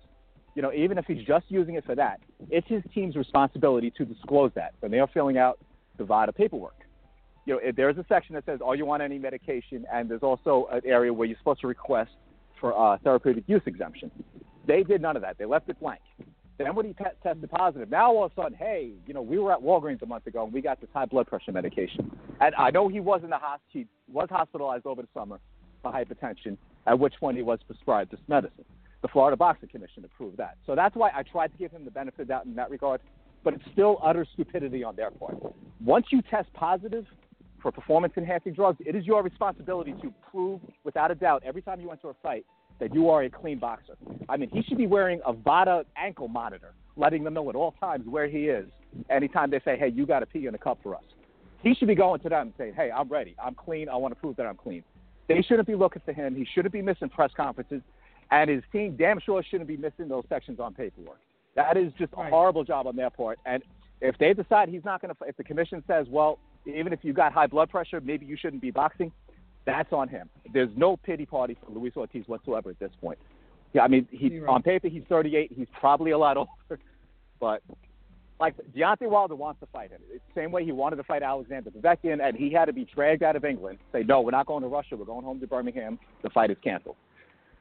you 0.55 0.61
know, 0.61 0.73
even 0.73 0.97
if 0.97 1.05
he's 1.05 1.25
just 1.25 1.45
using 1.49 1.75
it 1.75 1.85
for 1.85 1.95
that, 1.95 2.19
it's 2.49 2.67
his 2.67 2.81
team's 2.93 3.15
responsibility 3.15 3.91
to 3.91 4.05
disclose 4.05 4.51
that 4.55 4.73
when 4.79 4.91
they 4.91 4.99
are 4.99 5.07
filling 5.13 5.37
out 5.37 5.59
the 5.97 6.03
VADA 6.03 6.33
paperwork. 6.33 6.75
You 7.45 7.55
know, 7.55 7.71
there's 7.75 7.97
a 7.97 8.05
section 8.07 8.35
that 8.35 8.45
says, 8.45 8.59
"Oh, 8.63 8.73
you 8.73 8.85
want 8.85 9.01
any 9.01 9.17
medication?" 9.17 9.85
and 9.91 10.09
there's 10.09 10.23
also 10.23 10.67
an 10.71 10.81
area 10.85 11.13
where 11.13 11.27
you're 11.27 11.37
supposed 11.37 11.61
to 11.61 11.67
request 11.67 12.11
for 12.59 12.77
uh, 12.77 12.97
therapeutic 12.99 13.45
use 13.47 13.61
exemption. 13.65 14.11
They 14.67 14.83
did 14.83 15.01
none 15.01 15.15
of 15.15 15.23
that. 15.23 15.37
They 15.37 15.45
left 15.45 15.69
it 15.69 15.79
blank. 15.79 16.01
Then 16.65 16.75
when 16.75 16.85
he 16.85 16.93
te- 16.93 17.03
tested 17.23 17.49
positive, 17.51 17.89
now 17.89 18.13
all 18.13 18.25
of 18.25 18.31
a 18.31 18.35
sudden, 18.35 18.57
hey, 18.57 18.91
you 19.07 19.13
know, 19.13 19.21
we 19.21 19.37
were 19.39 19.51
at 19.51 19.59
Walgreens 19.59 20.01
a 20.01 20.05
month 20.05 20.27
ago 20.27 20.43
and 20.43 20.53
we 20.53 20.61
got 20.61 20.79
this 20.81 20.89
high 20.93 21.05
blood 21.05 21.27
pressure 21.27 21.51
medication. 21.51 22.11
And 22.39 22.55
I 22.55 22.71
know 22.71 22.87
he 22.87 22.99
was 22.99 23.21
in 23.23 23.29
the 23.29 23.37
hos- 23.37 23.59
he 23.69 23.87
was 24.11 24.27
hospitalized 24.29 24.85
over 24.85 25.01
the 25.01 25.07
summer 25.13 25.39
for 25.81 25.91
hypertension, 25.91 26.57
at 26.87 26.97
which 26.97 27.13
point 27.19 27.37
he 27.37 27.43
was 27.43 27.59
prescribed 27.65 28.11
this 28.11 28.19
medicine. 28.27 28.65
The 29.01 29.07
Florida 29.07 29.35
Boxing 29.35 29.69
Commission 29.69 30.05
approved 30.05 30.37
that. 30.37 30.57
So 30.65 30.75
that's 30.75 30.95
why 30.95 31.09
I 31.15 31.23
tried 31.23 31.51
to 31.51 31.57
give 31.57 31.71
him 31.71 31.85
the 31.85 31.91
benefit 31.91 32.21
of 32.21 32.27
doubt 32.27 32.45
in 32.45 32.55
that 32.55 32.69
regard. 32.69 33.01
But 33.43 33.55
it's 33.55 33.63
still 33.71 33.97
utter 34.03 34.25
stupidity 34.33 34.83
on 34.83 34.95
their 34.95 35.09
part. 35.09 35.37
Once 35.83 36.05
you 36.11 36.21
test 36.21 36.53
positive 36.53 37.05
for 37.59 37.71
performance 37.71 38.13
enhancing 38.15 38.53
drugs, 38.53 38.77
it 38.85 38.95
is 38.95 39.05
your 39.05 39.23
responsibility 39.23 39.95
to 40.03 40.13
prove 40.29 40.61
without 40.83 41.09
a 41.09 41.15
doubt 41.15 41.41
every 41.43 41.63
time 41.63 41.81
you 41.81 41.89
enter 41.89 42.11
a 42.11 42.13
fight 42.21 42.45
that 42.81 42.93
you 42.95 43.09
are 43.11 43.23
a 43.23 43.29
clean 43.29 43.59
boxer. 43.59 43.93
I 44.27 44.35
mean, 44.35 44.49
he 44.51 44.63
should 44.63 44.77
be 44.77 44.87
wearing 44.87 45.21
a 45.23 45.31
VADA 45.31 45.85
ankle 45.95 46.27
monitor, 46.27 46.73
letting 46.97 47.23
them 47.23 47.35
know 47.35 47.47
at 47.49 47.55
all 47.55 47.73
times 47.79 48.05
where 48.07 48.27
he 48.27 48.47
is 48.47 48.65
anytime 49.09 49.51
they 49.51 49.61
say, 49.63 49.77
hey, 49.77 49.87
you 49.87 50.07
got 50.07 50.19
to 50.19 50.25
pee 50.25 50.47
in 50.47 50.55
a 50.55 50.57
cup 50.57 50.79
for 50.81 50.95
us. 50.95 51.03
He 51.61 51.75
should 51.75 51.87
be 51.87 51.95
going 51.95 52.19
to 52.21 52.29
them 52.29 52.47
and 52.47 52.53
saying, 52.57 52.73
hey, 52.75 52.89
I'm 52.89 53.07
ready. 53.07 53.35
I'm 53.41 53.53
clean. 53.53 53.87
I 53.87 53.95
want 53.95 54.15
to 54.15 54.19
prove 54.19 54.35
that 54.37 54.47
I'm 54.47 54.57
clean. 54.57 54.83
They 55.27 55.43
shouldn't 55.43 55.67
be 55.67 55.75
looking 55.75 56.01
for 56.03 56.11
him. 56.11 56.35
He 56.35 56.45
shouldn't 56.55 56.73
be 56.73 56.81
missing 56.81 57.07
press 57.07 57.29
conferences. 57.37 57.83
And 58.31 58.49
his 58.49 58.63
team 58.71 58.95
damn 58.97 59.19
sure 59.19 59.43
shouldn't 59.47 59.67
be 59.67 59.77
missing 59.77 60.07
those 60.07 60.23
sections 60.27 60.59
on 60.59 60.73
paperwork. 60.73 61.19
That 61.55 61.77
is 61.77 61.93
just 61.99 62.13
a 62.13 62.29
horrible 62.29 62.63
job 62.63 62.87
on 62.87 62.95
their 62.95 63.11
part. 63.11 63.37
And 63.45 63.61
if 64.01 64.17
they 64.17 64.33
decide 64.33 64.69
he's 64.69 64.83
not 64.83 65.01
going 65.01 65.13
to, 65.13 65.23
if 65.27 65.37
the 65.37 65.43
commission 65.43 65.83
says, 65.85 66.07
well, 66.09 66.39
even 66.65 66.93
if 66.93 66.99
you 67.03 67.13
got 67.13 67.31
high 67.31 67.47
blood 67.47 67.69
pressure, 67.69 68.01
maybe 68.01 68.25
you 68.25 68.37
shouldn't 68.41 68.61
be 68.61 68.71
boxing, 68.71 69.11
that's 69.65 69.93
on 69.93 70.07
him. 70.07 70.29
There's 70.53 70.69
no 70.75 70.97
pity 70.97 71.25
party 71.25 71.55
for 71.63 71.71
Luis 71.71 71.93
Ortiz 71.95 72.27
whatsoever 72.27 72.69
at 72.69 72.79
this 72.79 72.91
point. 72.99 73.19
Yeah, 73.73 73.83
I 73.83 73.87
mean, 73.87 74.07
he 74.11 74.39
Right. 74.39 74.49
on 74.49 74.63
paper 74.63 74.87
he's 74.87 75.03
38. 75.07 75.51
He's 75.55 75.67
probably 75.79 76.11
a 76.11 76.17
lot 76.17 76.37
older, 76.69 76.79
but 77.39 77.61
like 78.39 78.55
Deontay 78.75 79.07
Wilder 79.07 79.35
wants 79.35 79.59
to 79.59 79.67
fight 79.67 79.91
him. 79.91 80.01
It's 80.11 80.23
the 80.33 80.41
same 80.41 80.51
way 80.51 80.65
he 80.65 80.71
wanted 80.71 80.95
to 80.95 81.03
fight 81.03 81.21
Alexander 81.21 81.69
Povetkin, 81.69 82.27
and 82.27 82.35
he 82.35 82.51
had 82.51 82.65
to 82.65 82.73
be 82.73 82.85
dragged 82.85 83.21
out 83.21 83.35
of 83.35 83.45
England. 83.45 83.77
Say, 83.91 84.03
no, 84.03 84.21
we're 84.21 84.31
not 84.31 84.47
going 84.47 84.63
to 84.63 84.67
Russia. 84.67 84.97
We're 84.97 85.05
going 85.05 85.23
home 85.23 85.39
to 85.39 85.47
Birmingham. 85.47 85.99
The 86.23 86.31
fight 86.31 86.49
is 86.49 86.57
canceled. 86.63 86.95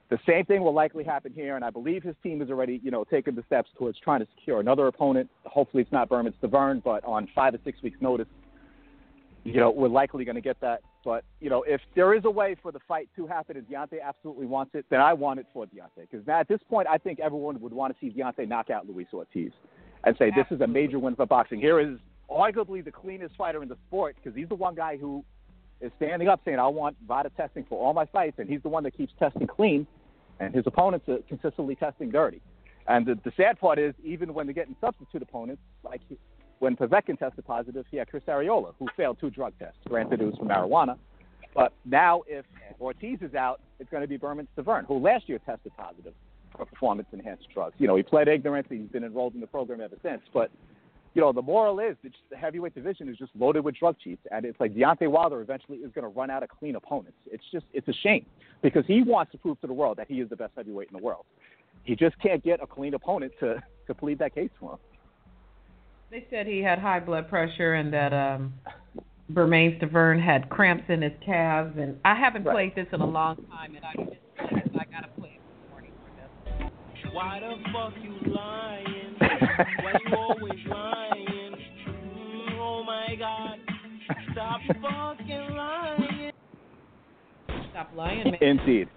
The 0.08 0.18
same 0.26 0.44
thing 0.46 0.62
will 0.62 0.72
likely 0.72 1.04
happen 1.04 1.32
here, 1.32 1.54
and 1.54 1.64
I 1.64 1.70
believe 1.70 2.02
his 2.02 2.16
team 2.22 2.42
is 2.42 2.50
already, 2.50 2.80
you 2.82 2.90
know, 2.90 3.04
taking 3.04 3.34
the 3.36 3.44
steps 3.46 3.70
towards 3.78 3.98
trying 4.00 4.20
to 4.20 4.26
secure 4.36 4.58
another 4.58 4.86
opponent. 4.88 5.30
Hopefully, 5.44 5.82
it's 5.82 5.92
not 5.92 6.08
Bermane 6.08 6.32
Stiverne, 6.42 6.82
but 6.82 7.04
on 7.04 7.28
five 7.32 7.54
or 7.54 7.58
six 7.62 7.80
weeks' 7.82 7.98
notice, 8.00 8.26
you 9.44 9.60
know, 9.60 9.70
we're 9.70 9.88
likely 9.88 10.24
going 10.24 10.34
to 10.34 10.40
get 10.40 10.60
that. 10.62 10.80
But 11.04 11.24
you 11.40 11.50
know, 11.50 11.62
if 11.62 11.80
there 11.94 12.14
is 12.14 12.24
a 12.24 12.30
way 12.30 12.56
for 12.62 12.72
the 12.72 12.80
fight 12.86 13.08
to 13.16 13.26
happen 13.26 13.56
and 13.56 13.66
Deontay 13.66 14.02
absolutely 14.02 14.46
wants 14.46 14.74
it, 14.74 14.84
then 14.90 15.00
I 15.00 15.12
want 15.12 15.40
it 15.40 15.46
for 15.52 15.66
Deontay 15.66 16.08
because 16.10 16.28
at 16.28 16.48
this 16.48 16.60
point, 16.68 16.88
I 16.88 16.98
think 16.98 17.20
everyone 17.20 17.60
would 17.60 17.72
want 17.72 17.94
to 17.94 18.00
see 18.00 18.14
Deontay 18.14 18.48
knock 18.48 18.70
out 18.70 18.88
Luis 18.88 19.06
Ortiz 19.12 19.52
and 20.04 20.16
say 20.18 20.30
this 20.34 20.46
is 20.50 20.60
a 20.60 20.66
major 20.66 20.98
win 20.98 21.16
for 21.16 21.26
boxing. 21.26 21.60
Here 21.60 21.80
is 21.80 21.98
arguably 22.30 22.84
the 22.84 22.92
cleanest 22.92 23.36
fighter 23.36 23.62
in 23.62 23.68
the 23.68 23.76
sport 23.88 24.16
because 24.16 24.36
he's 24.36 24.48
the 24.48 24.54
one 24.54 24.74
guy 24.74 24.96
who 24.96 25.24
is 25.80 25.90
standing 25.96 26.28
up 26.28 26.40
saying, 26.44 26.58
"I 26.58 26.68
want 26.68 26.96
VADA 27.06 27.30
testing 27.36 27.64
for 27.68 27.82
all 27.82 27.94
my 27.94 28.04
fights," 28.06 28.38
and 28.38 28.48
he's 28.48 28.62
the 28.62 28.68
one 28.68 28.84
that 28.84 28.96
keeps 28.96 29.12
testing 29.18 29.46
clean, 29.46 29.86
and 30.38 30.54
his 30.54 30.66
opponents 30.66 31.08
are 31.08 31.18
consistently 31.28 31.76
testing 31.76 32.10
dirty. 32.10 32.42
And 32.86 33.06
the, 33.06 33.18
the 33.24 33.32
sad 33.36 33.58
part 33.58 33.78
is, 33.78 33.94
even 34.02 34.34
when 34.34 34.46
they're 34.46 34.54
getting 34.54 34.76
substitute 34.80 35.22
opponents, 35.22 35.62
like 35.84 36.00
when 36.60 36.76
Povetkin 36.76 37.18
tested 37.18 37.44
positive, 37.44 37.84
he 37.90 37.96
had 37.96 38.08
Chris 38.08 38.22
Arreola, 38.28 38.74
who 38.78 38.86
failed 38.96 39.18
two 39.18 39.30
drug 39.30 39.52
tests. 39.58 39.78
Granted, 39.88 40.20
it 40.20 40.26
was 40.26 40.36
for 40.36 40.44
marijuana. 40.44 40.96
But 41.54 41.72
now, 41.84 42.22
if 42.28 42.44
Ortiz 42.80 43.18
is 43.22 43.34
out, 43.34 43.60
it's 43.80 43.90
going 43.90 44.02
to 44.02 44.06
be 44.06 44.16
Bermane 44.16 44.46
Stiverne, 44.56 44.86
who 44.86 44.98
last 44.98 45.28
year 45.28 45.40
tested 45.44 45.72
positive 45.76 46.12
for 46.56 46.64
performance-enhanced 46.64 47.48
drugs. 47.52 47.74
You 47.78 47.88
know, 47.88 47.96
he 47.96 48.02
pled 48.02 48.28
ignorance. 48.28 48.68
He's 48.70 48.88
been 48.92 49.04
enrolled 49.04 49.34
in 49.34 49.40
the 49.40 49.46
program 49.46 49.80
ever 49.80 49.96
since. 50.02 50.20
But, 50.32 50.50
you 51.14 51.22
know, 51.22 51.32
the 51.32 51.42
moral 51.42 51.80
is 51.80 51.96
that 52.04 52.12
the 52.30 52.36
heavyweight 52.36 52.74
division 52.74 53.08
is 53.08 53.16
just 53.16 53.32
loaded 53.36 53.64
with 53.64 53.76
drug 53.76 53.96
cheats. 53.98 54.22
And 54.30 54.44
it's 54.44 54.60
like 54.60 54.74
Deontay 54.74 55.10
Wilder 55.10 55.40
eventually 55.40 55.78
is 55.78 55.90
going 55.92 56.04
to 56.04 56.16
run 56.16 56.30
out 56.30 56.42
of 56.42 56.50
clean 56.50 56.76
opponents. 56.76 57.16
It's 57.26 57.44
just, 57.50 57.64
it's 57.72 57.88
a 57.88 57.94
shame 57.94 58.26
because 58.62 58.84
he 58.86 59.02
wants 59.02 59.32
to 59.32 59.38
prove 59.38 59.60
to 59.62 59.66
the 59.66 59.72
world 59.72 59.96
that 59.96 60.08
he 60.08 60.20
is 60.20 60.28
the 60.28 60.36
best 60.36 60.52
heavyweight 60.56 60.88
in 60.92 60.96
the 60.96 61.02
world. 61.02 61.24
He 61.84 61.96
just 61.96 62.18
can't 62.20 62.44
get 62.44 62.62
a 62.62 62.66
clean 62.66 62.94
opponent 62.94 63.32
to, 63.40 63.62
to 63.86 63.94
plead 63.94 64.18
that 64.18 64.34
case 64.34 64.50
for 64.60 64.72
him. 64.72 64.78
They 66.10 66.26
said 66.28 66.46
he 66.46 66.60
had 66.60 66.78
high 66.80 66.98
blood 67.00 67.28
pressure 67.28 67.74
and 67.74 67.92
that 67.92 68.12
um 68.12 68.54
Bermane 69.28 69.78
Stiverne 69.78 70.20
had 70.20 70.48
cramps 70.48 70.84
in 70.88 71.02
his 71.02 71.12
calves 71.24 71.76
and 71.78 71.98
I 72.04 72.16
haven't 72.16 72.44
Right. 72.44 72.74
played 72.74 72.74
this 72.74 72.92
in 72.92 73.00
a 73.00 73.06
long 73.06 73.36
time 73.48 73.76
and 73.76 73.84
I 73.84 73.92
just 73.94 74.74
I 74.74 74.84
gotta 74.90 75.08
play 75.18 75.36
it 75.36 75.40
this 75.46 75.70
morning 75.70 75.92
for 76.02 76.10
this. 76.16 77.12
Why 77.12 77.38
the 77.38 77.54
fuck 77.72 77.94
you 78.02 78.32
lying? 78.32 79.14
Why 79.20 79.92
you 80.04 80.16
always 80.16 80.66
lying? 80.66 81.54
Mm, 81.86 82.58
oh 82.58 82.82
my 82.84 83.14
god. 83.16 83.58
Stop 84.32 84.60
fucking 84.82 85.56
lying. 85.56 86.32
Stop 87.70 87.90
lying, 87.94 88.24
man. 88.24 88.42
Indeed. 88.42 88.88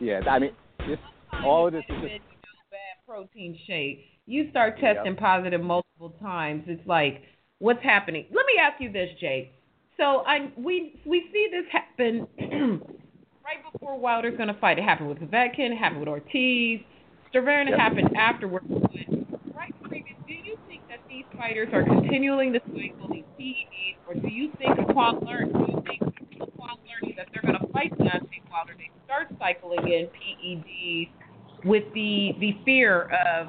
Yeah, 0.00 0.20
I 0.30 0.38
mean, 0.38 0.52
this, 0.86 0.98
all 1.44 1.66
of 1.66 1.72
this 1.72 1.84
is 1.88 1.94
just, 2.02 2.04
you 2.04 2.08
know, 2.08 2.18
bad 2.18 2.20
protein 3.12 3.58
shake. 3.66 4.06
You 4.26 4.48
start 4.50 4.78
testing 4.78 5.16
positive 5.16 5.60
multiple 5.60 6.14
times. 6.22 6.64
It's 6.66 6.86
like, 6.86 7.22
what's 7.58 7.82
happening? 7.82 8.24
Let 8.32 8.46
me 8.46 8.54
ask 8.60 8.80
you 8.80 8.90
this, 8.90 9.10
Jay. 9.20 9.52
So 9.98 10.22
I 10.26 10.50
we 10.56 10.98
we 11.04 11.28
see 11.30 11.48
this 11.50 11.66
happen 11.70 12.26
right 13.44 13.72
before 13.72 13.98
Wilder's 13.98 14.36
going 14.36 14.48
to 14.48 14.58
fight. 14.58 14.78
It 14.78 14.84
happened 14.84 15.10
with 15.10 15.18
Povetkin. 15.18 15.72
It 15.72 15.78
happened 15.78 16.00
with 16.00 16.08
Ortiz. 16.08 16.80
Stiverne 17.34 17.68
Yep. 17.68 17.78
happened 17.78 18.16
afterwards. 18.16 18.64
But 18.68 19.40
right 19.54 19.74
previous, 19.82 20.16
do 20.26 20.32
you 20.32 20.56
think 20.66 20.88
that 20.88 21.00
these 21.08 21.24
fighters 21.36 21.68
are 21.74 21.82
continuing 21.82 22.54
to 22.54 22.60
cycle 22.60 23.08
these 23.12 23.24
PEDs, 23.38 23.96
or 24.08 24.14
do 24.14 24.28
you 24.28 24.50
think 24.58 24.78
upon 24.78 25.20
learn, 25.20 25.52
do 25.52 25.72
you 25.72 25.82
think 25.86 26.00
upon 26.40 26.78
learning 26.88 27.16
that 27.18 27.28
they're 27.32 27.42
going 27.42 27.60
to 27.60 27.72
fight 27.72 27.92
Deontay 27.98 28.40
Wilder, 28.50 28.74
they 28.76 28.90
start 29.04 29.28
cycling 29.38 29.86
in 29.88 30.08
PEDs 30.08 31.08
with 31.64 31.84
the 31.94 32.32
the 32.40 32.52
fear 32.64 33.02
of, 33.26 33.48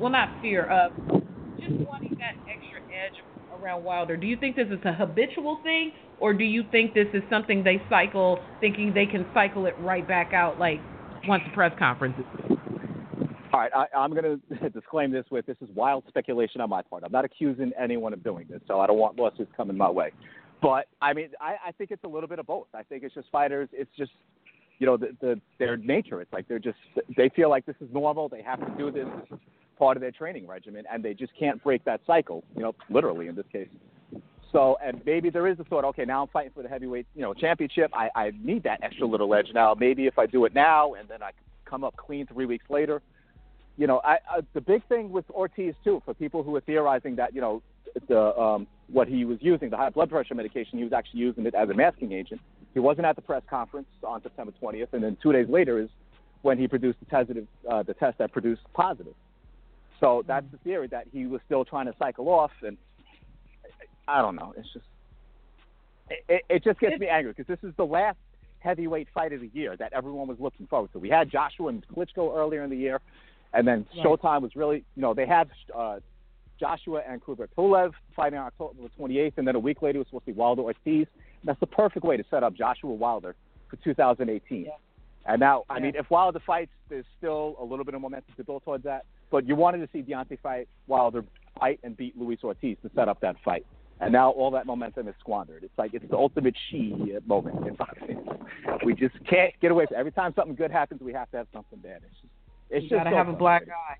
well, 0.00 0.10
not 0.10 0.28
fear 0.40 0.64
of, 0.66 0.92
just 1.58 1.72
wanting 1.86 2.16
that 2.18 2.34
extra 2.48 2.80
edge 2.92 3.14
around 3.60 3.84
Wilder. 3.84 4.16
Do 4.16 4.26
you 4.26 4.36
think 4.36 4.56
this 4.56 4.68
is 4.68 4.78
a 4.84 4.92
habitual 4.92 5.60
thing, 5.62 5.92
or 6.20 6.32
do 6.32 6.44
you 6.44 6.64
think 6.70 6.94
this 6.94 7.08
is 7.12 7.22
something 7.30 7.64
they 7.64 7.82
cycle, 7.88 8.38
thinking 8.60 8.92
they 8.94 9.06
can 9.06 9.26
cycle 9.34 9.66
it 9.66 9.74
right 9.80 10.06
back 10.06 10.32
out, 10.32 10.58
like 10.58 10.80
once 11.26 11.42
the 11.46 11.54
press 11.54 11.72
conference 11.78 12.14
is? 12.18 12.58
all 13.52 13.60
right, 13.60 13.72
I, 13.74 13.86
I'm 13.96 14.12
going 14.12 14.40
to 14.60 14.70
disclaim 14.70 15.10
this 15.10 15.24
with 15.30 15.46
this 15.46 15.56
is 15.60 15.68
wild 15.74 16.04
speculation 16.08 16.60
on 16.60 16.70
my 16.70 16.82
part. 16.82 17.02
I'm 17.04 17.12
not 17.12 17.24
accusing 17.24 17.72
anyone 17.78 18.12
of 18.12 18.22
doing 18.22 18.46
this, 18.48 18.60
so 18.66 18.80
I 18.80 18.86
don't 18.86 18.98
want 18.98 19.18
lawsuits 19.18 19.50
coming 19.56 19.76
my 19.76 19.90
way. 19.90 20.12
But 20.60 20.86
I 21.00 21.12
mean, 21.12 21.30
I, 21.40 21.56
I 21.66 21.72
think 21.72 21.90
it's 21.90 22.04
a 22.04 22.08
little 22.08 22.28
bit 22.28 22.38
of 22.38 22.46
both. 22.46 22.66
I 22.74 22.82
think 22.82 23.04
it's 23.04 23.14
just 23.14 23.28
fighters. 23.30 23.68
It's 23.72 23.90
just, 23.96 24.10
you 24.78 24.86
know, 24.86 24.96
the, 24.96 25.16
the 25.20 25.40
their 25.58 25.76
nature. 25.76 26.20
It's 26.20 26.32
like 26.32 26.48
they're 26.48 26.58
just 26.58 26.78
they 27.16 27.28
feel 27.30 27.50
like 27.50 27.66
this 27.66 27.76
is 27.80 27.88
normal. 27.92 28.28
They 28.28 28.42
have 28.42 28.60
to 28.60 28.72
do 28.78 28.90
this. 28.90 29.06
This 29.20 29.38
is 29.38 29.44
part 29.78 29.96
of 29.96 30.00
their 30.00 30.10
training 30.10 30.46
regimen, 30.46 30.84
and 30.90 31.04
they 31.04 31.14
just 31.14 31.32
can't 31.38 31.62
break 31.62 31.84
that 31.84 32.00
cycle. 32.06 32.44
You 32.56 32.62
know, 32.62 32.74
literally 32.90 33.28
in 33.28 33.34
this 33.34 33.46
case. 33.52 33.68
So, 34.52 34.78
and 34.82 35.02
maybe 35.04 35.28
there 35.30 35.46
is 35.46 35.58
a 35.60 35.64
thought. 35.64 35.84
Okay, 35.84 36.04
now 36.04 36.22
I'm 36.22 36.28
fighting 36.28 36.52
for 36.54 36.62
the 36.62 36.68
heavyweight, 36.68 37.06
you 37.14 37.20
know, 37.20 37.34
championship. 37.34 37.90
I, 37.92 38.08
I 38.14 38.32
need 38.42 38.62
that 38.62 38.82
extra 38.82 39.06
little 39.06 39.34
edge 39.34 39.48
now. 39.52 39.74
Maybe 39.78 40.06
if 40.06 40.18
I 40.18 40.26
do 40.26 40.46
it 40.46 40.54
now, 40.54 40.94
and 40.94 41.06
then 41.08 41.22
I 41.22 41.32
come 41.66 41.84
up 41.84 41.96
clean 41.96 42.26
three 42.26 42.46
weeks 42.46 42.64
later. 42.70 43.02
You 43.76 43.86
know, 43.86 44.00
I, 44.02 44.14
I, 44.28 44.40
the 44.54 44.60
big 44.60 44.86
thing 44.88 45.10
with 45.10 45.28
Ortiz 45.30 45.74
too, 45.84 46.02
for 46.04 46.14
people 46.14 46.42
who 46.42 46.56
are 46.56 46.60
theorizing 46.62 47.16
that 47.16 47.34
you 47.34 47.40
know 47.40 47.62
the 48.08 48.36
um, 48.38 48.66
what 48.90 49.06
he 49.06 49.24
was 49.24 49.38
using, 49.40 49.70
the 49.70 49.76
high 49.76 49.90
blood 49.90 50.10
pressure 50.10 50.34
medication, 50.34 50.78
he 50.78 50.84
was 50.84 50.92
actually 50.92 51.20
using 51.20 51.44
it 51.46 51.54
as 51.54 51.68
a 51.68 51.74
masking 51.74 52.12
agent. 52.12 52.40
He 52.74 52.80
wasn't 52.80 53.06
at 53.06 53.16
the 53.16 53.22
press 53.22 53.42
conference 53.48 53.88
on 54.04 54.22
September 54.22 54.52
20th, 54.62 54.92
and 54.92 55.02
then 55.02 55.16
two 55.22 55.32
days 55.32 55.48
later 55.48 55.78
is 55.80 55.88
when 56.42 56.58
he 56.58 56.68
produced 56.68 56.98
the 57.00 57.06
test, 57.06 57.30
uh, 57.68 57.82
the 57.82 57.94
test 57.94 58.18
that 58.18 58.32
produced 58.32 58.62
positive. 58.74 59.14
So 60.00 60.22
that's 60.26 60.46
the 60.52 60.58
theory 60.58 60.86
that 60.88 61.06
he 61.12 61.26
was 61.26 61.40
still 61.46 61.64
trying 61.64 61.86
to 61.86 61.94
cycle 61.98 62.28
off, 62.28 62.52
and 62.62 62.76
I 64.06 64.22
don't 64.22 64.36
know. 64.36 64.54
It's 64.56 64.72
just 64.72 64.84
it, 66.28 66.42
it, 66.48 66.64
just 66.64 66.80
gets 66.80 66.98
me 66.98 67.08
angry 67.08 67.32
because 67.36 67.46
this 67.46 67.68
is 67.68 67.74
the 67.76 67.84
last 67.84 68.16
heavyweight 68.60 69.08
fight 69.12 69.32
of 69.32 69.40
the 69.40 69.50
year 69.52 69.76
that 69.76 69.92
everyone 69.92 70.28
was 70.28 70.38
looking 70.40 70.66
forward 70.66 70.92
to. 70.92 70.98
We 70.98 71.10
had 71.10 71.30
Joshua 71.30 71.68
and 71.68 71.84
Klitschko 71.88 72.36
earlier 72.36 72.62
in 72.62 72.70
the 72.70 72.76
year, 72.76 73.00
and 73.52 73.66
then. 73.66 73.86
Showtime 74.04 74.42
was 74.42 74.54
really, 74.54 74.84
you 74.94 75.02
know, 75.02 75.14
they 75.14 75.26
had 75.26 75.50
uh, 75.76 75.98
Joshua 76.58 77.02
and 77.08 77.22
Kubrat 77.22 77.48
Pulev 77.56 77.92
fighting 78.14 78.38
on 78.38 78.46
October 78.46 78.88
28th, 78.98 79.34
and 79.36 79.46
then 79.46 79.54
a 79.54 79.60
week 79.60 79.82
later 79.82 79.96
it 79.96 80.00
was 80.00 80.06
supposed 80.08 80.26
to 80.26 80.32
be 80.32 80.38
Wilder 80.38 80.62
Ortiz. 80.62 81.06
That's 81.48 81.58
the 81.60 81.66
perfect 81.66 82.04
way 82.04 82.18
to 82.18 82.24
set 82.30 82.42
up 82.42 82.52
Joshua 82.54 82.92
Wilder 82.92 83.34
for 83.70 83.76
2018. 83.76 84.66
Yeah. 84.66 84.72
And 85.24 85.40
now, 85.40 85.64
I 85.70 85.76
Yeah. 85.78 85.82
mean, 85.84 85.96
if 85.96 86.10
Wilder 86.10 86.40
fights, 86.40 86.70
there's 86.90 87.06
still 87.16 87.56
a 87.58 87.64
little 87.64 87.86
bit 87.86 87.94
of 87.94 88.02
momentum 88.02 88.34
to 88.36 88.44
build 88.44 88.64
towards 88.64 88.84
that. 88.84 89.06
But 89.30 89.46
you 89.46 89.56
wanted 89.56 89.78
to 89.78 89.88
see 89.90 90.02
Deontay 90.02 90.40
fight 90.40 90.68
Wilder 90.88 91.24
fight 91.58 91.80
and 91.84 91.96
beat 91.96 92.18
Luis 92.18 92.44
Ortiz 92.44 92.76
to 92.82 92.90
set 92.94 93.08
up 93.08 93.18
that 93.20 93.36
fight. 93.42 93.64
And 94.00 94.12
now 94.12 94.30
all 94.30 94.50
that 94.50 94.66
momentum 94.66 95.08
is 95.08 95.14
squandered. 95.20 95.64
It's 95.64 95.76
like 95.78 95.94
it's 95.94 96.06
the 96.10 96.18
ultimate 96.18 96.54
she 96.68 97.16
moment 97.26 97.66
in 97.66 97.74
boxing. 97.76 98.28
We 98.84 98.92
just 98.94 99.14
can't 99.24 99.58
get 99.60 99.70
away 99.70 99.86
from 99.86 99.96
it. 99.96 100.00
Every 100.00 100.12
time 100.12 100.34
something 100.34 100.54
good 100.54 100.70
happens, 100.70 101.00
we 101.00 101.14
have 101.14 101.30
to 101.30 101.38
have 101.38 101.46
something 101.54 101.78
bad. 101.78 102.02
It's 102.04 102.14
just, 102.20 102.32
it's 102.68 102.82
you 102.84 102.90
just 102.90 102.98
gotta 102.98 103.10
so 103.10 103.16
have 103.16 103.28
a 103.28 103.32
black 103.32 103.64
frustrating. 103.64 103.74
eye. 103.88 103.96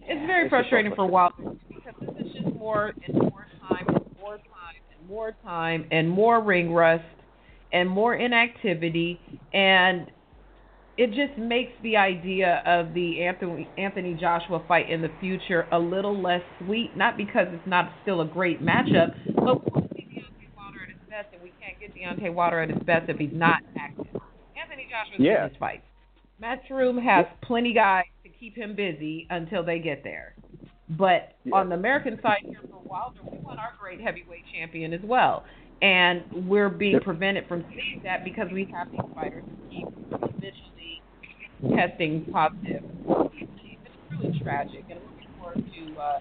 It's 0.00 0.20
Yeah, 0.20 0.26
very 0.26 0.46
it's 0.46 0.50
just 0.52 0.64
so 0.64 0.70
frustrating 0.70 0.94
for. 0.94 1.06
Wilder 1.06 1.56
because 1.68 1.94
this 2.00 2.26
is 2.26 2.32
just 2.32 2.56
more 2.56 2.94
and 3.06 3.14
more 3.30 3.46
time 3.68 3.84
and 3.88 4.16
more 4.20 4.36
time 4.38 4.74
and 4.76 4.85
more 5.08 5.34
time 5.42 5.86
and 5.90 6.08
more 6.08 6.42
ring 6.42 6.72
rust 6.72 7.04
and 7.72 7.88
more 7.88 8.14
inactivity 8.14 9.20
and 9.52 10.10
it 10.98 11.08
just 11.08 11.38
makes 11.38 11.72
the 11.82 11.96
idea 11.96 12.62
of 12.64 12.94
the 12.94 13.22
Anthony 13.22 13.68
Anthony 13.76 14.14
Joshua 14.18 14.62
fight 14.66 14.88
in 14.90 15.02
the 15.02 15.10
future 15.20 15.66
a 15.70 15.78
little 15.78 16.18
less 16.20 16.40
sweet. 16.64 16.96
Not 16.96 17.18
because 17.18 17.48
it's 17.50 17.66
not 17.66 17.92
still 18.02 18.22
a 18.22 18.24
great 18.24 18.62
matchup, 18.62 19.12
but 19.26 19.62
we 19.62 19.70
want 19.72 19.90
to 19.90 19.94
see 19.94 20.06
Deontay 20.16 20.56
Wilder 20.56 20.84
at 20.84 20.88
his 20.88 20.98
best, 21.10 21.28
and 21.34 21.42
we 21.42 21.52
can't 21.60 21.78
get 21.78 21.94
Deontay 21.94 22.32
Wilder 22.32 22.62
at 22.62 22.70
his 22.70 22.82
best 22.84 23.10
if 23.10 23.18
he's 23.18 23.28
not 23.34 23.60
active. 23.78 24.06
Anthony 24.58 24.88
Joshua's 24.90 25.20
Yeah. 25.20 25.44
in 25.44 25.50
his 25.50 25.58
fights. 25.58 25.84
Matchroom 26.42 27.02
has 27.02 27.26
plenty 27.42 27.74
guys 27.74 28.04
to 28.22 28.30
keep 28.30 28.56
him 28.56 28.74
busy 28.74 29.26
until 29.28 29.62
they 29.62 29.78
get 29.78 30.02
there. 30.02 30.34
But 30.90 31.34
Yeah. 31.44 31.56
on 31.56 31.68
the 31.68 31.74
American 31.74 32.20
side 32.20 32.38
here 32.42 32.60
for 32.70 32.80
Wilder, 32.88 33.20
we 33.30 33.38
want 33.38 33.58
our 33.58 33.74
great 33.78 34.00
heavyweight 34.00 34.44
champion 34.52 34.92
as 34.92 35.02
well. 35.02 35.44
And 35.82 36.24
we're 36.48 36.68
being 36.68 36.94
Yep. 36.94 37.02
prevented 37.02 37.46
from 37.46 37.64
seeing 37.68 38.00
that 38.02 38.24
because 38.24 38.50
we 38.50 38.64
have 38.66 38.90
these 38.90 39.00
fighters 39.14 39.44
who 39.44 39.68
keep 39.68 39.88
habitually 40.10 41.02
testing 41.74 42.24
positive. 42.26 42.82
It's 43.84 43.94
really 44.10 44.38
tragic, 44.40 44.84
and 44.88 45.00
I'm 45.00 45.04
looking 45.10 45.28
forward 45.38 45.64
to 45.72 46.00
uh, 46.00 46.20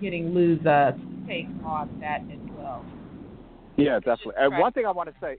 getting 0.00 0.34
Lou's 0.34 0.64
uh, 0.66 0.92
take 1.26 1.46
on 1.64 1.96
that 2.00 2.22
as 2.30 2.38
well. 2.56 2.84
Yeah, 3.76 4.00
definitely. 4.00 4.34
And 4.38 4.58
one 4.58 4.72
thing 4.72 4.86
I 4.86 4.90
want 4.90 5.08
to 5.08 5.14
say, 5.20 5.36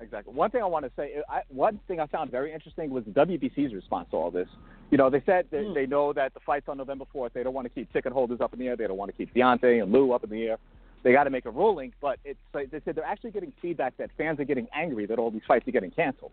exactly. 0.00 0.32
One 0.34 0.50
thing 0.50 0.62
I 0.62 0.66
want 0.66 0.84
to 0.84 0.92
say, 0.96 1.16
I, 1.28 1.42
one 1.48 1.78
thing 1.86 2.00
I 2.00 2.06
found 2.06 2.30
very 2.30 2.52
interesting 2.52 2.90
was 2.90 3.04
the 3.04 3.12
WBC's 3.12 3.74
response 3.74 4.08
to 4.10 4.16
all 4.16 4.30
this. 4.30 4.48
You 4.90 4.98
know, 4.98 5.10
they 5.10 5.22
said 5.26 5.46
they, 5.50 5.58
Mm. 5.64 5.74
they 5.74 5.86
know 5.86 6.12
that 6.12 6.34
the 6.34 6.40
fight's 6.40 6.68
on 6.68 6.76
November 6.76 7.04
4th. 7.12 7.32
They 7.32 7.42
don't 7.42 7.54
want 7.54 7.64
to 7.66 7.68
keep 7.70 7.92
ticket 7.92 8.12
holders 8.12 8.40
up 8.40 8.52
in 8.52 8.58
the 8.58 8.68
air. 8.68 8.76
They 8.76 8.86
don't 8.86 8.96
want 8.96 9.10
to 9.10 9.16
keep 9.16 9.34
Deontay 9.34 9.82
and 9.82 9.92
Lou 9.92 10.12
up 10.12 10.24
in 10.24 10.30
the 10.30 10.44
air. 10.44 10.58
They 11.02 11.12
got 11.12 11.24
to 11.24 11.30
make 11.30 11.44
a 11.44 11.50
ruling, 11.50 11.92
but 12.00 12.18
it's 12.24 12.38
like 12.54 12.70
they 12.70 12.80
said 12.84 12.94
they're 12.94 13.04
actually 13.04 13.32
getting 13.32 13.52
feedback 13.60 13.96
that 13.98 14.10
fans 14.16 14.40
are 14.40 14.44
getting 14.44 14.68
angry 14.74 15.04
that 15.06 15.18
all 15.18 15.30
these 15.30 15.42
fights 15.46 15.66
are 15.68 15.72
getting 15.72 15.90
canceled. 15.90 16.32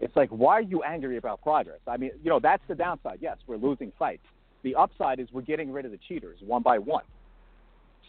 It's 0.00 0.14
like, 0.14 0.28
why 0.30 0.54
are 0.54 0.62
you 0.62 0.82
angry 0.82 1.16
about 1.16 1.42
progress? 1.42 1.80
I 1.86 1.96
mean, 1.96 2.10
you 2.22 2.30
know, 2.30 2.38
that's 2.40 2.62
the 2.68 2.74
downside. 2.74 3.18
Yes, 3.20 3.38
we're 3.46 3.56
losing 3.56 3.92
fights. 3.98 4.24
The 4.62 4.74
upside 4.76 5.18
is 5.18 5.28
we're 5.32 5.42
getting 5.42 5.72
rid 5.72 5.84
of 5.84 5.90
the 5.90 5.98
cheaters 6.08 6.38
one 6.46 6.62
by 6.62 6.78
one. 6.78 7.04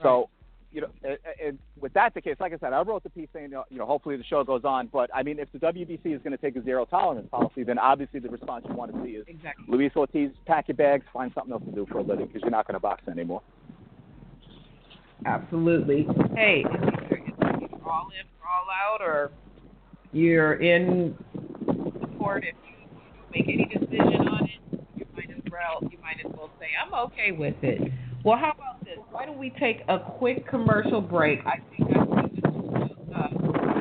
So, 0.01 0.29
you 0.75 0.81
know, 0.81 0.89
and, 1.03 1.17
and 1.43 1.59
with 1.79 1.93
that 1.93 2.13
the 2.13 2.21
case, 2.21 2.35
like 2.41 2.51
I 2.51 2.57
said, 2.57 2.73
I 2.73 2.81
wrote 2.81 3.01
the 3.03 3.09
piece 3.09 3.29
saying, 3.31 3.51
you 3.69 3.77
know, 3.77 3.85
hopefully 3.85 4.17
the 4.17 4.25
show 4.25 4.43
goes 4.43 4.65
on. 4.65 4.89
But 4.91 5.09
I 5.15 5.23
mean, 5.23 5.39
if 5.39 5.49
the 5.53 5.59
WBC 5.59 6.13
is 6.13 6.21
going 6.21 6.33
to 6.33 6.37
take 6.37 6.57
a 6.57 6.63
zero 6.63 6.83
tolerance 6.83 7.29
policy, 7.31 7.63
then 7.63 7.79
obviously 7.79 8.19
the 8.19 8.27
response 8.27 8.65
you 8.67 8.75
want 8.75 8.93
to 8.93 9.01
see 9.01 9.11
is 9.11 9.25
Exactly. 9.27 9.65
Luis 9.69 9.93
Ortiz, 9.95 10.31
pack 10.45 10.67
your 10.67 10.75
bags, 10.75 11.05
find 11.13 11.31
something 11.33 11.53
else 11.53 11.63
to 11.63 11.71
do 11.71 11.87
for 11.89 11.99
a 11.99 12.03
living 12.03 12.27
because 12.27 12.41
you're 12.41 12.51
not 12.51 12.67
going 12.67 12.73
to 12.73 12.79
box 12.81 13.07
anymore. 13.07 13.41
Absolutely. 15.25 16.05
Hey, 16.35 16.65
it's 16.65 16.83
either 16.83 17.17
it's 17.23 17.73
either 17.73 17.83
all 17.85 18.09
in 18.11 18.27
or 18.41 18.49
all 18.49 18.67
out, 18.69 19.01
or 19.01 19.31
you're 20.11 20.55
in 20.55 21.17
support. 22.01 22.43
If 22.43 22.55
you 22.67 22.87
don't 23.15 23.31
make 23.31 23.47
any 23.47 23.65
decision 23.65 24.27
on 24.27 24.43
it, 24.43 24.79
you 24.97 25.05
might 25.15 25.29
as 25.29 25.41
well 25.49 25.89
you 25.89 25.97
might 26.01 26.17
as 26.25 26.31
well 26.35 26.51
say 26.59 26.67
I'm 26.85 26.93
okay 26.93 27.31
with 27.31 27.55
it. 27.63 27.93
Well, 28.25 28.37
how 28.39 28.53
about 28.53 28.83
this? 28.83 28.97
Why 29.11 29.27
don't 29.27 29.37
we 29.37 29.51
take 29.51 29.81
a 29.87 29.99
quick 29.99 30.47
commercial 30.47 30.99
break? 30.99 31.41
I 31.45 31.57
think 31.77 31.91
I 31.91 32.25
see 32.33 32.41
uh, 33.13 33.27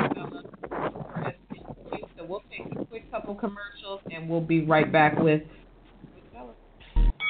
develop 0.09 0.47
for 0.61 1.25
us 1.25 1.33
to 1.49 1.55
do. 1.55 1.61
so 2.15 2.21
uh, 2.21 2.21
uh, 2.21 2.23
uh, 2.23 2.27
we'll 2.29 2.43
take 2.51 2.79
a 2.79 2.85
quick 2.85 3.11
couple 3.11 3.35
commercials 3.37 4.01
and 4.13 4.29
we'll 4.29 4.43
be 4.43 4.63
right 4.67 4.93
back 4.93 5.19
with. 5.19 5.41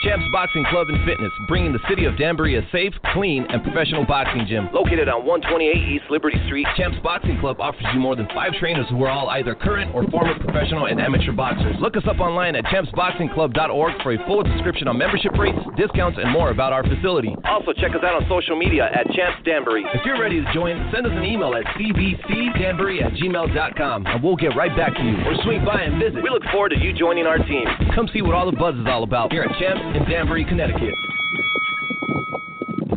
Champs 0.05 0.27
Boxing 0.31 0.67
Club 0.69 0.91
and 0.91 1.01
Fitness, 1.09 1.33
bringing 1.49 1.73
the 1.73 1.81
city 1.89 2.05
of 2.05 2.19
Danbury 2.19 2.59
a 2.59 2.63
safe, 2.71 2.93
clean, 3.15 3.47
and 3.49 3.65
professional 3.65 4.05
boxing 4.05 4.45
gym. 4.47 4.69
Located 4.69 5.09
on 5.09 5.25
128 5.25 5.65
East 5.73 6.05
Liberty 6.11 6.37
Street, 6.45 6.67
Champs 6.77 6.99
Boxing 7.03 7.41
Club 7.41 7.57
offers 7.59 7.89
you 7.95 8.01
more 8.01 8.15
than 8.15 8.29
five 8.37 8.53
trainers 8.61 8.85
who 8.91 9.03
are 9.03 9.09
all 9.09 9.31
either 9.31 9.55
current 9.55 9.95
or 9.95 10.05
former 10.13 10.37
professional 10.39 10.93
and 10.93 11.01
amateur 11.01 11.33
boxers. 11.33 11.75
Look 11.81 11.97
us 11.97 12.05
up 12.05 12.21
online 12.21 12.55
at 12.55 12.65
champsboxingclub.org 12.69 14.03
for 14.03 14.13
a 14.13 14.19
full 14.27 14.43
description 14.43 14.89
on 14.89 14.99
membership 14.99 15.33
rates, 15.41 15.57
discounts, 15.79 16.19
and 16.21 16.31
more 16.31 16.51
about 16.51 16.75
our 16.75 16.85
facility. 16.85 17.35
Also, 17.49 17.73
check 17.73 17.97
us 17.97 18.05
out 18.05 18.21
on 18.21 18.29
social 18.29 18.61
media 18.61 18.85
at 18.93 19.09
Champs 19.17 19.41
Danbury. 19.49 19.89
If 19.95 20.05
you're 20.05 20.21
ready 20.21 20.45
to 20.45 20.53
join, 20.53 20.77
send 20.93 21.07
us 21.07 21.17
an 21.17 21.25
email 21.25 21.57
at 21.57 21.65
cbcdanbury 21.81 23.01
at 23.01 23.17
gmail.com, 23.17 24.05
and 24.05 24.23
we'll 24.23 24.37
get 24.37 24.53
right 24.53 24.77
back 24.77 24.93
to 24.97 25.03
you. 25.03 25.17
Or 25.25 25.33
swing 25.49 25.65
by 25.65 25.81
and 25.81 25.97
visit. 25.97 26.21
We 26.23 26.29
look 26.29 26.45
forward 26.53 26.77
to 26.77 26.79
you 26.79 26.93
joining 26.93 27.25
our 27.25 27.39
team. 27.39 27.65
Come 27.95 28.11
see 28.13 28.21
what 28.21 28.35
all 28.35 28.45
the 28.45 28.57
buzz 28.57 28.77
is 28.77 28.85
all 28.85 29.03
about 29.03 29.33
here 29.33 29.45
at 29.45 29.59
Champs 29.59 29.94
in 29.95 30.05
Danbury, 30.11 30.45
Connecticut. 30.45 30.95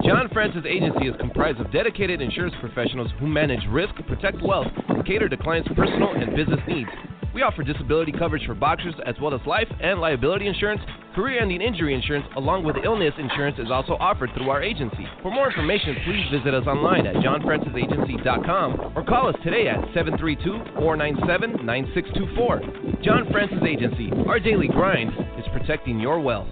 John 0.03 0.29
Francis 0.33 0.63
Agency 0.67 1.07
is 1.07 1.15
comprised 1.19 1.59
of 1.59 1.71
dedicated 1.71 2.21
insurance 2.21 2.55
professionals 2.59 3.11
who 3.19 3.27
manage 3.27 3.59
risk, 3.69 3.93
protect 4.07 4.41
wealth, 4.41 4.67
and 4.89 5.05
cater 5.05 5.29
to 5.29 5.37
clients' 5.37 5.69
personal 5.75 6.13
and 6.15 6.35
business 6.35 6.59
needs. 6.67 6.89
We 7.35 7.43
offer 7.43 7.61
disability 7.61 8.13
coverage 8.17 8.45
for 8.47 8.55
boxers 8.55 8.95
as 9.05 9.13
well 9.21 9.35
as 9.35 9.41
life 9.45 9.67
and 9.79 9.99
liability 9.99 10.47
insurance. 10.47 10.81
Career 11.13 11.39
ending 11.41 11.61
injury 11.61 11.93
insurance, 11.93 12.25
along 12.35 12.63
with 12.63 12.77
illness 12.83 13.13
insurance, 13.19 13.59
is 13.59 13.69
also 13.69 13.93
offered 13.99 14.31
through 14.33 14.49
our 14.49 14.63
agency. 14.63 15.05
For 15.21 15.29
more 15.29 15.49
information, 15.49 15.97
please 16.05 16.25
visit 16.31 16.53
us 16.53 16.65
online 16.65 17.05
at 17.05 17.15
johnfrancisagency.com 17.15 18.93
or 18.95 19.03
call 19.03 19.29
us 19.29 19.35
today 19.43 19.67
at 19.67 19.81
732 19.93 20.79
497 20.81 21.63
9624. 21.63 23.03
John 23.03 23.29
Francis 23.31 23.61
Agency, 23.67 24.09
our 24.27 24.39
daily 24.39 24.67
grind 24.67 25.11
is 25.37 25.45
protecting 25.53 25.99
your 25.99 26.19
wealth. 26.19 26.47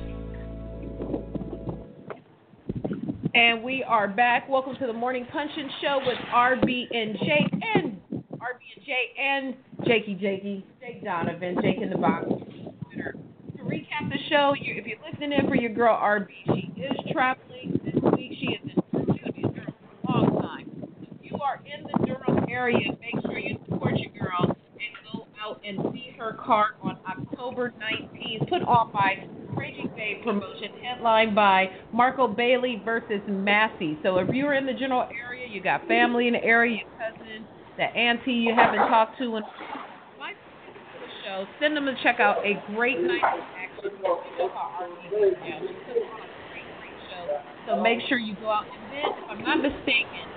And 3.35 3.61
we 3.61 3.83
are 3.83 4.07
back. 4.07 4.47
Welcome 4.47 4.77
to 4.79 4.87
the 4.87 4.93
Morning 4.93 5.27
Punching 5.29 5.69
Show 5.81 5.99
with 6.05 6.17
RB 6.33 6.85
and 6.95 7.17
Jake 7.19 7.51
and 7.75 7.99
RB 8.09 8.61
and 8.71 8.85
Jake 8.85 9.19
and 9.19 9.55
Jakey 9.85 10.13
Jakey, 10.13 10.65
Jake 10.79 11.03
Donovan, 11.03 11.57
Jake 11.61 11.81
in 11.81 11.89
the 11.89 11.97
box. 11.97 12.27
To 12.27 13.61
recap 13.61 14.07
the 14.09 14.17
show, 14.29 14.53
you, 14.57 14.75
if 14.77 14.87
you're 14.87 14.99
listening 15.05 15.33
in 15.33 15.49
for 15.49 15.55
your 15.55 15.73
girl 15.73 15.97
RB, 15.97 16.29
she 16.45 16.81
is 16.81 16.95
traveling 17.11 17.77
this 17.83 18.01
week. 18.13 18.37
She 18.39 18.55
is 18.55 18.71
in 18.93 19.51
Durham 19.53 19.73
for 20.01 20.11
a 20.11 20.13
long 20.13 20.41
time. 20.41 20.69
If 21.01 21.29
you 21.29 21.37
are 21.39 21.59
in 21.65 21.83
the 21.83 22.05
Durham 22.05 22.45
area, 22.49 22.87
make 23.01 23.21
sure 23.25 23.37
you 23.37 23.57
support 23.67 23.95
your 23.97 24.11
girl 24.13 24.55
out 25.45 25.61
and 25.65 25.77
see 25.93 26.11
her 26.17 26.37
card 26.43 26.73
on 26.81 26.97
October 27.07 27.73
19th, 27.81 28.49
put 28.49 28.61
on 28.63 28.91
by 28.91 29.27
Raging 29.55 29.91
Babe 29.95 30.23
promotion, 30.23 30.69
headlined 30.83 31.35
by 31.35 31.67
Marco 31.93 32.27
Bailey 32.27 32.81
versus 32.83 33.21
Massey. 33.27 33.97
So 34.03 34.17
if 34.17 34.29
you're 34.29 34.53
in 34.53 34.65
the 34.65 34.73
general 34.73 35.07
area, 35.25 35.47
you 35.49 35.61
got 35.61 35.87
family 35.87 36.27
in 36.27 36.33
the 36.33 36.43
area, 36.43 36.79
your 36.81 36.89
cousin, 36.97 37.45
the 37.77 37.83
auntie 37.83 38.31
you 38.31 38.53
haven't 38.55 38.87
talked 38.89 39.17
to, 39.19 39.25
to 39.25 39.41
the 39.41 39.41
show. 41.23 41.45
Send 41.59 41.75
them 41.77 41.85
to 41.85 41.95
check 42.03 42.19
out 42.19 42.37
a 42.45 42.53
great 42.73 42.99
night 42.99 43.21
of 43.23 43.39
action. 43.55 43.91
So 47.67 47.81
make 47.81 47.99
sure 48.07 48.17
you 48.17 48.35
go 48.35 48.49
out. 48.49 48.65
And 48.65 48.93
then, 48.93 49.05
if 49.05 49.29
I'm 49.29 49.41
not 49.41 49.57
mistaken, 49.57 50.34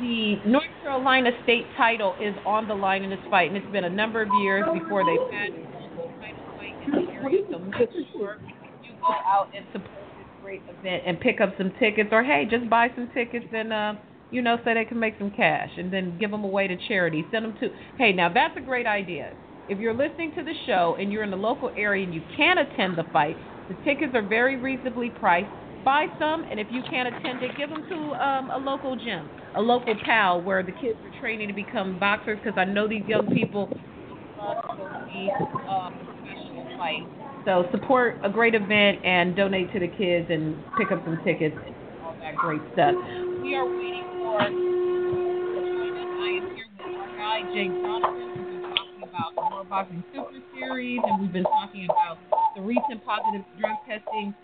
the 0.00 0.36
North 0.46 0.70
Carolina 0.82 1.30
state 1.42 1.66
title 1.76 2.14
is 2.20 2.34
on 2.46 2.68
the 2.68 2.74
line 2.74 3.02
in 3.02 3.10
this 3.10 3.18
fight, 3.30 3.50
and 3.50 3.56
it's 3.56 3.72
been 3.72 3.84
a 3.84 3.90
number 3.90 4.22
of 4.22 4.28
years 4.40 4.64
before 4.72 5.04
they've 5.04 5.32
had 5.32 5.50
a 5.50 5.62
title 5.72 6.12
fight. 6.20 6.34
So 7.50 7.58
make 7.58 7.90
sure 8.12 8.38
you 8.82 8.92
go 9.00 9.12
out 9.12 9.50
and 9.54 9.66
support 9.72 9.92
this 10.16 10.26
great 10.42 10.62
event 10.68 11.02
and 11.06 11.20
pick 11.20 11.40
up 11.40 11.54
some 11.58 11.72
tickets, 11.78 12.08
or 12.12 12.22
hey, 12.24 12.46
just 12.50 12.68
buy 12.70 12.88
some 12.94 13.10
tickets 13.12 13.46
and 13.52 13.72
uh, 13.72 13.94
you 14.30 14.42
know, 14.42 14.56
so 14.64 14.74
they 14.74 14.84
can 14.84 14.98
make 14.98 15.14
some 15.18 15.30
cash, 15.30 15.70
and 15.76 15.92
then 15.92 16.18
give 16.18 16.30
them 16.30 16.44
away 16.44 16.68
to 16.68 16.76
charity. 16.88 17.24
Send 17.30 17.44
them 17.44 17.54
to. 17.60 17.68
Hey, 17.96 18.12
now 18.12 18.32
that's 18.32 18.56
a 18.56 18.60
great 18.60 18.86
idea. 18.86 19.32
If 19.68 19.78
you're 19.78 19.94
listening 19.94 20.32
to 20.36 20.42
the 20.42 20.54
show 20.66 20.96
and 20.98 21.12
you're 21.12 21.22
in 21.22 21.30
the 21.30 21.36
local 21.36 21.70
area 21.76 22.04
and 22.04 22.14
you 22.14 22.22
can 22.36 22.58
attend 22.58 22.96
the 22.96 23.04
fight, 23.12 23.36
the 23.68 23.74
tickets 23.84 24.12
are 24.14 24.26
very 24.26 24.56
reasonably 24.56 25.10
priced. 25.10 25.50
Buy 25.84 26.06
some, 26.18 26.44
and 26.50 26.60
if 26.60 26.66
you 26.70 26.82
can't 26.90 27.08
attend 27.08 27.42
it, 27.42 27.56
give 27.56 27.70
them 27.70 27.82
to 27.88 27.96
um, 27.96 28.50
a 28.50 28.58
local 28.58 28.94
gym, 28.96 29.28
a 29.56 29.60
local 29.60 29.94
pal 30.04 30.42
where 30.42 30.62
the 30.62 30.72
kids 30.72 30.98
are 31.02 31.20
training 31.20 31.48
to 31.48 31.54
become 31.54 31.98
boxers. 31.98 32.38
Because 32.42 32.58
I 32.58 32.64
know 32.64 32.86
these 32.86 33.04
young 33.06 33.26
people 33.34 33.70
love 34.36 34.76
to 34.76 35.08
see 35.12 35.30
um, 35.68 35.94
professional 36.04 36.66
fights. 36.76 37.06
So 37.46 37.64
support 37.70 38.18
a 38.22 38.28
great 38.28 38.54
event 38.54 39.04
and 39.04 39.34
donate 39.34 39.72
to 39.72 39.80
the 39.80 39.88
kids 39.88 40.28
and 40.30 40.56
pick 40.76 40.92
up 40.92 41.02
some 41.04 41.18
tickets 41.24 41.56
and 41.64 41.74
all 42.04 42.14
that 42.20 42.36
great 42.36 42.60
stuff. 42.74 42.94
We 43.40 43.54
are 43.54 43.64
waiting 43.64 44.04
for. 44.20 44.42
I 44.42 44.46
am 44.46 44.54
here 46.54 46.68
with 46.76 46.84
our 46.84 47.16
guy 47.16 47.40
Jake 47.54 47.72
Donovan. 47.72 48.28
We've 48.36 48.60
been 48.60 48.76
talking 48.76 49.02
about 49.08 49.34
the 49.34 49.40
World 49.40 49.68
Boxing 49.70 50.04
Super 50.12 50.42
Series, 50.54 51.00
and 51.02 51.22
we've 51.22 51.32
been 51.32 51.44
talking 51.44 51.86
about 51.86 52.18
the 52.54 52.60
recent 52.60 53.02
positive 53.06 53.46
drug 53.58 53.76
testing 53.88 54.34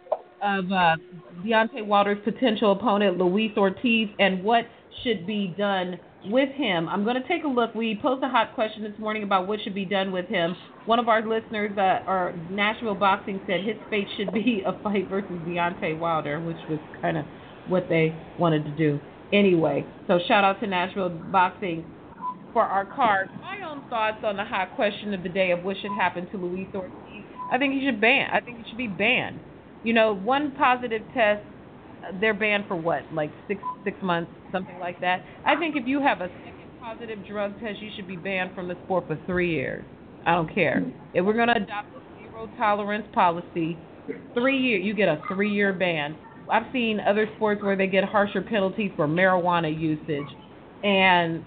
of 0.44 0.70
uh, 0.70 0.96
Deontay 1.44 1.86
Wilder's 1.86 2.18
potential 2.22 2.72
opponent, 2.72 3.18
Luis 3.18 3.52
Ortiz, 3.56 4.08
and 4.18 4.44
what 4.44 4.64
should 5.02 5.26
be 5.26 5.54
done 5.56 5.98
with 6.26 6.50
him. 6.50 6.88
I'm 6.88 7.04
going 7.04 7.20
to 7.20 7.28
take 7.28 7.44
a 7.44 7.48
look. 7.48 7.74
We 7.74 7.98
posed 8.00 8.22
a 8.22 8.28
hot 8.28 8.54
question 8.54 8.82
this 8.82 8.98
morning 8.98 9.22
about 9.22 9.46
what 9.46 9.60
should 9.62 9.74
be 9.74 9.84
done 9.84 10.12
with 10.12 10.26
him. 10.26 10.54
One 10.86 10.98
of 10.98 11.08
our 11.08 11.26
listeners, 11.26 11.76
uh, 11.76 12.08
or 12.08 12.34
Nashville 12.50 12.94
Boxing, 12.94 13.40
said 13.46 13.64
his 13.64 13.76
fate 13.90 14.06
should 14.16 14.32
be 14.32 14.62
a 14.66 14.78
fight 14.82 15.08
versus 15.08 15.30
Deontay 15.46 15.98
Wilder, 15.98 16.40
which 16.40 16.56
was 16.68 16.78
kind 17.00 17.16
of 17.16 17.24
what 17.68 17.88
they 17.88 18.14
wanted 18.38 18.64
to 18.64 18.70
do. 18.76 19.00
Anyway, 19.32 19.84
so 20.06 20.18
shout 20.28 20.44
out 20.44 20.60
to 20.60 20.66
Nashville 20.66 21.08
Boxing 21.08 21.84
for 22.52 22.62
our 22.62 22.84
card. 22.84 23.28
My 23.40 23.68
own 23.68 23.82
thoughts 23.90 24.18
on 24.22 24.36
the 24.36 24.44
hot 24.44 24.76
question 24.76 25.12
of 25.12 25.22
the 25.22 25.28
day 25.28 25.50
of 25.50 25.64
what 25.64 25.76
should 25.80 25.90
happen 25.92 26.30
to 26.30 26.36
Luis 26.36 26.68
Ortiz. 26.74 27.24
I 27.50 27.58
think 27.58 27.74
he 27.74 27.84
should 27.84 28.00
ban. 28.00 28.28
I 28.32 28.40
think 28.40 28.58
he 28.58 28.68
should 28.68 28.78
be 28.78 28.86
banned. 28.86 29.40
You 29.84 29.92
know, 29.92 30.14
one 30.14 30.52
positive 30.56 31.02
test, 31.12 31.42
they're 32.20 32.34
banned 32.34 32.64
for 32.66 32.74
what, 32.74 33.02
like 33.12 33.30
six 33.46 33.62
six 33.84 33.96
months, 34.02 34.30
something 34.50 34.78
like 34.80 35.00
that. 35.00 35.22
I 35.46 35.56
think 35.56 35.76
if 35.76 35.86
you 35.86 36.00
have 36.00 36.20
a 36.20 36.28
second 36.28 36.70
positive 36.80 37.26
drug 37.26 37.58
test, 37.60 37.80
you 37.80 37.90
should 37.94 38.08
be 38.08 38.16
banned 38.16 38.54
from 38.54 38.66
the 38.68 38.76
sport 38.84 39.06
for 39.06 39.18
three 39.26 39.52
years. 39.52 39.84
I 40.26 40.34
don't 40.34 40.52
care. 40.52 40.82
If 41.12 41.24
we're 41.24 41.36
gonna 41.36 41.52
adopt 41.56 41.88
a 41.94 42.00
zero 42.18 42.48
tolerance 42.56 43.06
policy, 43.12 43.76
three 44.32 44.58
year 44.58 44.78
you 44.78 44.94
get 44.94 45.08
a 45.08 45.22
three 45.28 45.52
year 45.52 45.72
ban. 45.72 46.16
I've 46.50 46.64
seen 46.72 47.00
other 47.00 47.28
sports 47.36 47.62
where 47.62 47.76
they 47.76 47.86
get 47.86 48.04
harsher 48.04 48.42
penalties 48.42 48.90
for 48.96 49.06
marijuana 49.06 49.78
usage, 49.78 50.34
and 50.82 51.44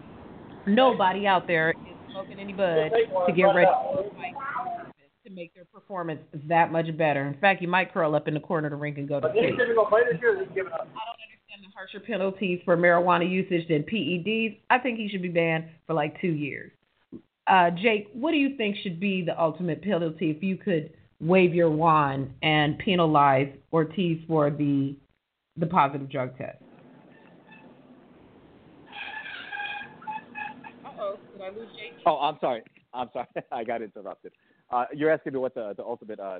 nobody 0.67 1.25
out 1.25 1.47
there 1.47 1.71
is 1.71 1.95
smoking 2.11 2.39
any 2.39 2.53
bud 2.53 2.89
to 3.27 3.33
get 3.33 3.45
ready 3.45 3.71
make 5.37 5.53
their 5.53 5.65
performance 5.65 6.19
that 6.47 6.71
much 6.71 6.97
better. 6.97 7.27
In 7.27 7.39
fact, 7.39 7.61
you 7.61 7.67
might 7.67 7.93
curl 7.93 8.15
up 8.15 8.27
in 8.27 8.33
the 8.33 8.39
corner 8.39 8.67
of 8.67 8.71
the 8.71 8.75
ring 8.75 8.95
and 8.97 9.07
go 9.07 9.19
to 9.19 9.27
sleep. 9.31 9.53
I 9.53 9.57
don't 9.57 9.59
understand 9.61 10.09
the 11.61 11.69
harsher 11.75 11.99
penalties 11.99 12.59
for 12.65 12.75
marijuana 12.75 13.29
usage 13.29 13.67
than 13.67 13.83
PEDs. 13.83 14.57
I 14.71 14.79
think 14.79 14.97
he 14.97 15.07
should 15.07 15.21
be 15.21 15.29
banned 15.29 15.65
for 15.85 15.93
like 15.93 16.19
two 16.19 16.31
years. 16.31 16.71
Uh, 17.45 17.69
Jake, 17.69 18.09
what 18.13 18.31
do 18.31 18.37
you 18.37 18.57
think 18.57 18.77
should 18.81 18.99
be 18.99 19.23
the 19.23 19.39
ultimate 19.39 19.83
penalty 19.83 20.31
if 20.31 20.41
you 20.41 20.57
could 20.57 20.89
wave 21.21 21.53
your 21.53 21.69
wand 21.69 22.31
and 22.41 22.77
penalize 22.79 23.47
Ortiz 23.71 24.17
for 24.27 24.49
the 24.49 24.95
the 25.55 25.67
positive 25.67 26.09
drug 26.09 26.35
test? 26.37 26.57
Uh-oh, 30.83 31.17
did 31.33 31.41
I 31.41 31.49
lose 31.49 31.69
Jake? 31.77 31.93
Oh, 32.07 32.17
I'm 32.17 32.37
sorry. 32.41 32.63
I'm 32.93 33.09
sorry. 33.13 33.27
I 33.51 33.63
got 33.63 33.81
interrupted. 33.83 34.31
Uh, 34.71 34.85
you're 34.93 35.11
asking 35.11 35.33
me 35.33 35.39
what 35.39 35.55
the, 35.55 35.73
the 35.77 35.83
ultimate 35.83 36.19
uh, 36.19 36.39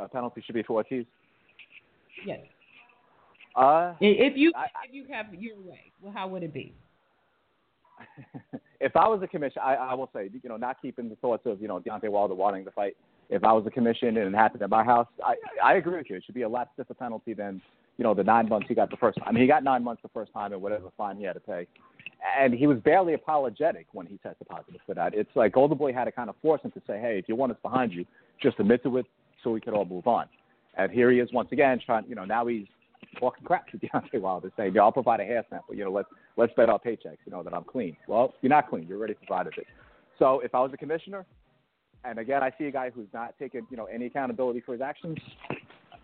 uh, 0.00 0.08
penalty 0.08 0.42
should 0.44 0.54
be 0.54 0.62
for 0.62 0.74
Ortiz? 0.74 1.06
Yes. 2.26 2.40
Uh, 3.54 3.94
if 4.00 4.36
you 4.36 4.52
I, 4.56 4.66
if 4.86 4.94
you 4.94 5.04
have 5.10 5.26
your 5.34 5.56
way, 5.56 5.92
well, 6.00 6.12
how 6.12 6.26
would 6.28 6.42
it 6.42 6.54
be? 6.54 6.74
if 8.80 8.96
I 8.96 9.06
was 9.06 9.20
a 9.22 9.26
commission, 9.26 9.60
I, 9.62 9.74
I 9.74 9.94
will 9.94 10.10
say, 10.14 10.30
you 10.32 10.48
know, 10.48 10.56
not 10.56 10.80
keeping 10.80 11.08
the 11.08 11.16
thoughts 11.16 11.44
of 11.44 11.60
you 11.60 11.68
know 11.68 11.78
Deontay 11.78 12.08
Wilder 12.08 12.34
wanting 12.34 12.64
to 12.64 12.70
fight. 12.70 12.96
If 13.28 13.44
I 13.44 13.52
was 13.52 13.64
a 13.66 13.70
commission 13.70 14.16
and 14.16 14.34
it 14.34 14.36
happened 14.36 14.62
at 14.62 14.70
my 14.70 14.82
house, 14.82 15.06
I 15.24 15.34
I 15.62 15.74
agree 15.74 15.98
with 15.98 16.08
you. 16.08 16.16
It 16.16 16.24
should 16.24 16.34
be 16.34 16.42
a 16.42 16.48
lot 16.48 16.70
stiffer 16.74 16.94
penalty 16.94 17.34
than 17.34 17.60
you 17.96 18.04
know 18.04 18.14
the 18.14 18.24
nine 18.24 18.48
months 18.48 18.66
he 18.68 18.74
got 18.74 18.90
the 18.90 18.96
first 18.96 19.18
time. 19.18 19.28
I 19.28 19.32
mean, 19.32 19.42
he 19.42 19.48
got 19.48 19.64
nine 19.64 19.84
months 19.84 20.02
the 20.02 20.08
first 20.08 20.32
time 20.32 20.52
and 20.52 20.62
whatever 20.62 20.88
fine 20.96 21.16
he 21.16 21.24
had 21.24 21.34
to 21.34 21.40
pay 21.40 21.66
and 22.38 22.54
he 22.54 22.66
was 22.66 22.78
barely 22.78 23.14
apologetic 23.14 23.86
when 23.92 24.06
he 24.06 24.16
tested 24.18 24.46
positive 24.48 24.80
for 24.86 24.94
that. 24.94 25.14
It's 25.14 25.30
like 25.34 25.52
Golden 25.52 25.76
Boy 25.76 25.92
had 25.92 26.04
to 26.04 26.12
kind 26.12 26.30
of 26.30 26.36
force 26.40 26.62
him 26.62 26.70
to 26.72 26.82
say, 26.86 27.00
"Hey, 27.00 27.18
if 27.18 27.28
you 27.28 27.36
want 27.36 27.52
us 27.52 27.58
behind 27.62 27.92
you, 27.92 28.04
just 28.40 28.58
admit 28.60 28.82
to 28.84 28.98
it, 28.98 29.06
so 29.42 29.50
we 29.50 29.60
could 29.60 29.74
all 29.74 29.84
move 29.84 30.06
on." 30.06 30.26
And 30.74 30.90
here 30.90 31.10
he 31.10 31.18
is 31.18 31.32
once 31.32 31.50
again 31.52 31.80
trying. 31.84 32.06
You 32.06 32.14
know, 32.14 32.24
now 32.24 32.46
he's 32.46 32.66
talking 33.18 33.44
crap 33.44 33.68
to 33.68 33.78
Deontay 33.78 34.20
Wilder, 34.20 34.52
saying, 34.56 34.74
"Yeah, 34.74 34.82
I'll 34.82 34.92
provide 34.92 35.20
a 35.20 35.24
hair 35.24 35.44
sample. 35.50 35.74
You 35.74 35.84
know, 35.84 35.92
let's 35.92 36.08
let's 36.36 36.52
bet 36.54 36.68
our 36.68 36.78
paychecks. 36.78 37.18
You 37.26 37.32
know 37.32 37.42
that 37.42 37.54
I'm 37.54 37.64
clean." 37.64 37.96
Well, 38.06 38.34
you're 38.40 38.50
not 38.50 38.68
clean. 38.68 38.86
You 38.86 38.96
already 38.96 39.14
provided 39.14 39.54
it. 39.58 39.66
So 40.18 40.40
if 40.40 40.54
I 40.54 40.60
was 40.60 40.72
a 40.72 40.76
commissioner, 40.76 41.26
and 42.04 42.18
again 42.18 42.42
I 42.42 42.52
see 42.56 42.66
a 42.66 42.70
guy 42.70 42.90
who's 42.90 43.08
not 43.12 43.34
taking 43.38 43.66
you 43.70 43.76
know 43.76 43.86
any 43.86 44.06
accountability 44.06 44.60
for 44.60 44.72
his 44.72 44.80
actions, 44.80 45.18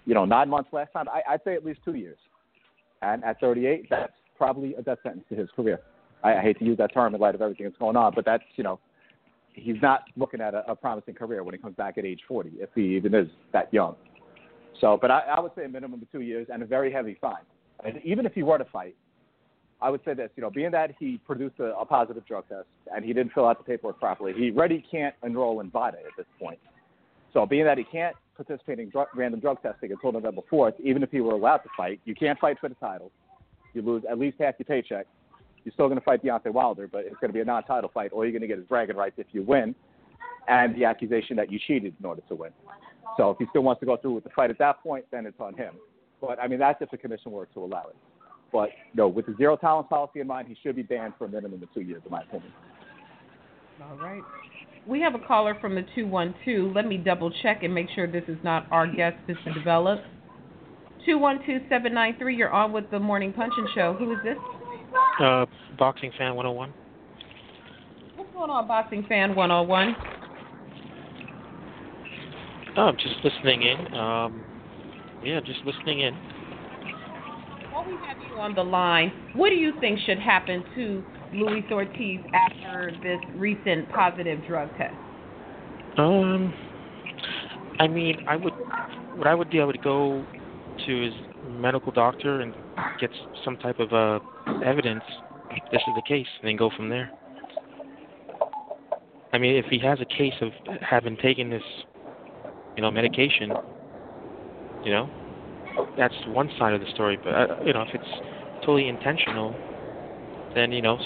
you 0.09 0.14
know, 0.14 0.25
nine 0.25 0.49
months 0.49 0.71
last 0.73 0.90
time, 0.94 1.07
I, 1.11 1.35
I'd 1.35 1.40
say 1.44 1.55
at 1.55 1.66
least 1.66 1.81
two 1.85 1.94
years. 1.94 2.16
And 3.03 3.23
at 3.25 3.38
38, 3.40 3.88
that's 3.90 4.14
probably 4.38 4.75
a 4.75 4.83
death 4.83 4.99
sentence 5.03 5.25
to 5.29 5.37
his 5.37 5.51
career. 5.55 5.81
I, 6.25 6.37
I 6.37 6.40
hate 6.40 6.59
to 6.61 6.64
use 6.64 6.79
that 6.79 6.94
term 6.94 7.14
in 7.14 7.21
light 7.21 7.35
of 7.35 7.42
everything 7.42 7.66
that's 7.66 7.77
going 7.77 7.94
on, 7.94 8.14
but 8.14 8.25
that's 8.25 8.42
you 8.57 8.64
know, 8.64 8.81
he's 9.53 9.77
not 9.83 10.05
looking 10.16 10.40
at 10.40 10.55
a, 10.55 10.64
a 10.71 10.75
promising 10.75 11.12
career 11.12 11.44
when 11.44 11.55
he 11.55 11.61
comes 11.61 11.77
back 11.77 11.99
at 11.99 12.07
age 12.07 12.21
40, 12.27 12.53
if 12.55 12.71
he 12.75 12.97
even 12.97 13.14
is 13.14 13.29
that 13.53 13.73
young. 13.73 13.97
So, 14.81 14.99
but 14.99 15.11
I, 15.11 15.21
I 15.37 15.40
would 15.40 15.53
say 15.55 15.66
a 15.66 15.68
minimum 15.68 16.01
of 16.01 16.11
two 16.11 16.23
years 16.23 16.47
and 16.51 16.62
a 16.62 16.66
very 16.66 16.90
heavy 16.90 17.18
fine. 17.21 17.44
And 17.85 18.01
even 18.03 18.25
if 18.25 18.33
he 18.33 18.42
were 18.42 18.57
to 18.57 18.64
fight, 18.64 18.97
I 19.83 19.90
would 19.90 20.01
say 20.07 20.14
this, 20.14 20.31
you 20.37 20.42
know, 20.42 20.51
being 20.51 20.71
that 20.71 20.94
he 20.99 21.18
produced 21.18 21.61
a, 21.61 21.77
a 21.77 21.85
positive 21.85 22.25
drug 22.27 22.49
test 22.49 22.66
and 22.94 23.05
he 23.05 23.12
didn't 23.12 23.33
fill 23.35 23.47
out 23.47 23.59
the 23.59 23.64
paperwork 23.64 24.01
properly, 24.01 24.33
he 24.33 24.51
already 24.51 24.83
can't 24.90 25.14
enroll 25.23 25.61
in 25.61 25.71
VADA 25.71 25.99
at 25.99 26.16
this 26.16 26.27
point. 26.40 26.59
So, 27.35 27.44
being 27.44 27.64
that 27.66 27.77
he 27.77 27.85
can't 27.85 28.16
participate 28.38 28.79
in 28.79 28.88
drug, 28.88 29.09
random 29.14 29.40
drug 29.40 29.61
testing 29.62 29.90
until 29.90 30.12
November 30.12 30.42
4th, 30.51 30.74
even 30.83 31.03
if 31.03 31.11
he 31.11 31.20
were 31.20 31.33
allowed 31.33 31.59
to 31.59 31.68
fight, 31.77 32.01
you 32.05 32.14
can't 32.14 32.38
fight 32.38 32.57
for 32.61 32.68
the 32.68 32.74
title. 32.77 33.11
You 33.74 33.83
lose 33.83 34.05
at 34.09 34.18
least 34.18 34.37
half 34.40 34.55
your 34.59 34.64
paycheck. 34.64 35.07
You're 35.64 35.72
still 35.72 35.88
going 35.88 35.98
to 35.98 36.05
fight 36.05 36.22
Deontay 36.24 36.53
Wilder, 36.53 36.87
but 36.87 37.01
it's 37.01 37.16
going 37.20 37.29
to 37.29 37.35
be 37.35 37.40
a 37.40 37.44
non-title 37.44 37.90
fight. 37.92 38.12
All 38.12 38.24
you're 38.24 38.33
going 38.33 38.42
to 38.42 38.48
get 38.48 38.59
is 38.59 38.64
bragging 38.64 38.96
rights 38.96 39.16
if 39.18 39.27
you 39.33 39.42
win, 39.42 39.74
and 40.46 40.74
the 40.77 40.85
accusation 40.85 41.37
that 41.37 41.53
you 41.53 41.59
cheated 41.66 41.94
in 41.98 42.07
order 42.07 42.22
to 42.29 42.35
win. 42.35 42.51
So 43.16 43.31
if 43.31 43.38
he 43.38 43.46
still 43.51 43.62
wants 43.62 43.81
to 43.81 43.87
go 43.87 43.96
through 43.96 44.14
with 44.14 44.24
the 44.24 44.31
fight 44.31 44.51
at 44.51 44.59
that 44.59 44.83
point, 44.83 45.05
then 45.11 45.27
it's 45.27 45.40
on 45.40 45.55
him. 45.55 45.74
But 46.20 46.40
I 46.40 46.46
mean, 46.46 46.61
that's 46.61 46.81
if 46.81 46.90
the 46.90 46.96
commission 46.96 47.33
were 47.33 47.46
to 47.46 47.64
allow 47.64 47.88
it. 47.88 47.96
But 48.53 48.70
no, 48.94 49.09
with 49.09 49.27
the 49.27 49.35
zero 49.37 49.57
tolerance 49.57 49.88
policy 49.90 50.20
in 50.20 50.27
mind, 50.27 50.48
he 50.48 50.57
should 50.62 50.77
be 50.77 50.83
banned 50.83 51.14
for 51.18 51.27
a 51.27 51.29
minimum 51.29 51.62
of 51.62 51.74
two 51.74 51.83
years, 51.83 52.03
in 52.05 52.11
my 52.11 52.22
opinion. 52.22 52.53
All 53.83 53.96
right. 53.96 54.22
We 54.88 55.03
have 55.03 55.14
a 55.14 55.18
caller 55.18 55.55
from 55.61 55.74
the 55.74 55.85
212. 55.94 56.74
Let 56.74 56.87
me 56.87 56.96
double 56.96 57.31
check 57.42 57.62
and 57.62 57.74
make 57.74 57.88
sure 57.94 58.11
this 58.11 58.24
is 58.27 58.38
not 58.42 58.66
our 58.70 58.87
guest, 58.87 59.18
Mr. 59.29 59.53
DiBella. 59.59 60.03
212 61.05 61.62
793, 61.68 62.35
you're 62.35 62.51
on 62.51 62.72
with 62.72 62.90
the 62.90 62.98
Morning 62.98 63.31
Punch-In 63.35 63.66
Show. 63.74 63.94
Who 63.98 64.12
is 64.12 64.18
this? 64.24 64.37
Uh, 65.20 65.44
Boxing 65.79 66.11
Fan 66.16 66.35
101. 66.35 66.72
What's 68.16 68.33
going 68.33 68.48
on, 68.48 68.66
Boxing 68.66 69.05
Fan 69.07 69.37
101? 69.37 69.94
Oh, 72.79 72.81
I'm 72.81 72.96
just 72.96 73.16
listening 73.22 73.64
in. 73.64 73.94
Um, 73.94 74.42
yeah, 75.22 75.40
just 75.40 75.61
listening 75.66 76.01
in. 76.01 76.14
While 77.72 77.85
we 77.85 77.92
have 78.07 78.16
you 78.27 78.38
on 78.38 78.55
the 78.55 78.64
line, 78.64 79.12
what 79.35 79.51
do 79.51 79.55
you 79.55 79.72
think 79.81 79.98
should 80.07 80.18
happen 80.18 80.64
to 80.77 81.05
Luis 81.33 81.64
Ortiz 81.71 82.21
after 82.33 82.93
this 83.03 83.21
recent 83.37 83.88
positive 83.91 84.41
drug 84.47 84.69
test? 84.77 84.95
Um, 85.97 86.53
I 87.81 87.88
mean, 87.88 88.17
I 88.27 88.37
would, 88.37 88.55
what 89.17 89.27
I 89.27 89.35
would 89.35 89.51
do, 89.51 89.61
I 89.61 89.64
would 89.64 89.83
go 89.83 90.25
to 90.87 91.03
his 91.03 91.12
medical 91.51 91.93
doctor 91.93 92.41
and 92.41 92.55
get 93.01 93.11
some 93.45 93.57
type 93.57 93.79
of 93.79 93.93
uh, 93.93 94.21
evidence 94.64 95.03
this 95.73 95.83
is 95.87 95.95
the 95.95 96.03
case, 96.03 96.27
and 96.41 96.49
then 96.49 96.57
go 96.57 96.71
from 96.77 96.88
there. 96.88 97.11
I 99.33 99.38
mean, 99.38 99.57
if 99.57 99.67
he 99.67 99.79
has 99.81 99.99
a 100.01 100.05
case 100.05 100.35
of 100.41 100.51
having 100.81 101.17
taken 101.17 101.51
this, 101.51 101.62
you 102.77 102.83
know, 102.83 102.91
medication, 102.91 103.53
you 104.85 104.93
know, 104.93 105.11
that's 105.97 106.14
one 106.29 106.51
side 106.59 106.73
of 106.73 106.81
the 106.81 106.87
story. 106.95 107.19
But 107.23 107.35
uh, 107.35 107.47
you 107.64 107.73
know, 107.73 107.83
if 107.83 107.95
it's 107.95 108.61
totally 108.61 108.88
intentional, 108.88 109.55
then 110.55 110.73
you 110.73 110.83
know, 110.83 110.99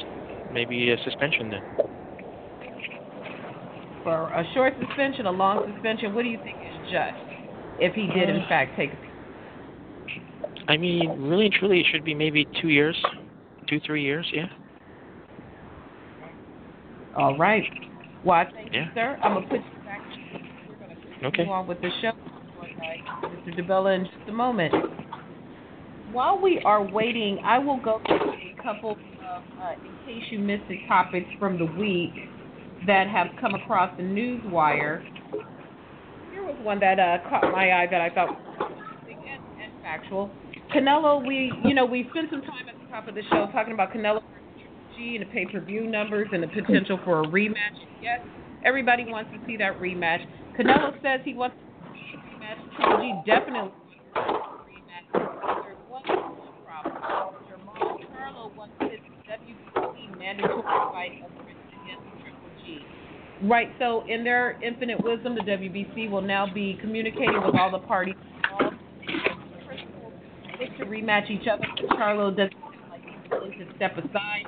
maybe 0.53 0.91
a 0.91 0.99
suspension 0.99 1.51
then. 1.51 1.63
For 4.05 4.29
a 4.31 4.45
short 4.55 4.75
suspension, 4.81 5.27
a 5.27 5.31
long 5.31 5.71
suspension, 5.73 6.15
what 6.15 6.23
do 6.23 6.29
you 6.29 6.39
think 6.43 6.57
is 6.61 6.91
just 6.91 7.15
if 7.81 7.95
he 7.95 8.09
did 8.09 8.29
in 8.29 8.37
Uh, 8.43 8.49
fact 8.49 8.77
take? 8.77 8.91
I 10.69 10.77
mean, 10.77 11.11
really 11.21 11.47
and 11.47 11.55
truly, 11.55 11.81
it 11.81 11.87
should 11.91 12.05
be 12.05 12.15
maybe 12.15 12.49
two 12.61 12.69
years, 12.69 12.97
two, 13.69 13.81
three 13.81 14.03
years, 14.03 14.27
yeah. 14.33 14.49
All 17.15 17.37
right. 17.37 17.65
Well, 18.25 18.39
I 18.39 18.45
thank 18.53 18.73
you, 18.73 18.81
Yeah. 18.81 18.89
sir. 18.95 19.19
I'm 19.23 19.35
gonna 19.35 19.47
put 19.47 19.61
you 19.61 19.79
back. 19.85 20.01
We're 20.69 20.77
gonna 20.77 20.97
continue 21.21 21.29
Okay. 21.29 21.47
on 21.51 21.67
with 21.67 21.81
the 21.81 21.91
show. 22.01 22.13
Mr. 23.47 23.55
DiBella 23.55 23.97
in 23.97 24.05
just 24.05 24.29
a 24.29 24.33
moment. 24.33 24.73
While 26.11 26.41
we 26.41 26.61
are 26.61 26.83
waiting, 26.83 27.39
I 27.45 27.59
will 27.59 27.79
go 27.79 28.01
through 28.07 28.33
a 28.33 28.55
couple 28.63 28.97
of, 29.33 29.43
uh, 29.61 29.73
in 29.73 30.07
case 30.07 30.25
you 30.31 30.39
missed 30.39 30.65
the 30.69 30.79
topics 30.89 31.29
from 31.39 31.59
the 31.59 31.65
week 31.65 32.13
that 32.87 33.09
have 33.09 33.29
come 33.41 33.55
across 33.55 33.91
the 33.97 34.03
news 34.03 34.43
wire. 34.47 35.05
Here 36.31 36.45
was 36.45 36.57
one 36.63 36.81
that 36.81 36.99
uh, 36.99 37.19
caught 37.29 37.51
my 37.53 37.73
eye 37.73 37.87
that 37.91 38.01
I 38.01 38.11
thought 38.11 38.29
was 38.29 38.73
and, 39.09 39.43
and 39.63 39.73
factual. 39.83 40.31
Canelo, 40.75 41.27
we 41.27 41.53
you 41.65 41.75
know 41.75 41.85
we 41.85 42.09
spent 42.11 42.29
some 42.31 42.43
time 42.43 42.69
at 42.69 42.79
the 42.81 42.89
top 42.89 43.09
of 43.09 43.15
the 43.15 43.23
show 43.31 43.49
talking 43.53 43.73
about 43.75 43.93
Canelo 43.93 44.23
G 44.97 45.17
and 45.17 45.23
the 45.27 45.33
pay-per-view 45.33 45.87
numbers 45.87 46.29
and 46.33 46.43
the 46.43 46.49
potential 46.49 46.99
for 47.05 47.21
a 47.23 47.27
rematch. 47.27 47.55
Yes, 48.03 48.21
everybody 48.65 49.05
wants 49.07 49.31
to 49.33 49.39
see 49.47 49.57
that 49.59 49.79
rematch. 49.79 50.25
Canelo 50.59 50.93
says 51.03 51.21
he 51.25 51.35
wants 51.35 51.57
to 51.57 51.93
see 51.95 52.15
a 52.15 52.19
rematch. 52.19 52.77
Triple 52.77 52.99
G 52.99 53.13
definitely 53.27 53.61
wants 53.61 53.77
a 54.15 54.21
rematch. 54.69 55.63
There's 55.63 55.77
one 55.89 56.03
problem. 56.67 56.97
Jermall 57.49 57.99
Charlo 58.13 58.55
wants 58.57 58.75
his 58.81 59.01
WBC 59.33 60.12
mandatory 60.23 60.63
fight 60.63 61.13
against 61.13 62.07
Triple 62.23 62.51
G. 62.65 62.79
Right. 63.43 63.69
So, 63.79 64.05
in 64.09 64.23
their 64.23 64.61
infinite 64.63 65.03
wisdom, 65.03 65.35
the 65.35 65.41
WBC 65.43 66.09
will 66.11 66.23
now 66.23 66.47
be 66.53 66.79
communicating 66.81 67.43
with 67.45 67.57
all 67.57 67.71
the 67.71 67.85
parties 67.87 68.15
involved. 68.51 68.77
To 70.79 70.85
rematch 70.85 71.29
each 71.29 71.49
other. 71.53 71.65
Charlo 71.99 72.31
doesn't 72.31 72.53
seem 72.53 72.89
like 72.89 73.03
he's 73.03 73.31
willing 73.31 73.59
to 73.59 73.67
step 73.75 73.99
aside. 73.99 74.47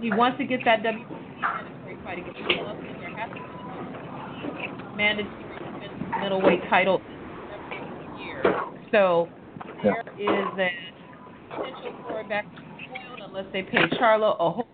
He 0.00 0.10
wants 0.10 0.38
to 0.38 0.44
get 0.44 0.60
that 0.64 0.82
WBC 0.82 1.40
mandatory 1.40 1.96
fight 2.02 2.18
against 2.18 2.40
Golovkin. 2.40 3.00
There 3.00 3.16
has 3.16 3.30
to 3.30 3.34
be 3.34 3.40
a 4.82 4.96
mandatory 4.96 6.20
middleweight 6.20 6.68
title 6.68 7.00
every 7.54 8.24
year. 8.24 8.42
So 8.90 9.28
there 9.84 10.02
is 10.18 10.58
a 10.58 10.70
potential 11.54 11.94
for 12.08 12.20
it 12.20 12.28
back 12.28 12.44
to 12.56 12.62
spoiled 12.84 13.20
unless 13.28 13.46
they 13.52 13.62
pay 13.62 13.86
Charlo 13.98 14.34
a 14.40 14.50
whole 14.50 14.66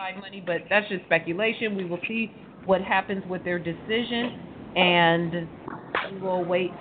lot 0.00 0.10
of 0.10 0.16
step 0.16 0.20
aside 0.20 0.20
money, 0.20 0.42
but 0.44 0.62
that's 0.68 0.88
just 0.88 1.04
speculation. 1.04 1.76
We 1.76 1.84
will 1.84 2.00
see 2.06 2.32
what 2.64 2.80
happens 2.80 3.22
with 3.28 3.44
their 3.44 3.58
decision, 3.58 4.38
and 4.76 5.48
we 6.12 6.20
will 6.20 6.44
wait 6.44 6.72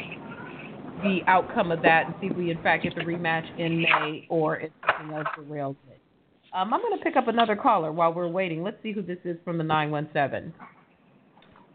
the 1.04 1.20
outcome 1.28 1.72
of 1.72 1.82
that 1.82 2.08
and 2.08 2.16
see 2.20 2.28
if 2.28 2.36
we 2.36 2.52
in 2.52 2.62
fact 2.62 2.84
get 2.84 2.96
the 2.96 3.02
rematch 3.02 3.46
in 3.58 3.82
May 3.82 4.28
or 4.30 4.60
if 4.60 4.72
something 4.98 5.16
else 5.16 5.28
derails 5.38 5.76
it. 5.90 6.02
Um, 6.54 6.74
I'm 6.74 6.82
going 6.82 6.98
to 6.98 7.04
pick 7.04 7.16
up 7.16 7.28
another 7.28 7.56
caller 7.56 7.92
while 7.92 8.14
we're 8.14 8.28
waiting. 8.28 8.64
Let's 8.64 8.82
see 8.84 8.92
who 8.92 9.02
this 9.02 9.20
is 9.24 9.38
from 9.46 9.58
the 9.58 9.64
917. 9.64 10.52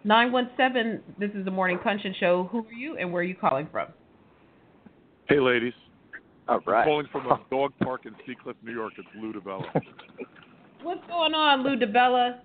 917, 0.07 1.01
this 1.18 1.30
is 1.34 1.45
the 1.47 1.51
Morning 1.51 1.78
Punch-In 1.82 2.14
Show. 2.20 2.49
Who 2.53 2.66
are 2.66 2.72
you 2.72 2.99
and 2.99 3.11
where 3.11 3.20
are 3.20 3.24
you 3.24 3.36
calling 3.36 3.68
from? 3.72 3.88
Hey, 5.28 5.40
ladies. 5.40 5.72
All 6.47 6.61
right. 6.66 6.84
Calling 6.84 7.07
from 7.11 7.26
a 7.26 7.40
dog 7.51 7.72
park 7.82 8.03
in 8.05 8.12
Seacliff, 8.26 8.57
New 8.62 8.72
York. 8.72 8.92
It's 8.99 9.09
Lou 9.16 9.32
DiBella. 9.32 9.64
What's 10.85 11.07
going 11.07 11.32
on, 11.32 11.62
Lou 11.62 11.78
DiBella? 11.78 12.41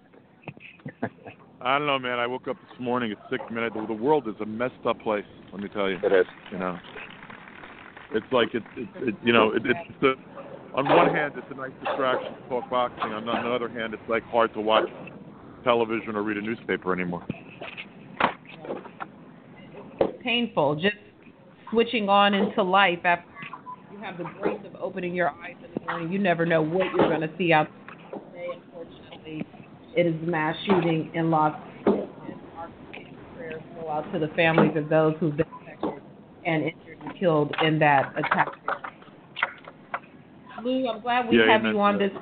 I 1.61 1.77
don't 1.77 1.87
know, 1.87 1.99
man. 1.99 2.19
I 2.19 2.25
woke 2.25 2.47
up 2.47 2.55
this 2.55 2.79
morning 2.79 3.11
at 3.11 3.17
six 3.29 3.43
minutes. 3.51 3.75
The 3.85 3.93
world 3.93 4.29
is 4.29 4.35
a 4.39 4.45
messed 4.45 4.75
up 4.87 4.97
place. 5.01 5.25
Let 5.51 5.61
me 5.61 5.67
tell 5.67 5.89
you. 5.89 5.97
It 6.01 6.13
is. 6.13 6.25
You 6.49 6.57
know, 6.57 6.77
it's 8.13 8.25
like 8.31 8.47
it's 8.53 8.65
it, 8.77 8.87
it, 9.09 9.15
you 9.25 9.33
know 9.33 9.51
it, 9.51 9.63
it's 9.65 9.99
the 9.99 10.13
on 10.73 10.85
one 10.85 11.13
hand 11.13 11.33
it's 11.35 11.47
a 11.51 11.55
nice 11.55 11.71
distraction 11.83 12.33
to 12.33 12.47
talk 12.47 12.69
boxing. 12.69 13.11
On 13.11 13.25
the, 13.25 13.31
on 13.31 13.43
the 13.43 13.51
other 13.51 13.67
hand, 13.67 13.93
it's 13.93 14.03
like 14.07 14.23
hard 14.23 14.53
to 14.53 14.61
watch 14.61 14.87
television 15.65 16.15
or 16.15 16.23
read 16.23 16.37
a 16.37 16.41
newspaper 16.41 16.93
anymore. 16.93 17.25
Painful. 20.23 20.75
Just 20.75 20.95
switching 21.71 22.07
on 22.07 22.33
into 22.33 22.63
life 22.63 22.99
after 23.03 23.25
you 23.91 23.99
have 23.99 24.17
the 24.17 24.23
grace 24.39 24.61
of 24.65 24.75
opening 24.81 25.13
your 25.13 25.29
eyes 25.29 25.55
in 25.57 25.71
the 25.73 25.91
morning. 25.91 26.09
You 26.09 26.19
never 26.19 26.45
know 26.45 26.61
what 26.61 26.85
you're 26.95 27.09
going 27.09 27.21
to 27.21 27.31
see 27.37 27.51
out 27.51 27.67
there 27.67 27.73
today. 27.73 27.78
Unfortunately, 27.78 27.78
it 29.95 30.05
is 30.05 30.15
a 30.21 30.25
mass 30.25 30.55
shooting 30.65 31.11
in 31.13 31.29
Los 31.31 31.55
Angeles. 31.85 32.09
Our 32.57 32.69
prayers 33.35 33.61
go 33.79 33.89
out 33.89 34.11
to 34.13 34.19
the 34.19 34.27
families 34.29 34.75
of 34.75 34.89
those 34.89 35.15
who've 35.19 35.35
been 35.35 35.45
affected 35.61 36.01
and 36.45 36.63
injured 36.63 36.97
and 37.03 37.19
killed 37.19 37.53
in 37.63 37.79
that 37.79 38.13
attack. 38.17 38.47
Lou, 40.63 40.87
I'm 40.89 41.01
glad 41.01 41.29
we 41.29 41.37
Yeah, 41.39 41.51
have 41.51 41.63
you 41.63 41.79
on 41.79 41.97
that. 41.97 42.11
this. 42.11 42.21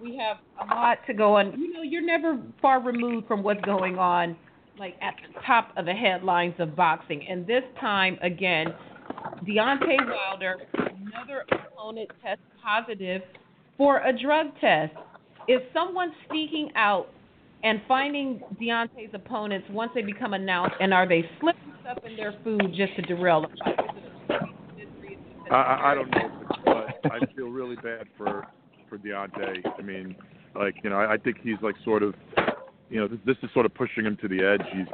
We 0.00 0.16
have 0.16 0.36
a 0.60 0.74
lot 0.74 0.98
to 1.08 1.14
go 1.14 1.36
on. 1.36 1.58
You 1.60 1.72
know, 1.72 1.82
you're 1.82 2.04
never 2.04 2.38
far 2.62 2.80
removed 2.80 3.26
from 3.26 3.42
what's 3.42 3.60
going 3.62 3.98
on, 3.98 4.36
like 4.78 4.94
at 5.02 5.14
the 5.26 5.40
top 5.44 5.72
of 5.76 5.86
the 5.86 5.92
headlines 5.92 6.54
of 6.60 6.76
boxing. 6.76 7.26
And 7.28 7.44
this 7.46 7.64
time, 7.80 8.16
again, 8.22 8.68
Deontay 9.44 9.96
Wilder, 10.06 10.58
another 10.74 11.44
opponent, 11.50 12.10
tests 12.22 12.44
positive 12.62 13.22
for 13.76 13.98
a 14.02 14.16
drug 14.16 14.48
test. 14.60 14.92
Is 15.48 15.60
someone 15.72 16.12
speaking 16.26 16.70
out 16.76 17.08
and 17.64 17.80
finding 17.88 18.42
Deontay's 18.60 19.14
opponents 19.14 19.66
once 19.70 19.90
they 19.94 20.02
become 20.02 20.34
announced, 20.34 20.76
and 20.80 20.92
are 20.92 21.08
they 21.08 21.24
slipping 21.40 21.72
stuff 21.80 21.98
in 22.04 22.16
their 22.16 22.34
food 22.44 22.74
just 22.76 22.94
to 22.96 23.02
derail 23.02 23.42
the 23.42 23.48
fight? 23.64 23.78
I, 25.50 25.92
I 25.92 25.94
don't 25.94 26.10
know, 26.10 26.30
but 26.66 27.12
I 27.12 27.20
feel 27.34 27.48
really 27.48 27.76
bad 27.76 28.06
for 28.18 28.46
for 28.90 28.98
Deontay. 28.98 29.62
I 29.78 29.82
mean, 29.82 30.14
like 30.54 30.76
you 30.84 30.90
know, 30.90 30.96
I, 30.96 31.14
I 31.14 31.16
think 31.16 31.38
he's 31.42 31.56
like 31.62 31.74
sort 31.82 32.02
of, 32.02 32.14
you 32.90 33.00
know, 33.00 33.08
this, 33.08 33.18
this 33.24 33.36
is 33.42 33.48
sort 33.54 33.64
of 33.64 33.74
pushing 33.74 34.04
him 34.04 34.18
to 34.20 34.28
the 34.28 34.42
edge. 34.42 34.66
He's 34.72 34.86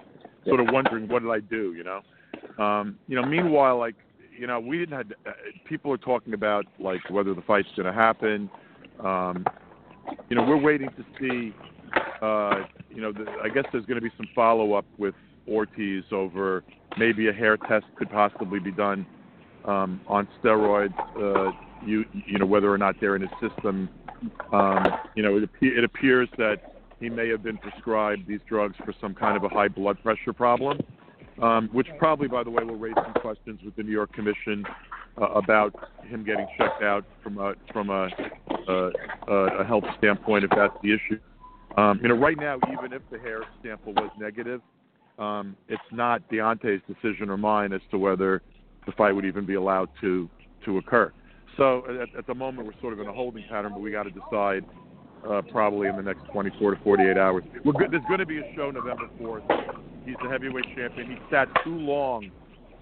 sort 0.46 0.60
of 0.60 0.68
wondering, 0.70 1.08
what 1.08 1.22
did 1.22 1.30
I 1.30 1.40
do? 1.40 1.74
You 1.74 1.84
know, 1.84 2.64
um, 2.64 2.96
you 3.08 3.16
know. 3.16 3.26
Meanwhile, 3.26 3.78
like 3.78 3.96
you 4.38 4.46
know, 4.46 4.60
we 4.60 4.78
didn't 4.78 4.96
have 4.96 5.10
uh, 5.26 5.30
people 5.68 5.90
are 5.92 5.98
talking 5.98 6.34
about 6.34 6.64
like 6.78 7.00
whether 7.10 7.34
the 7.34 7.42
fight's 7.42 7.68
going 7.76 7.86
to 7.86 7.92
happen. 7.92 8.48
Um, 9.00 9.44
you 10.28 10.36
know, 10.36 10.44
we're 10.44 10.60
waiting 10.60 10.88
to 10.90 11.04
see. 11.18 11.54
Uh, 12.20 12.64
you 12.90 13.00
know, 13.00 13.12
the, 13.12 13.26
I 13.42 13.48
guess 13.48 13.64
there's 13.72 13.84
going 13.86 14.00
to 14.00 14.02
be 14.02 14.10
some 14.16 14.26
follow 14.34 14.72
up 14.74 14.86
with 14.98 15.14
Ortiz 15.48 16.04
over 16.12 16.64
maybe 16.96 17.28
a 17.28 17.32
hair 17.32 17.56
test 17.56 17.84
could 17.96 18.10
possibly 18.10 18.60
be 18.60 18.72
done 18.72 19.06
um, 19.64 20.00
on 20.06 20.28
steroids. 20.42 20.94
Uh, 21.16 21.52
you 21.86 22.04
you 22.26 22.38
know 22.38 22.46
whether 22.46 22.72
or 22.72 22.78
not 22.78 22.96
they're 23.00 23.16
in 23.16 23.22
his 23.22 23.30
system. 23.40 23.88
Um, 24.52 24.86
you 25.14 25.22
know, 25.22 25.36
it, 25.36 25.48
it 25.60 25.84
appears 25.84 26.28
that 26.38 26.74
he 27.00 27.10
may 27.10 27.28
have 27.28 27.42
been 27.42 27.58
prescribed 27.58 28.26
these 28.26 28.40
drugs 28.48 28.74
for 28.84 28.94
some 29.00 29.14
kind 29.14 29.36
of 29.36 29.44
a 29.44 29.48
high 29.48 29.68
blood 29.68 30.02
pressure 30.02 30.32
problem, 30.32 30.80
um, 31.42 31.68
which 31.72 31.88
probably, 31.98 32.28
by 32.28 32.42
the 32.42 32.50
way, 32.50 32.64
will 32.64 32.76
raise 32.76 32.94
some 32.94 33.12
questions 33.20 33.60
with 33.64 33.76
the 33.76 33.82
New 33.82 33.92
York 33.92 34.12
Commission 34.12 34.64
uh, 35.20 35.26
about 35.26 35.74
him 36.04 36.24
getting 36.24 36.46
checked 36.58 36.82
out 36.82 37.04
from 37.22 37.38
a 37.38 37.54
from 37.72 37.90
a, 37.90 38.08
a, 38.68 39.32
a 39.60 39.64
health 39.64 39.84
standpoint 39.98 40.44
if 40.44 40.50
that's 40.50 40.76
the 40.82 40.92
issue. 40.92 41.18
Um, 41.76 41.98
you 42.02 42.08
know, 42.08 42.14
right 42.14 42.38
now, 42.38 42.58
even 42.72 42.92
if 42.92 43.02
the 43.10 43.18
hair 43.18 43.42
sample 43.62 43.92
was 43.94 44.10
negative, 44.18 44.60
um, 45.18 45.56
it's 45.68 45.82
not 45.90 46.28
Deontay's 46.30 46.82
decision 46.88 47.30
or 47.30 47.36
mine 47.36 47.72
as 47.72 47.80
to 47.90 47.98
whether 47.98 48.42
the 48.86 48.92
fight 48.92 49.12
would 49.12 49.24
even 49.24 49.44
be 49.44 49.54
allowed 49.54 49.88
to 50.00 50.28
to 50.64 50.78
occur. 50.78 51.12
So 51.56 51.84
at, 52.00 52.16
at 52.16 52.26
the 52.26 52.34
moment, 52.34 52.66
we're 52.66 52.80
sort 52.80 52.92
of 52.92 53.00
in 53.00 53.06
a 53.06 53.12
holding 53.12 53.44
pattern, 53.48 53.72
but 53.72 53.80
we 53.80 53.90
got 53.90 54.04
to 54.04 54.10
decide 54.10 54.64
uh, 55.28 55.42
probably 55.50 55.88
in 55.88 55.96
the 55.96 56.02
next 56.02 56.24
24 56.32 56.74
to 56.74 56.82
48 56.82 57.16
hours. 57.16 57.44
We're 57.64 57.72
good. 57.72 57.90
There's 57.90 58.02
going 58.08 58.20
to 58.20 58.26
be 58.26 58.38
a 58.38 58.54
show 58.56 58.70
November 58.70 59.08
4th. 59.20 59.78
He's 60.04 60.16
the 60.22 60.28
heavyweight 60.28 60.66
champion. 60.76 61.10
He 61.10 61.16
sat 61.30 61.48
too 61.64 61.76
long, 61.76 62.30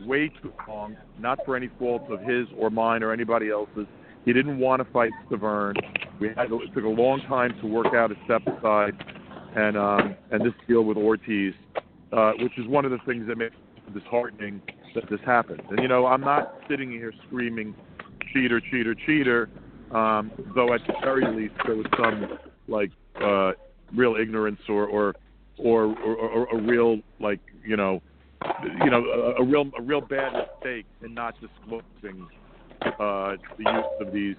way 0.06 0.28
too 0.28 0.52
long, 0.68 0.96
not 1.18 1.38
for 1.44 1.56
any 1.56 1.68
fault 1.78 2.02
of 2.10 2.20
his 2.20 2.46
or 2.56 2.70
mine 2.70 3.02
or 3.02 3.12
anybody 3.12 3.50
else's. 3.50 3.86
He 4.24 4.32
didn't 4.32 4.58
want 4.58 4.84
to 4.84 4.92
fight 4.92 5.10
Stiverne. 5.28 5.74
We 6.20 6.28
had 6.28 6.48
to, 6.48 6.62
it 6.62 6.72
took 6.74 6.84
a 6.84 6.88
long 6.88 7.20
time 7.28 7.54
to 7.60 7.66
work 7.66 7.94
out 7.94 8.12
a 8.12 8.14
step 8.24 8.42
aside, 8.46 8.94
and 9.56 9.76
um, 9.76 10.16
and 10.30 10.44
this 10.44 10.54
deal 10.68 10.82
with 10.82 10.96
Ortiz, 10.96 11.54
uh, 12.12 12.32
which 12.38 12.56
is 12.58 12.66
one 12.68 12.84
of 12.84 12.90
the 12.90 12.98
things 13.06 13.26
that 13.26 13.36
makes 13.36 13.54
it 13.76 13.94
disheartening 13.94 14.62
that 14.94 15.08
this 15.10 15.20
happened. 15.26 15.62
And 15.70 15.80
you 15.80 15.88
know, 15.88 16.06
I'm 16.06 16.20
not 16.20 16.58
sitting 16.68 16.90
here 16.90 17.12
screaming, 17.26 17.74
cheater, 18.32 18.60
cheater, 18.60 18.94
cheater. 18.94 19.48
Um, 19.90 20.30
though 20.54 20.72
at 20.72 20.80
the 20.86 20.94
very 21.02 21.26
least 21.36 21.54
there 21.66 21.76
was 21.76 21.86
some 21.98 22.38
like 22.66 22.90
uh, 23.20 23.52
real 23.94 24.16
ignorance 24.16 24.60
or 24.68 24.86
or 24.86 25.14
or, 25.58 25.84
or, 25.98 26.16
or 26.16 26.58
a 26.58 26.62
real 26.62 27.00
like 27.20 27.40
you 27.64 27.76
know 27.76 28.00
you 28.84 28.90
know 28.90 29.04
a, 29.04 29.42
a 29.42 29.44
real 29.44 29.70
a 29.78 29.82
real 29.82 30.00
bad 30.00 30.32
mistake 30.32 30.86
in 31.02 31.14
not 31.14 31.34
disclosing 31.40 32.26
uh, 32.82 33.36
the 33.58 33.64
use 33.64 33.84
of 34.00 34.12
these 34.12 34.36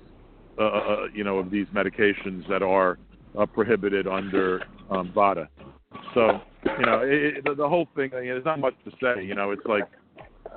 uh, 0.58 0.64
uh, 0.64 0.98
you 1.14 1.24
know 1.24 1.38
of 1.38 1.50
these 1.50 1.68
medications 1.68 2.48
that 2.48 2.62
are 2.62 2.98
uh, 3.38 3.46
prohibited 3.46 4.08
under 4.08 4.64
um, 4.90 5.12
VADA. 5.14 5.50
So 6.14 6.42
you 6.80 6.86
know 6.86 7.00
it, 7.02 7.38
it, 7.38 7.46
the, 7.46 7.56
the 7.56 7.68
whole 7.68 7.88
thing. 7.96 8.12
I 8.14 8.22
mean, 8.22 8.30
there's 8.30 8.46
not 8.46 8.60
much 8.60 8.76
to 8.86 8.92
say. 9.02 9.24
You 9.24 9.36
know, 9.36 9.52
it's 9.52 9.66
like 9.66 9.84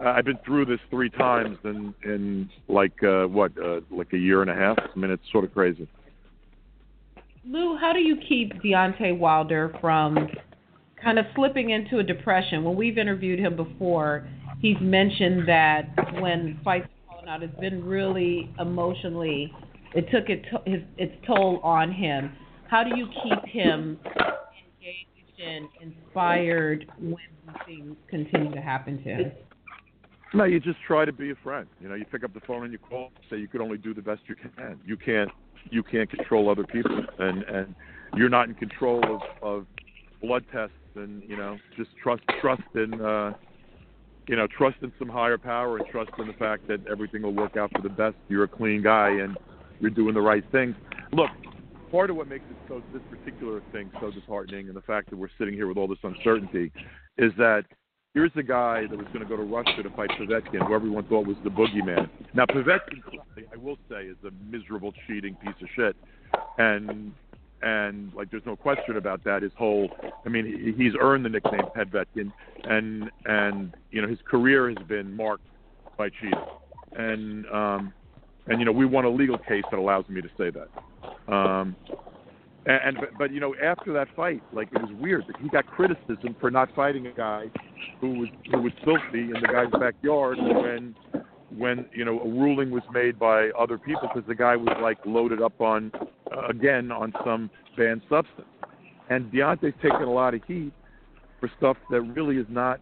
I've 0.04 0.24
been 0.24 0.38
through 0.44 0.66
this 0.66 0.80
three 0.90 1.10
times 1.10 1.58
in 1.64 1.94
in 2.04 2.50
like 2.68 3.02
uh, 3.02 3.24
what 3.24 3.52
uh, 3.62 3.80
like 3.90 4.12
a 4.12 4.18
year 4.18 4.42
and 4.42 4.50
a 4.50 4.54
half. 4.54 4.76
I 4.78 4.98
mean, 4.98 5.10
it's 5.10 5.22
sort 5.32 5.44
of 5.44 5.52
crazy. 5.52 5.88
Lou, 7.48 7.76
how 7.76 7.92
do 7.92 8.00
you 8.00 8.16
keep 8.28 8.52
Deontay 8.62 9.16
Wilder 9.16 9.74
from 9.80 10.28
kind 11.02 11.18
of 11.18 11.26
slipping 11.34 11.70
into 11.70 11.98
a 11.98 12.02
depression? 12.02 12.64
When 12.64 12.76
we've 12.76 12.98
interviewed 12.98 13.38
him 13.38 13.56
before, 13.56 14.28
he's 14.60 14.76
mentioned 14.80 15.48
that 15.48 15.88
when 16.20 16.60
fights 16.64 16.86
are 17.08 17.14
falling 17.14 17.28
out, 17.28 17.42
it's 17.42 17.58
been 17.60 17.84
really 17.84 18.50
emotionally. 18.58 19.52
It 19.94 20.10
took 20.10 20.28
it 20.28 20.44
to, 20.50 20.70
his 20.70 20.82
its 20.98 21.14
toll 21.26 21.60
on 21.62 21.92
him. 21.92 22.32
How 22.68 22.82
do 22.82 22.96
you 22.96 23.06
keep 23.22 23.44
him 23.44 23.98
engaged 24.04 25.40
and 25.44 25.68
inspired 25.80 26.90
when 26.98 27.16
things 27.66 27.96
continue 28.08 28.52
to 28.52 28.60
happen 28.60 29.02
to 29.04 29.08
him? 29.08 29.32
No, 30.34 30.44
you 30.44 30.58
just 30.58 30.78
try 30.86 31.04
to 31.04 31.12
be 31.12 31.30
a 31.30 31.36
friend. 31.36 31.66
You 31.80 31.88
know, 31.88 31.94
you 31.94 32.04
pick 32.04 32.24
up 32.24 32.34
the 32.34 32.40
phone 32.40 32.64
and 32.64 32.72
you 32.72 32.78
call, 32.78 33.10
say 33.30 33.38
you 33.38 33.48
can 33.48 33.60
only 33.60 33.78
do 33.78 33.94
the 33.94 34.02
best 34.02 34.22
you 34.26 34.34
can. 34.34 34.80
You 34.84 34.96
can't 34.96 35.30
you 35.70 35.82
can't 35.82 36.10
control 36.10 36.50
other 36.50 36.64
people, 36.64 37.00
and 37.18 37.42
and 37.44 37.74
you're 38.16 38.28
not 38.28 38.48
in 38.48 38.54
control 38.54 39.02
of 39.04 39.20
of 39.42 39.66
blood 40.20 40.44
tests, 40.52 40.74
and 40.96 41.22
you 41.28 41.36
know, 41.36 41.58
just 41.76 41.90
trust 42.02 42.22
trust 42.40 42.62
in 42.74 43.00
uh, 43.00 43.32
you 44.26 44.36
know 44.36 44.46
trust 44.46 44.76
in 44.82 44.92
some 44.98 45.08
higher 45.08 45.38
power, 45.38 45.78
and 45.78 45.86
trust 45.88 46.10
in 46.18 46.26
the 46.26 46.32
fact 46.34 46.66
that 46.68 46.86
everything 46.86 47.22
will 47.22 47.34
work 47.34 47.56
out 47.56 47.70
for 47.74 47.82
the 47.82 47.88
best. 47.88 48.16
You're 48.28 48.44
a 48.44 48.48
clean 48.48 48.82
guy, 48.82 49.10
and 49.10 49.36
you're 49.80 49.90
doing 49.90 50.14
the 50.14 50.20
right 50.20 50.44
things. 50.52 50.74
Look, 51.12 51.30
part 51.90 52.10
of 52.10 52.16
what 52.16 52.28
makes 52.28 52.44
it 52.50 52.56
so 52.68 52.82
this 52.92 53.02
particular 53.10 53.62
thing 53.72 53.90
so 54.00 54.10
disheartening, 54.10 54.68
and 54.68 54.76
the 54.76 54.82
fact 54.82 55.10
that 55.10 55.16
we're 55.16 55.28
sitting 55.38 55.54
here 55.54 55.66
with 55.66 55.76
all 55.76 55.88
this 55.88 55.98
uncertainty, 56.02 56.72
is 57.18 57.32
that 57.38 57.64
here's 58.14 58.32
a 58.36 58.42
guy 58.42 58.86
that 58.88 58.96
was 58.96 59.06
going 59.08 59.20
to 59.20 59.26
go 59.26 59.36
to 59.36 59.42
Russia 59.42 59.82
to 59.82 59.90
fight 59.90 60.10
Povetkin, 60.18 60.66
who 60.66 60.74
everyone 60.74 61.04
thought 61.04 61.26
was 61.26 61.36
the 61.44 61.50
boogeyman. 61.50 62.08
Now, 62.34 62.46
Povetkin, 62.46 63.02
I 63.52 63.56
will 63.56 63.76
say, 63.90 64.04
is 64.04 64.16
a 64.26 64.30
miserable, 64.50 64.92
cheating 65.06 65.34
piece 65.36 65.54
of 65.60 65.68
shit, 65.76 65.96
and 66.58 67.12
and 67.62 68.12
like 68.14 68.30
there's 68.30 68.46
no 68.46 68.56
question 68.56 68.96
about 68.96 69.24
that. 69.24 69.42
His 69.42 69.52
whole, 69.56 69.88
I 70.24 70.28
mean, 70.28 70.44
he, 70.46 70.84
he's 70.84 70.92
earned 71.00 71.24
the 71.24 71.28
nickname 71.28 71.62
Povetkin, 71.76 72.32
and 72.64 73.10
and 73.24 73.74
you 73.90 74.02
know 74.02 74.08
his 74.08 74.18
career 74.28 74.68
has 74.68 74.86
been 74.86 75.14
marked 75.14 75.46
by 75.96 76.08
cheating, 76.10 76.32
and 76.96 77.46
um, 77.46 77.92
and 78.46 78.58
you 78.58 78.64
know 78.64 78.72
we 78.72 78.84
won 78.84 79.04
a 79.04 79.10
legal 79.10 79.38
case 79.38 79.64
that 79.70 79.78
allows 79.78 80.08
me 80.08 80.20
to 80.20 80.28
say 80.36 80.50
that. 80.50 81.32
Um, 81.32 81.76
and, 82.66 82.80
and 82.84 82.96
but, 83.00 83.08
but 83.18 83.30
you 83.32 83.40
know 83.40 83.54
after 83.62 83.92
that 83.94 84.08
fight, 84.14 84.42
like 84.52 84.68
it 84.72 84.82
was 84.82 84.90
weird 85.00 85.24
that 85.28 85.36
he 85.40 85.48
got 85.48 85.66
criticism 85.66 86.36
for 86.40 86.50
not 86.50 86.74
fighting 86.74 87.06
a 87.06 87.12
guy 87.12 87.46
who 88.00 88.18
was 88.18 88.28
who 88.50 88.62
was 88.62 88.72
filthy 88.84 89.24
in 89.24 89.34
the 89.40 89.48
guy's 89.50 89.70
backyard 89.80 90.36
when 90.38 90.94
when 91.56 91.86
you 91.92 92.04
know 92.04 92.20
a 92.20 92.28
ruling 92.28 92.70
was 92.70 92.82
made 92.92 93.18
by 93.18 93.50
other 93.58 93.78
people 93.78 94.08
because 94.12 94.26
the 94.26 94.34
guy 94.34 94.56
was 94.56 94.76
like 94.82 94.98
loaded 95.04 95.40
up 95.40 95.60
on 95.60 95.92
uh, 96.34 96.46
again 96.48 96.90
on 96.90 97.12
some 97.24 97.50
banned 97.76 98.02
substance. 98.08 98.48
And 99.08 99.30
Deontay's 99.30 99.74
taken 99.80 100.02
a 100.02 100.12
lot 100.12 100.34
of 100.34 100.42
heat 100.46 100.72
for 101.38 101.48
stuff 101.58 101.76
that 101.90 102.00
really 102.00 102.38
is 102.38 102.46
not, 102.48 102.80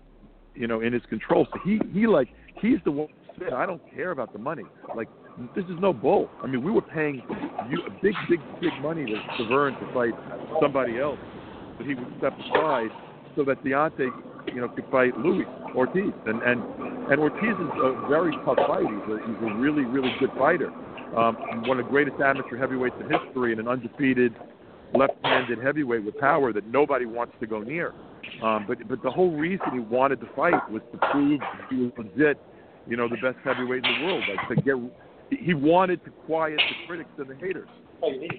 you 0.55 0.67
know, 0.67 0.81
in 0.81 0.93
his 0.93 1.03
control. 1.11 1.47
So 1.53 1.61
he 1.65 1.81
he 1.93 2.07
like 2.07 2.29
he's 2.61 2.79
the 2.85 2.91
one 2.91 3.09
said, 3.39 3.53
I 3.53 3.67
don't 3.67 3.83
care 3.95 4.11
about 4.11 4.33
the 4.33 4.39
money. 4.39 4.65
Like 4.97 5.09
this 5.55 5.65
is 5.65 5.77
no 5.81 5.93
bull. 5.93 6.29
I 6.43 6.47
mean, 6.47 6.63
we 6.63 6.71
were 6.71 6.83
paying 6.83 7.23
you 7.69 7.79
big, 8.03 8.15
big, 8.29 8.41
big 8.61 8.73
money 8.81 9.05
to 9.07 9.15
Stiverne 9.35 9.79
to 9.81 9.95
fight 9.95 10.13
somebody 10.61 10.99
else, 10.99 11.19
but 11.77 11.87
he 11.87 11.95
would 11.95 12.13
step 12.19 12.33
aside 12.39 12.89
so 13.37 13.45
that 13.45 13.63
Deontay, 13.65 14.11
you 14.53 14.61
know, 14.61 14.69
could 14.69 14.85
fight 14.91 15.17
Luis 15.19 15.47
Ortiz. 15.75 16.13
And 16.27 16.43
and 16.43 16.63
and 17.11 17.21
Ortiz 17.21 17.55
is 17.55 17.73
a 17.83 18.07
very 18.09 18.33
tough 18.45 18.59
fight. 18.67 18.87
He's 18.87 19.15
a 19.15 19.19
he's 19.27 19.51
a 19.51 19.55
really, 19.55 19.85
really 19.85 20.15
good 20.19 20.31
fighter. 20.39 20.71
Um, 21.17 21.37
one 21.67 21.79
of 21.79 21.87
the 21.87 21.91
greatest 21.91 22.21
amateur 22.21 22.57
heavyweights 22.57 22.97
in 23.01 23.09
history, 23.11 23.53
and 23.53 23.61
an 23.61 23.69
undefeated 23.69 24.35
left-handed 24.95 25.59
heavyweight 25.59 26.05
with 26.05 26.17
power 26.19 26.53
that 26.53 26.67
nobody 26.67 27.07
wants 27.07 27.35
to 27.41 27.47
go 27.47 27.61
near. 27.61 27.93
Um, 28.43 28.65
but 28.67 28.79
but 28.89 29.03
the 29.03 29.11
whole 29.11 29.31
reason 29.37 29.67
he 29.73 29.79
wanted 29.81 30.21
to 30.21 30.29
fight 30.35 30.71
was 30.71 30.83
to 30.93 30.99
prove 31.13 31.41
he 31.71 31.77
was 31.77 31.93
legit, 31.97 32.39
you 32.87 32.97
know, 32.97 33.09
the 33.09 33.17
best 33.17 33.37
heavyweight 33.45 33.85
in 33.85 34.01
the 34.01 34.07
world. 34.07 34.25
Like 34.29 34.49
to 34.49 34.63
get, 34.63 34.75
he 35.39 35.55
wanted 35.55 36.05
to 36.05 36.11
quiet 36.27 36.57
the 36.57 36.87
critics 36.87 37.11
and 37.19 37.29
the 37.29 37.37
haters. 37.37 37.69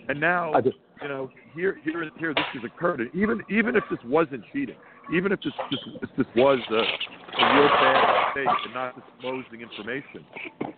And 0.09 0.19
now, 0.19 0.53
you 1.01 1.07
know, 1.07 1.29
here 1.53 1.77
here 1.83 2.09
here 2.17 2.33
this 2.33 2.45
has 2.53 2.63
occurred. 2.63 3.01
And 3.01 3.15
even 3.15 3.41
even 3.49 3.75
if 3.75 3.83
this 3.89 3.99
wasn't 4.05 4.43
cheating, 4.51 4.75
even 5.13 5.31
if 5.31 5.41
this 5.41 5.53
this, 5.69 5.79
if 6.01 6.09
this 6.17 6.27
was 6.35 6.59
a, 6.69 6.73
a 6.73 7.55
real 7.55 7.67
bad 7.67 8.35
mistake 8.35 8.57
and 8.65 8.73
not 8.73 8.95
disclosing 8.95 9.61
information, 9.61 10.25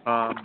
um, 0.05 0.35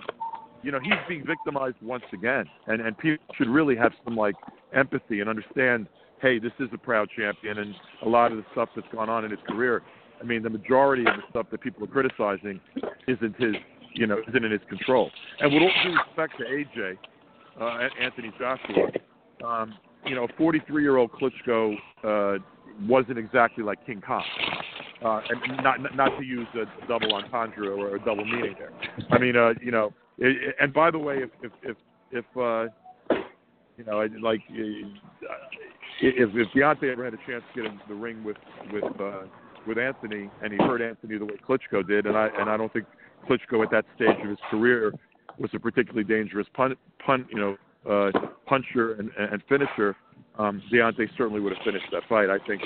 you 0.62 0.70
know, 0.70 0.78
he's 0.82 0.92
being 1.08 1.24
victimized 1.26 1.76
once 1.82 2.04
again, 2.12 2.46
and 2.66 2.80
and 2.80 2.96
people 2.98 3.24
should 3.36 3.48
really 3.48 3.76
have 3.76 3.92
some 4.04 4.16
like 4.16 4.34
empathy 4.74 5.20
and 5.20 5.28
understand. 5.28 5.86
Hey, 6.20 6.38
this 6.38 6.52
is 6.60 6.68
a 6.72 6.78
proud 6.78 7.08
champion, 7.16 7.58
and 7.58 7.74
a 8.04 8.08
lot 8.08 8.30
of 8.30 8.38
the 8.38 8.44
stuff 8.52 8.68
that's 8.76 8.86
gone 8.92 9.10
on 9.10 9.24
in 9.24 9.32
his 9.32 9.40
career. 9.48 9.82
I 10.20 10.24
mean, 10.24 10.44
the 10.44 10.50
majority 10.50 11.02
of 11.02 11.16
the 11.16 11.22
stuff 11.30 11.46
that 11.50 11.60
people 11.60 11.82
are 11.82 11.88
criticizing 11.88 12.60
isn't 13.08 13.34
his, 13.40 13.56
you 13.94 14.06
know, 14.06 14.18
isn't 14.28 14.44
in 14.44 14.52
his 14.52 14.60
control. 14.68 15.10
And 15.40 15.52
with 15.52 15.62
all 15.64 15.72
due 15.82 15.98
respect 16.06 16.34
to 16.38 16.44
AJ, 16.44 16.96
uh, 17.60 17.88
Anthony 18.00 18.32
Joshua, 18.38 18.92
um, 19.44 19.74
you 20.06 20.14
know, 20.14 20.26
43-year-old 20.38 21.10
Klitschko 21.12 21.76
uh, 22.04 22.38
wasn't 22.86 23.18
exactly 23.18 23.62
like 23.62 23.84
King 23.86 24.02
Kong. 24.04 24.24
Uh, 25.04 25.20
and 25.28 25.62
not 25.64 25.96
not 25.96 26.16
to 26.16 26.24
use 26.24 26.46
a 26.54 26.86
double 26.86 27.12
entendre 27.12 27.68
or 27.68 27.96
a 27.96 27.98
double 27.98 28.24
meaning 28.24 28.54
there. 28.56 28.70
I 29.10 29.18
mean, 29.18 29.36
uh, 29.36 29.52
you 29.60 29.72
know, 29.72 29.92
it, 30.18 30.54
and 30.60 30.72
by 30.72 30.92
the 30.92 30.98
way, 30.98 31.18
if 31.18 31.30
if 31.42 31.52
if, 31.64 31.76
if 32.12 32.24
uh, 32.36 32.72
you 33.76 33.84
know, 33.84 34.06
like 34.22 34.40
uh, 34.50 35.34
if 36.00 36.30
if 36.34 36.48
Deontay 36.54 36.92
ever 36.92 37.04
had 37.04 37.14
a 37.14 37.18
chance 37.26 37.42
to 37.52 37.62
get 37.62 37.72
in 37.72 37.80
the 37.88 37.94
ring 37.96 38.22
with 38.22 38.36
with 38.72 38.84
uh, 39.00 39.22
with 39.66 39.76
Anthony, 39.76 40.30
and 40.40 40.52
he 40.52 40.58
hurt 40.58 40.80
Anthony 40.80 41.18
the 41.18 41.24
way 41.24 41.34
Klitschko 41.48 41.86
did, 41.86 42.06
and 42.06 42.16
I 42.16 42.28
and 42.38 42.48
I 42.48 42.56
don't 42.56 42.72
think 42.72 42.86
Klitschko 43.28 43.64
at 43.64 43.72
that 43.72 43.84
stage 43.96 44.22
of 44.22 44.28
his 44.28 44.38
career 44.50 44.92
was 45.38 45.50
a 45.54 45.58
particularly 45.58 46.04
dangerous 46.04 46.46
pun, 46.54 46.76
pun 47.04 47.26
you 47.30 47.40
know, 47.40 47.56
uh, 47.88 48.10
puncher 48.46 48.94
and, 48.94 49.10
and 49.18 49.42
finisher. 49.48 49.96
Um, 50.38 50.62
Deontay 50.72 51.08
certainly 51.16 51.40
would 51.40 51.54
have 51.54 51.64
finished 51.64 51.86
that 51.92 52.02
fight. 52.08 52.30
I 52.30 52.38
think, 52.46 52.62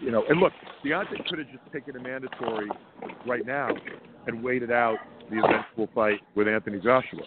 you 0.00 0.10
know, 0.10 0.24
and 0.28 0.40
look, 0.40 0.52
Deontay 0.84 1.28
could 1.28 1.38
have 1.40 1.48
just 1.50 1.72
taken 1.72 1.96
a 1.96 2.00
mandatory 2.00 2.68
right 3.26 3.44
now 3.44 3.70
and 4.26 4.42
waited 4.42 4.70
out 4.70 4.98
the 5.30 5.38
eventual 5.38 5.88
fight 5.94 6.20
with 6.34 6.48
Anthony 6.48 6.78
Joshua. 6.78 7.22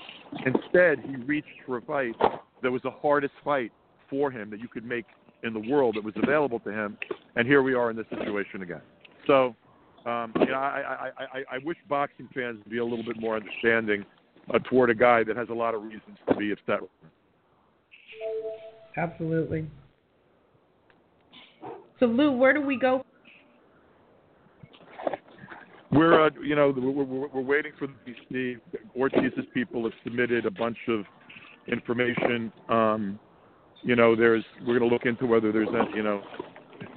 Instead, 0.45 0.99
he 0.99 1.15
reached 1.15 1.47
for 1.65 1.77
a 1.77 1.81
fight 1.81 2.15
that 2.61 2.71
was 2.71 2.81
the 2.81 2.91
hardest 2.91 3.33
fight 3.43 3.71
for 4.09 4.31
him 4.31 4.49
that 4.49 4.59
you 4.59 4.67
could 4.67 4.85
make 4.85 5.05
in 5.43 5.53
the 5.53 5.59
world 5.71 5.95
that 5.95 6.03
was 6.03 6.13
available 6.21 6.59
to 6.61 6.71
him, 6.71 6.97
and 7.35 7.47
here 7.47 7.61
we 7.61 7.73
are 7.73 7.89
in 7.89 7.97
this 7.97 8.05
situation 8.09 8.61
again. 8.61 8.81
So, 9.27 9.55
um, 10.05 10.31
you 10.39 10.47
know, 10.47 10.53
I, 10.53 11.09
I, 11.17 11.23
I, 11.23 11.55
I 11.55 11.57
wish 11.63 11.77
boxing 11.89 12.29
fans 12.33 12.59
would 12.63 12.71
be 12.71 12.77
a 12.77 12.85
little 12.85 13.05
bit 13.05 13.19
more 13.19 13.35
understanding 13.35 14.05
uh, 14.53 14.59
toward 14.69 14.89
a 14.89 14.95
guy 14.95 15.23
that 15.23 15.35
has 15.35 15.49
a 15.49 15.53
lot 15.53 15.75
of 15.75 15.83
reasons 15.83 16.17
to 16.27 16.35
be 16.35 16.51
upset. 16.51 16.79
Absolutely. 18.97 19.67
So, 21.99 22.05
Lou, 22.05 22.31
where 22.31 22.53
do 22.53 22.61
we 22.61 22.77
go? 22.77 23.05
We're, 25.91 26.25
uh, 26.25 26.29
you 26.43 26.55
know, 26.55 26.73
we're, 26.75 27.03
we're, 27.03 27.27
we're 27.27 27.41
waiting 27.41 27.71
for 27.77 27.87
the 27.87 27.93
BC. 28.33 28.57
Ortiz's 28.95 29.45
people 29.53 29.83
have 29.83 29.93
submitted 30.03 30.45
a 30.45 30.51
bunch 30.51 30.77
of 30.87 31.05
information. 31.67 32.51
Um, 32.67 33.19
you 33.83 33.95
know, 33.95 34.15
there's 34.15 34.43
we're 34.61 34.79
going 34.79 34.89
to 34.89 34.93
look 34.93 35.05
into 35.05 35.25
whether 35.25 35.51
there's, 35.51 35.69
a, 35.69 35.95
you 35.95 36.03
know, 36.03 36.21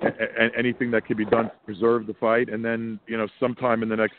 a, 0.03 0.07
a, 0.07 0.59
anything 0.59 0.91
that 0.93 1.05
can 1.05 1.17
be 1.17 1.27
done 1.27 1.47
to 1.47 1.53
preserve 1.65 2.07
the 2.07 2.15
fight, 2.15 2.49
and 2.49 2.65
then, 2.65 2.99
you 3.07 3.19
know, 3.19 3.27
sometime 3.39 3.83
in 3.83 3.89
the 3.89 3.97
next 3.97 4.17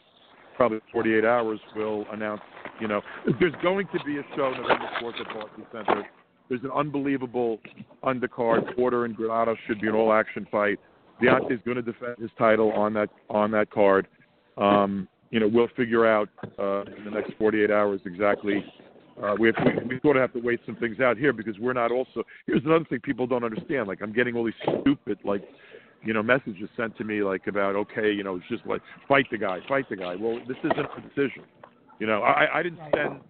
probably 0.56 0.80
48 0.92 1.26
hours, 1.26 1.60
we'll 1.76 2.06
announce. 2.12 2.42
You 2.80 2.88
know, 2.88 3.02
there's 3.40 3.54
going 3.64 3.88
to 3.88 4.04
be 4.06 4.18
a 4.18 4.24
show 4.36 4.52
November 4.52 4.90
4th 5.02 5.22
at 5.22 5.28
Barclays 5.34 5.68
Center. 5.72 6.06
There's 6.50 6.64
an 6.64 6.72
unbelievable 6.76 7.60
undercard. 8.04 8.76
Porter 8.76 9.06
and 9.06 9.16
Granados 9.16 9.58
should 9.68 9.82
be 9.82 9.88
an 9.88 9.96
all-action 9.96 10.48
fight. 10.50 10.80
Deontay's 11.22 11.62
going 11.66 11.76
to 11.76 11.82
defend 11.82 12.18
his 12.20 12.30
title 12.38 12.72
on 12.72 12.94
that 12.94 13.10
on 13.30 13.52
that 13.52 13.72
card. 13.72 14.08
Um, 14.58 15.08
you 15.32 15.40
know, 15.40 15.48
we'll 15.48 15.68
figure 15.76 16.06
out 16.06 16.30
uh, 16.58 16.82
in 16.82 17.06
the 17.06 17.12
next 17.12 17.34
48 17.38 17.72
hours 17.72 18.00
exactly. 18.06 18.64
Uh, 19.22 19.36
we, 19.40 19.48
have, 19.48 19.56
we 19.66 19.96
we 19.96 20.00
sort 20.02 20.16
of 20.16 20.22
have 20.22 20.34
to 20.34 20.40
wait 20.40 20.60
some 20.66 20.76
things 20.76 21.00
out 21.00 21.18
here 21.18 21.34
because 21.34 21.58
we're 21.60 21.74
not 21.74 21.92
also. 21.92 22.24
Here's 22.46 22.64
another 22.66 22.86
thing 22.86 23.00
people 23.00 23.26
don't 23.26 23.44
understand. 23.44 23.88
Like 23.88 24.02
I'm 24.02 24.14
getting 24.14 24.36
all 24.36 24.44
these 24.46 24.54
stupid 24.82 25.18
like, 25.24 25.44
you 26.04 26.14
know, 26.14 26.22
messages 26.22 26.70
sent 26.78 26.96
to 26.98 27.04
me 27.04 27.24
like 27.24 27.48
about 27.48 27.76
okay, 27.76 28.12
you 28.12 28.24
know, 28.24 28.36
it's 28.36 28.46
just 28.48 28.66
like 28.68 28.82
fight 29.08 29.26
the 29.32 29.38
guy, 29.38 29.60
fight 29.68 29.90
the 29.90 29.96
guy. 29.96 30.16
Well, 30.16 30.40
this 30.48 30.58
isn't 30.60 30.78
a 30.80 31.02
decision. 31.02 31.44
You 32.00 32.06
know, 32.06 32.22
I, 32.22 32.60
I 32.60 32.64
didn't 32.64 32.80
send. 32.96 33.22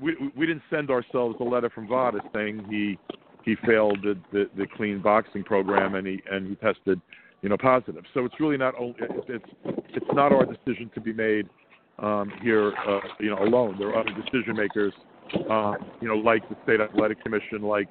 We 0.00 0.16
we 0.36 0.46
didn't 0.46 0.62
send 0.70 0.90
ourselves 0.90 1.36
a 1.40 1.44
letter 1.44 1.70
from 1.70 1.88
Vada 1.88 2.20
saying 2.34 2.66
he 2.70 2.98
he 3.44 3.56
failed 3.66 3.98
the, 4.02 4.18
the 4.32 4.48
the 4.56 4.66
clean 4.76 5.00
boxing 5.00 5.44
program 5.44 5.94
and 5.94 6.06
he 6.06 6.22
and 6.30 6.48
he 6.48 6.54
tested 6.56 7.00
you 7.42 7.48
know, 7.48 7.56
positive. 7.56 8.04
So 8.14 8.24
it's 8.24 8.34
really 8.40 8.56
not 8.56 8.74
it's 9.28 9.44
it's 9.64 10.06
not 10.12 10.32
our 10.32 10.44
decision 10.44 10.90
to 10.94 11.00
be 11.00 11.12
made 11.12 11.48
um, 11.98 12.32
here, 12.42 12.72
uh, 12.86 13.00
you 13.20 13.30
know, 13.30 13.42
alone. 13.42 13.76
There 13.78 13.88
are 13.88 14.00
other 14.00 14.10
decision 14.10 14.56
makers, 14.56 14.92
uh, 15.50 15.74
you 16.00 16.08
know, 16.08 16.16
like 16.16 16.48
the 16.48 16.56
state 16.64 16.80
athletic 16.80 17.22
commission, 17.22 17.62
like 17.62 17.88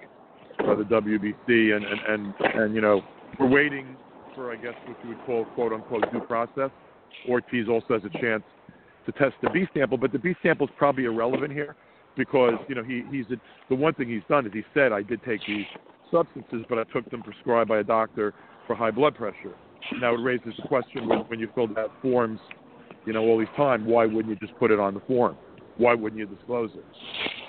uh, 0.60 0.76
the 0.76 0.84
WBC, 0.84 1.76
and, 1.76 1.86
and 1.86 2.00
and 2.08 2.34
and 2.56 2.76
you 2.76 2.82
know, 2.82 3.02
we're 3.40 3.50
waiting 3.50 3.96
for 4.36 4.52
I 4.52 4.58
guess 4.58 4.76
what 4.86 4.98
you 5.04 5.10
would 5.10 5.26
call 5.26 5.46
quote 5.56 5.74
unquote 5.74 6.12
due 6.12 6.22
process. 6.22 6.72
Ortiz 7.28 7.68
also 7.70 7.94
has 7.94 8.02
a 8.04 8.22
chance 8.22 8.44
to 9.06 9.12
test 9.14 9.36
the 9.42 9.50
B 9.50 9.66
sample, 9.74 9.98
but 9.98 10.12
the 10.12 10.20
B 10.20 10.36
sample 10.44 10.68
is 10.68 10.74
probably 10.78 11.06
irrelevant 11.06 11.54
here 11.54 11.76
because 12.18 12.54
you 12.68 12.76
know 12.76 12.84
he 12.84 13.04
he's 13.12 13.26
a, 13.32 13.36
the 13.70 13.76
one 13.76 13.94
thing 13.94 14.10
he's 14.10 14.24
done 14.28 14.46
is 14.46 14.54
he 14.54 14.64
said 14.74 14.92
I 14.92 15.04
did 15.04 15.24
take 15.24 15.42
these 15.48 15.66
substances, 16.12 16.66
but 16.70 16.78
I 16.78 16.84
took 16.86 17.10
them 17.12 17.22
prescribed 17.22 17.70
by 17.70 17.80
a 17.80 17.84
doctor 17.84 18.34
for 18.66 18.76
high 18.76 18.92
blood 18.92 19.16
pressure. 19.16 19.56
Now 20.02 20.16
it 20.16 20.22
raises 20.22 20.54
the 20.62 20.68
question 20.68 21.08
when, 21.08 21.20
when 21.20 21.40
you 21.40 21.50
filled 21.56 21.78
out 21.78 21.92
forms, 22.02 22.40
you 23.06 23.14
know, 23.14 23.22
all 23.22 23.38
these 23.38 23.48
time, 23.56 23.86
why 23.86 24.06
wouldn't 24.06 24.28
you 24.28 24.36
just 24.36 24.58
put 24.60 24.72
it 24.72 24.80
on 24.80 24.94
the 24.94 25.00
form? 25.02 25.38
Why 25.78 25.94
wouldn't 25.94 26.20
you 26.20 26.26
disclose 26.26 26.72
it? 26.74 26.86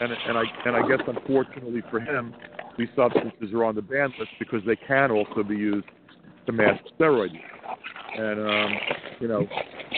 And 0.00 0.12
and 0.12 0.38
I 0.38 0.42
and 0.66 0.76
I 0.76 0.88
guess 0.88 1.00
unfortunately 1.06 1.82
for 1.90 2.00
him, 2.00 2.34
these 2.76 2.88
substances 2.94 3.52
are 3.52 3.64
on 3.64 3.74
the 3.74 3.82
ban 3.82 4.12
list 4.18 4.30
because 4.38 4.60
they 4.66 4.76
can 4.76 5.10
also 5.10 5.42
be 5.42 5.56
used 5.56 5.86
to 6.46 6.52
mask 6.52 6.82
steroid 6.98 7.32
use. 7.32 7.42
And 8.16 8.40
um, 8.40 8.72
you 9.20 9.28
know, 9.28 9.46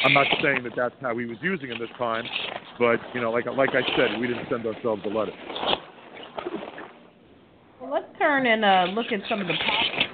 I'm 0.04 0.12
not 0.12 0.26
saying 0.42 0.62
that 0.64 0.72
that's 0.76 0.94
how 1.00 1.16
he 1.16 1.26
was 1.26 1.38
using 1.42 1.68
them 1.68 1.78
this 1.78 1.90
time, 1.98 2.24
but 2.80 2.98
you 3.14 3.20
know, 3.20 3.30
like 3.30 3.44
like 3.44 3.70
I 3.70 3.82
said, 3.94 4.18
we 4.18 4.26
didn't 4.26 4.48
send 4.50 4.66
ourselves 4.66 5.02
a 5.04 5.08
letter. 5.08 5.32
Well, 7.80 7.92
let's 7.92 8.06
turn 8.18 8.46
and 8.46 8.64
uh, 8.64 8.86
look 8.92 9.12
at 9.12 9.20
some 9.28 9.40
of 9.40 9.46
the 9.46 9.54
positives 9.54 10.10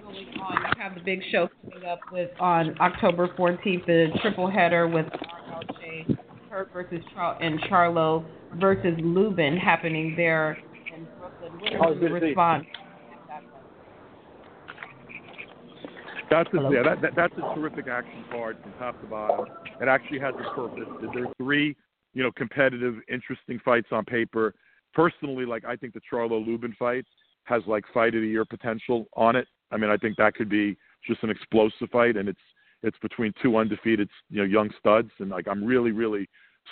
going 0.00 0.40
on. 0.40 0.62
You 0.62 0.82
have 0.82 0.94
the 0.94 1.00
big 1.00 1.20
show 1.32 1.48
coming 1.68 1.86
up 1.86 1.98
with 2.12 2.30
on 2.38 2.80
October 2.80 3.28
14th, 3.36 3.84
the 3.86 4.06
triple 4.22 4.48
header 4.48 4.86
with 4.86 5.06
RLJ 5.06 6.16
Hurd 6.48 6.68
versus 6.72 7.00
Char- 7.12 7.42
and 7.42 7.60
Charlo 7.62 8.24
versus 8.54 8.96
Lubin 9.02 9.56
happening 9.56 10.14
there 10.16 10.58
in 10.94 11.06
Brooklyn. 11.18 11.78
What 11.80 11.92
is 11.92 12.00
the 12.00 12.08
response? 12.08 12.66
That's 16.30 16.50
a, 16.52 16.70
yeah, 16.70 16.82
that, 16.82 17.00
that, 17.00 17.12
that's 17.16 17.34
a 17.38 17.54
terrific 17.54 17.88
action 17.88 18.24
card 18.30 18.58
from 18.62 18.72
top 18.74 19.00
to 19.00 19.06
bottom. 19.06 19.46
It 19.80 19.88
actually 19.88 20.18
has 20.20 20.34
a 20.34 20.54
purpose. 20.54 20.84
There 21.14 21.24
are 21.24 21.32
three, 21.38 21.74
you 22.12 22.22
know, 22.22 22.30
competitive, 22.32 22.96
interesting 23.10 23.58
fights 23.64 23.88
on 23.92 24.04
paper. 24.04 24.54
Personally, 24.92 25.46
like 25.46 25.64
I 25.64 25.76
think 25.76 25.94
the 25.94 26.00
Charlo 26.12 26.44
Lubin 26.44 26.74
fight 26.78 27.04
has 27.44 27.62
like 27.66 27.84
fight 27.94 28.14
of 28.14 28.20
the 28.20 28.28
year 28.28 28.44
potential 28.44 29.06
on 29.14 29.36
it. 29.36 29.46
I 29.70 29.76
mean, 29.76 29.90
I 29.90 29.96
think 29.96 30.16
that 30.16 30.34
could 30.34 30.48
be 30.48 30.76
just 31.06 31.22
an 31.22 31.30
explosive 31.30 31.88
fight, 31.90 32.16
and 32.16 32.28
it's 32.28 32.40
it's 32.82 32.98
between 32.98 33.32
two 33.42 33.56
undefeated, 33.56 34.08
you 34.30 34.38
know, 34.38 34.44
young 34.44 34.70
studs, 34.78 35.10
and 35.18 35.30
like 35.30 35.48
I'm 35.48 35.64
really, 35.64 35.92
really 35.92 36.28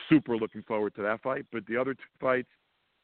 super 0.09 0.37
looking 0.37 0.63
forward 0.63 0.95
to 0.97 1.03
that 1.03 1.23
fight. 1.23 1.47
But 1.51 1.67
the 1.67 1.77
other 1.77 1.95
two 1.95 2.03
fights, 2.21 2.49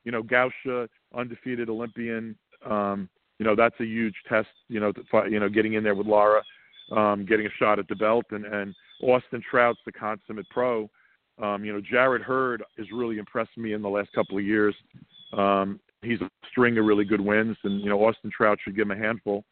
you 0.05 0.13
know, 0.13 0.23
Gausha, 0.23 0.89
undefeated 1.17 1.69
Olympian, 1.69 2.37
um, 2.65 3.09
you 3.43 3.49
know, 3.49 3.57
that's 3.57 3.81
a 3.81 3.85
huge 3.85 4.15
test. 4.29 4.55
You 4.69 4.79
know, 4.79 4.93
to 4.93 5.03
you 5.29 5.41
know, 5.41 5.49
getting 5.49 5.73
in 5.73 5.83
there 5.83 5.97
with 5.97 6.07
Lara. 6.07 6.43
um, 6.91 7.25
getting 7.25 7.47
a 7.47 7.51
shot 7.59 7.79
at 7.79 7.89
the 7.89 7.97
belt, 7.97 8.27
and 8.31 8.45
and 8.45 8.75
Austin 9.03 9.43
Trout's 9.49 9.81
the 9.85 9.93
consummate 9.93 10.49
pro. 10.51 10.89
Um, 11.43 11.65
you 11.65 11.73
know, 11.73 11.81
Jarrett 11.81 12.23
Hurd 12.23 12.63
has 12.79 12.87
really 12.93 13.19
impressed 13.19 13.57
me 13.57 13.73
in 13.73 13.83
the 13.83 13.89
last 13.89 14.13
couple 14.15 14.39
of 14.39 14.45
years. 14.45 14.75
Um, 15.33 15.81
he's 16.03 16.21
a 16.21 16.31
string 16.51 16.77
of 16.79 16.85
really 16.85 17.05
good 17.05 17.21
wins, 17.21 17.57
and 17.65 17.81
you 17.81 17.89
know, 17.89 18.05
Austin 18.05 18.31
Trout 18.37 18.59
should 18.63 18.77
give 18.77 18.83
him 18.83 18.91
a 18.93 18.97
handful. 18.97 19.45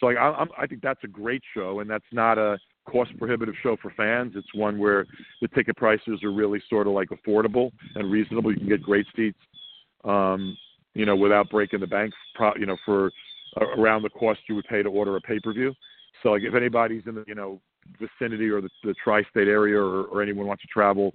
So 0.00 0.06
like, 0.06 0.16
I, 0.16 0.30
I'm, 0.30 0.48
I 0.56 0.66
think 0.66 0.82
that's 0.82 1.04
a 1.04 1.08
great 1.08 1.42
show, 1.54 1.80
and 1.80 1.88
that's 1.90 2.04
not 2.12 2.38
a 2.38 2.58
cost 2.88 3.10
prohibitive 3.18 3.54
show 3.62 3.76
for 3.80 3.92
fans. 3.96 4.32
It's 4.36 4.54
one 4.54 4.78
where 4.78 5.04
the 5.42 5.48
ticket 5.48 5.76
prices 5.76 6.22
are 6.22 6.32
really 6.32 6.62
sort 6.70 6.86
of 6.86 6.94
like 6.94 7.08
affordable 7.10 7.70
and 7.94 8.10
reasonable. 8.10 8.50
You 8.50 8.58
can 8.58 8.68
get 8.68 8.82
great 8.82 9.06
seats, 9.14 9.38
um, 10.04 10.56
you 10.94 11.04
know, 11.04 11.16
without 11.16 11.50
breaking 11.50 11.80
the 11.80 11.86
bank. 11.86 12.14
You 12.58 12.66
know, 12.66 12.76
for 12.86 13.10
around 13.62 14.02
the 14.02 14.10
cost 14.10 14.40
you 14.48 14.54
would 14.54 14.66
pay 14.66 14.82
to 14.82 14.88
order 14.88 15.16
a 15.16 15.20
pay 15.20 15.38
per 15.40 15.52
view. 15.52 15.74
So 16.22 16.30
like, 16.30 16.42
if 16.42 16.54
anybody's 16.54 17.02
in 17.06 17.14
the 17.14 17.24
you 17.26 17.34
know 17.34 17.60
vicinity 17.98 18.48
or 18.48 18.60
the, 18.60 18.68
the 18.84 18.94
tri-state 19.02 19.48
area, 19.48 19.78
or, 19.78 20.04
or 20.04 20.22
anyone 20.22 20.46
wants 20.46 20.62
to 20.62 20.68
travel 20.68 21.12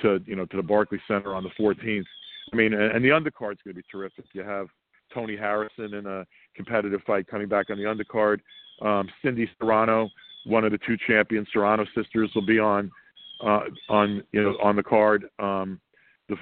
to 0.00 0.20
you 0.26 0.36
know 0.36 0.46
to 0.46 0.56
the 0.56 0.62
Barclays 0.62 1.00
Center 1.08 1.34
on 1.34 1.42
the 1.42 1.50
14th, 1.60 2.04
I 2.52 2.56
mean, 2.56 2.74
and, 2.74 2.92
and 2.92 3.04
the 3.04 3.12
undercard's 3.12 3.60
going 3.62 3.74
to 3.74 3.82
be 3.82 3.84
terrific. 3.90 4.24
You 4.32 4.42
have 4.42 4.68
Tony 5.12 5.36
Harrison 5.36 5.94
in 5.94 6.06
a 6.06 6.26
competitive 6.54 7.00
fight 7.06 7.26
coming 7.28 7.48
back 7.48 7.70
on 7.70 7.78
the 7.78 7.84
undercard. 7.84 8.40
Um, 8.82 9.08
Cindy 9.22 9.48
Serrano, 9.58 10.10
one 10.44 10.64
of 10.64 10.72
the 10.72 10.78
two 10.86 10.96
champion 11.06 11.46
Serrano 11.52 11.84
sisters, 11.94 12.30
will 12.34 12.46
be 12.46 12.58
on 12.58 12.90
uh, 13.44 13.60
on 13.88 14.22
you 14.32 14.42
know 14.42 14.56
on 14.62 14.76
the 14.76 14.82
card. 14.82 15.26
Um, 15.38 15.80
the 16.28 16.36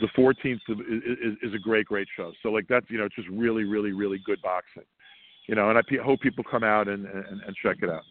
the 0.00 0.08
14th 0.16 0.58
is, 0.68 1.36
is, 1.42 1.54
a 1.54 1.58
great 1.58 1.86
great 1.86 2.08
show. 2.16 2.32
So 2.42 2.50
like 2.50 2.66
that's 2.68 2.86
you 2.90 2.98
know 2.98 3.04
it's 3.04 3.16
just 3.16 3.28
really 3.28 3.64
really 3.64 3.92
really 3.92 4.20
good 4.24 4.40
boxing. 4.42 4.84
You 5.50 5.56
know, 5.56 5.68
and 5.68 5.76
I 5.76 5.82
hope 6.04 6.20
people 6.20 6.44
come 6.48 6.62
out 6.62 6.86
and, 6.86 7.06
and, 7.06 7.40
and 7.44 7.56
check 7.60 7.78
it 7.82 7.90
out. 7.90 8.04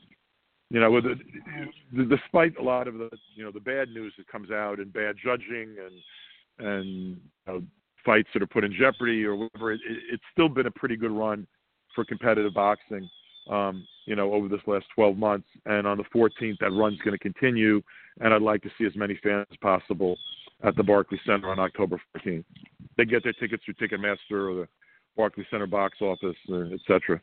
You 0.69 0.81
know, 0.81 0.91
with 0.91 1.05
the, 1.05 2.03
despite 2.03 2.57
a 2.57 2.61
lot 2.61 2.89
of 2.89 2.95
the 2.95 3.09
you 3.33 3.45
know 3.45 3.51
the 3.51 3.61
bad 3.61 3.87
news 3.89 4.13
that 4.17 4.27
comes 4.27 4.51
out 4.51 4.79
and 4.79 4.91
bad 4.91 5.15
judging 5.23 5.77
and 5.79 6.67
and 6.67 6.87
you 6.87 7.17
know, 7.47 7.63
fights 8.05 8.27
that 8.33 8.43
are 8.43 8.47
put 8.47 8.65
in 8.65 8.75
jeopardy 8.77 9.23
or 9.23 9.37
whatever, 9.37 9.71
it, 9.71 9.79
it's 10.11 10.23
still 10.33 10.49
been 10.49 10.65
a 10.65 10.71
pretty 10.71 10.97
good 10.97 11.11
run 11.11 11.47
for 11.95 12.03
competitive 12.03 12.53
boxing 12.53 13.09
um, 13.49 13.87
you 14.05 14.15
know, 14.15 14.33
over 14.33 14.47
this 14.47 14.61
last 14.67 14.85
12 14.95 15.17
months. 15.17 15.47
And 15.65 15.87
on 15.87 15.97
the 15.97 16.03
14th, 16.15 16.57
that 16.59 16.71
run's 16.71 16.99
going 16.99 17.17
to 17.17 17.19
continue. 17.19 17.81
And 18.19 18.33
I'd 18.33 18.41
like 18.41 18.61
to 18.63 18.69
see 18.77 18.85
as 18.85 18.95
many 18.95 19.19
fans 19.23 19.47
as 19.51 19.57
possible 19.57 20.17
at 20.63 20.75
the 20.75 20.83
Barclays 20.83 21.21
Center 21.25 21.49
on 21.49 21.59
October 21.59 22.01
14th. 22.17 22.43
They 22.97 23.05
get 23.05 23.23
their 23.23 23.33
tickets 23.33 23.63
through 23.63 23.75
Ticketmaster 23.75 24.51
or 24.51 24.55
the 24.55 24.67
Barclays 25.20 25.47
Center 25.51 25.67
box 25.67 25.97
office, 25.99 26.38
uh, 26.49 26.74
etc. 26.74 27.22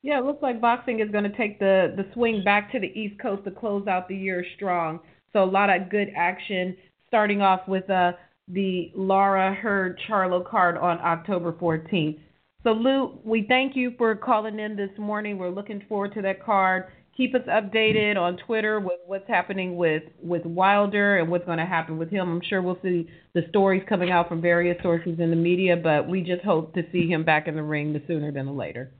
Yeah, 0.00 0.18
it 0.18 0.24
looks 0.24 0.42
like 0.42 0.62
boxing 0.62 1.00
is 1.00 1.10
going 1.10 1.24
to 1.24 1.36
take 1.36 1.58
the 1.58 1.92
the 1.94 2.06
swing 2.14 2.42
back 2.42 2.72
to 2.72 2.80
the 2.80 2.86
East 2.98 3.20
Coast 3.20 3.44
to 3.44 3.50
close 3.50 3.86
out 3.86 4.08
the 4.08 4.16
year 4.16 4.42
strong. 4.56 5.00
So 5.34 5.44
a 5.44 5.44
lot 5.44 5.68
of 5.68 5.90
good 5.90 6.08
action, 6.16 6.74
starting 7.06 7.42
off 7.42 7.68
with 7.68 7.88
uh, 7.90 8.12
the 8.48 8.90
Lara 8.94 9.54
Hurd 9.54 10.00
Charlo 10.08 10.48
card 10.48 10.78
on 10.78 10.98
October 11.00 11.52
14th. 11.52 12.18
So, 12.62 12.72
Lou, 12.72 13.18
we 13.22 13.44
thank 13.46 13.76
you 13.76 13.92
for 13.98 14.14
calling 14.16 14.58
in 14.58 14.74
this 14.74 14.90
morning. 14.98 15.36
We're 15.36 15.50
looking 15.50 15.82
forward 15.88 16.14
to 16.14 16.22
that 16.22 16.42
card. 16.42 16.86
Keep 17.16 17.34
us 17.34 17.42
updated 17.48 18.16
on 18.16 18.36
Twitter 18.36 18.78
with 18.78 18.98
what's 19.06 19.26
happening 19.26 19.76
with, 19.76 20.02
with 20.22 20.44
Wilder 20.44 21.16
and 21.16 21.30
what's 21.30 21.46
going 21.46 21.58
to 21.58 21.64
happen 21.64 21.96
with 21.96 22.10
him. 22.10 22.28
I'm 22.28 22.42
sure 22.46 22.60
we'll 22.60 22.78
see 22.82 23.08
the 23.34 23.42
stories 23.48 23.82
coming 23.88 24.10
out 24.10 24.28
from 24.28 24.42
various 24.42 24.76
sources 24.82 25.18
in 25.18 25.30
the 25.30 25.36
media, 25.36 25.76
but 25.76 26.06
we 26.06 26.20
just 26.20 26.44
hope 26.44 26.74
to 26.74 26.82
see 26.92 27.08
him 27.08 27.24
back 27.24 27.48
in 27.48 27.54
the 27.54 27.62
ring 27.62 27.94
the 27.94 28.02
sooner 28.06 28.30
than 28.30 28.46
the 28.46 28.52
later. 28.52 28.90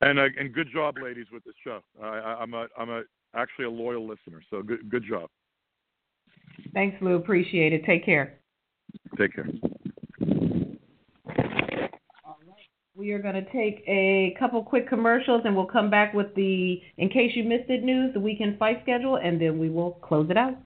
And 0.00 0.18
uh, 0.18 0.26
and 0.38 0.54
good 0.54 0.68
job, 0.72 0.94
ladies, 1.02 1.26
with 1.32 1.42
this 1.42 1.54
show. 1.64 1.80
I, 2.00 2.06
I'm 2.40 2.54
a 2.54 2.66
I'm 2.78 2.88
a 2.88 3.02
actually 3.34 3.64
a 3.64 3.70
loyal 3.70 4.06
listener, 4.06 4.40
so 4.48 4.62
good 4.62 4.88
good 4.88 5.02
job. 5.08 5.28
Thanks, 6.72 6.96
Lou. 7.00 7.16
Appreciate 7.16 7.72
it. 7.72 7.84
Take 7.84 8.04
care. 8.04 8.38
Take 9.18 9.34
care. 9.34 9.48
We 12.98 13.12
are 13.12 13.20
going 13.20 13.36
to 13.36 13.44
take 13.52 13.84
a 13.86 14.34
couple 14.40 14.60
quick 14.64 14.88
commercials 14.88 15.42
and 15.44 15.54
we'll 15.54 15.66
come 15.66 15.88
back 15.88 16.14
with 16.14 16.34
the, 16.34 16.82
in 16.96 17.08
case 17.08 17.30
you 17.36 17.44
missed 17.44 17.70
it, 17.70 17.84
news, 17.84 18.12
the 18.12 18.18
weekend 18.18 18.58
fight 18.58 18.80
schedule, 18.82 19.20
and 19.22 19.40
then 19.40 19.56
we 19.56 19.70
will 19.70 19.92
close 20.02 20.28
it 20.30 20.36
out. 20.36 20.58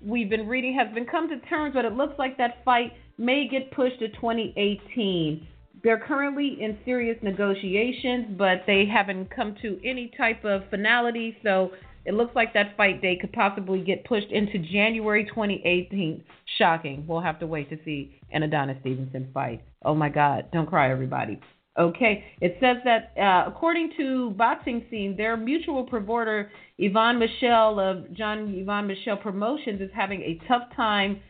We've 0.00 0.30
been 0.30 0.46
reading 0.46 0.76
has 0.78 0.92
been 0.94 1.06
come 1.06 1.28
to 1.28 1.38
terms, 1.48 1.74
but 1.74 1.84
it 1.84 1.94
looks 1.94 2.14
like 2.18 2.36
that 2.38 2.64
fight 2.64 2.92
may 3.18 3.48
get 3.48 3.70
pushed 3.72 3.98
to 4.00 4.08
2018. 4.08 5.46
They're 5.84 5.98
currently 5.98 6.56
in 6.60 6.78
serious 6.86 7.18
negotiations, 7.22 8.34
but 8.38 8.62
they 8.66 8.86
haven't 8.86 9.30
come 9.30 9.54
to 9.60 9.78
any 9.84 10.10
type 10.16 10.42
of 10.42 10.62
finality. 10.70 11.36
So 11.42 11.72
it 12.06 12.14
looks 12.14 12.34
like 12.34 12.54
that 12.54 12.74
fight 12.74 13.02
date 13.02 13.20
could 13.20 13.32
possibly 13.32 13.82
get 13.82 14.04
pushed 14.04 14.30
into 14.30 14.58
January 14.58 15.24
2018. 15.26 16.24
Shocking. 16.58 17.04
We'll 17.06 17.20
have 17.20 17.38
to 17.40 17.46
wait 17.46 17.68
to 17.68 17.76
see 17.84 18.18
an 18.32 18.42
Adonis 18.42 18.78
Stevenson 18.80 19.28
fight. 19.34 19.62
Oh 19.84 19.94
my 19.94 20.08
God. 20.08 20.46
Don't 20.52 20.66
cry, 20.66 20.90
everybody. 20.90 21.38
Okay. 21.78 22.24
It 22.40 22.56
says 22.60 22.78
that 22.84 23.12
uh, 23.20 23.50
according 23.50 23.92
to 23.98 24.30
Boxing 24.30 24.86
Scene, 24.90 25.14
their 25.18 25.36
mutual 25.36 25.84
promoter, 25.84 26.50
Yvon 26.80 27.18
Michel 27.18 27.78
of 27.78 28.10
John 28.14 28.54
Yvon 28.54 28.86
Michel 28.86 29.18
Promotions, 29.18 29.82
is 29.82 29.90
having 29.94 30.22
a 30.22 30.40
tough 30.48 30.62
time 30.74 31.20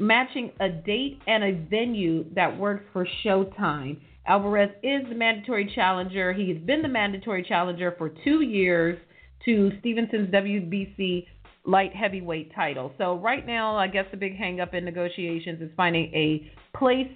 matching 0.00 0.50
a 0.60 0.68
date 0.68 1.20
and 1.26 1.44
a 1.44 1.52
venue 1.68 2.24
that 2.34 2.58
works 2.58 2.84
for 2.92 3.06
Showtime. 3.24 3.98
Alvarez 4.26 4.70
is 4.82 5.02
the 5.08 5.14
mandatory 5.14 5.70
challenger. 5.74 6.32
He 6.32 6.48
has 6.48 6.58
been 6.58 6.82
the 6.82 6.88
mandatory 6.88 7.42
challenger 7.42 7.94
for 7.96 8.10
two 8.24 8.40
years 8.40 8.98
to 9.44 9.70
Stevenson's 9.80 10.30
WBC 10.30 11.26
light 11.66 11.94
heavyweight 11.94 12.54
title. 12.54 12.92
So 12.98 13.18
right 13.18 13.46
now, 13.46 13.76
I 13.76 13.86
guess 13.86 14.06
the 14.10 14.16
big 14.16 14.38
hangup 14.38 14.74
in 14.74 14.84
negotiations 14.84 15.60
is 15.60 15.70
finding 15.76 16.12
a 16.14 16.50
place 16.76 17.10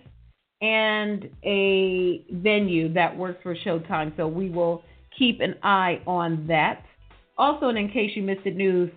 and 0.60 1.28
a 1.44 2.24
venue 2.30 2.92
that 2.94 3.16
works 3.16 3.42
for 3.42 3.56
Showtime. 3.56 4.16
So 4.16 4.28
we 4.28 4.50
will 4.50 4.82
keep 5.18 5.40
an 5.40 5.54
eye 5.62 6.00
on 6.06 6.46
that. 6.48 6.84
Also, 7.36 7.68
and 7.68 7.78
in 7.78 7.88
case 7.88 8.10
you 8.14 8.22
missed 8.22 8.44
the 8.44 8.50
news, 8.50 8.90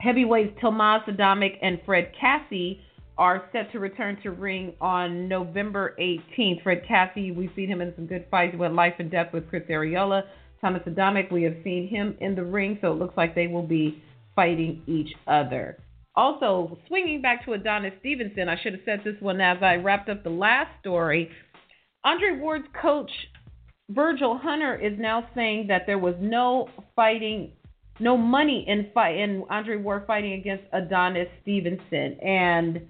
heavyweights 0.00 0.58
Tomas 0.60 1.02
Adamek 1.08 1.58
and 1.62 1.80
Fred 1.86 2.12
Kassi 2.22 2.80
are 3.18 3.48
set 3.52 3.72
to 3.72 3.78
return 3.78 4.18
to 4.22 4.30
ring 4.30 4.74
on 4.80 5.28
November 5.28 5.96
18th. 5.98 6.62
Fred 6.62 6.82
Kassi, 6.88 7.34
we've 7.34 7.50
seen 7.56 7.68
him 7.68 7.80
in 7.80 7.94
some 7.96 8.06
good 8.06 8.26
fights. 8.30 8.56
Went 8.56 8.74
life 8.74 8.94
and 8.98 9.10
death 9.10 9.32
with 9.32 9.48
Chris 9.48 9.62
Arreola. 9.70 10.22
Thomas 10.60 10.82
Adamek, 10.86 11.30
we 11.30 11.42
have 11.42 11.56
seen 11.64 11.88
him 11.88 12.16
in 12.20 12.34
the 12.34 12.44
ring, 12.44 12.78
so 12.80 12.92
it 12.92 12.98
looks 12.98 13.16
like 13.16 13.34
they 13.34 13.46
will 13.46 13.66
be 13.66 14.02
fighting 14.34 14.82
each 14.86 15.14
other. 15.26 15.78
Also, 16.14 16.78
swinging 16.88 17.20
back 17.20 17.44
to 17.44 17.52
Adonis 17.52 17.92
Stevenson, 18.00 18.48
I 18.48 18.56
should 18.62 18.72
have 18.72 18.82
said 18.84 19.00
this 19.04 19.20
one 19.20 19.40
as 19.40 19.58
I 19.62 19.76
wrapped 19.76 20.08
up 20.08 20.22
the 20.22 20.30
last 20.30 20.70
story. 20.80 21.30
Andre 22.04 22.38
Ward's 22.38 22.66
coach, 22.80 23.10
Virgil 23.90 24.38
Hunter, 24.38 24.76
is 24.76 24.98
now 24.98 25.28
saying 25.34 25.66
that 25.68 25.82
there 25.86 25.98
was 25.98 26.14
no 26.20 26.68
fighting, 26.94 27.52
no 28.00 28.16
money 28.16 28.64
in 28.66 28.90
fight 28.94 29.16
in 29.16 29.44
Andre 29.50 29.76
Ward 29.76 30.04
fighting 30.06 30.34
against 30.34 30.64
Adonis 30.72 31.28
Stevenson, 31.42 32.18
and 32.22 32.80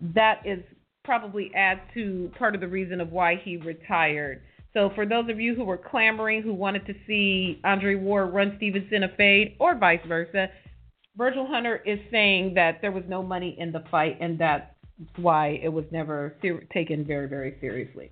that 0.00 0.42
is 0.44 0.60
probably 1.04 1.50
adds 1.54 1.80
to 1.94 2.30
part 2.38 2.54
of 2.54 2.60
the 2.60 2.68
reason 2.68 3.00
of 3.00 3.12
why 3.12 3.40
he 3.42 3.56
retired. 3.56 4.42
So 4.72 4.90
for 4.94 5.06
those 5.06 5.30
of 5.30 5.40
you 5.40 5.54
who 5.54 5.64
were 5.64 5.78
clamoring, 5.78 6.42
who 6.42 6.52
wanted 6.52 6.84
to 6.86 6.94
see 7.06 7.60
Andre 7.64 7.94
Ward 7.94 8.34
run 8.34 8.54
Stevenson 8.56 9.04
a 9.04 9.16
fade, 9.16 9.56
or 9.58 9.74
vice 9.78 10.00
versa, 10.06 10.48
Virgil 11.16 11.46
Hunter 11.46 11.76
is 11.86 11.98
saying 12.10 12.54
that 12.54 12.82
there 12.82 12.92
was 12.92 13.04
no 13.08 13.22
money 13.22 13.56
in 13.58 13.72
the 13.72 13.84
fight, 13.90 14.18
and 14.20 14.38
that's 14.38 14.66
why 15.16 15.58
it 15.62 15.68
was 15.68 15.84
never 15.90 16.36
ser- 16.42 16.66
taken 16.72 17.06
very, 17.06 17.26
very 17.26 17.56
seriously. 17.60 18.10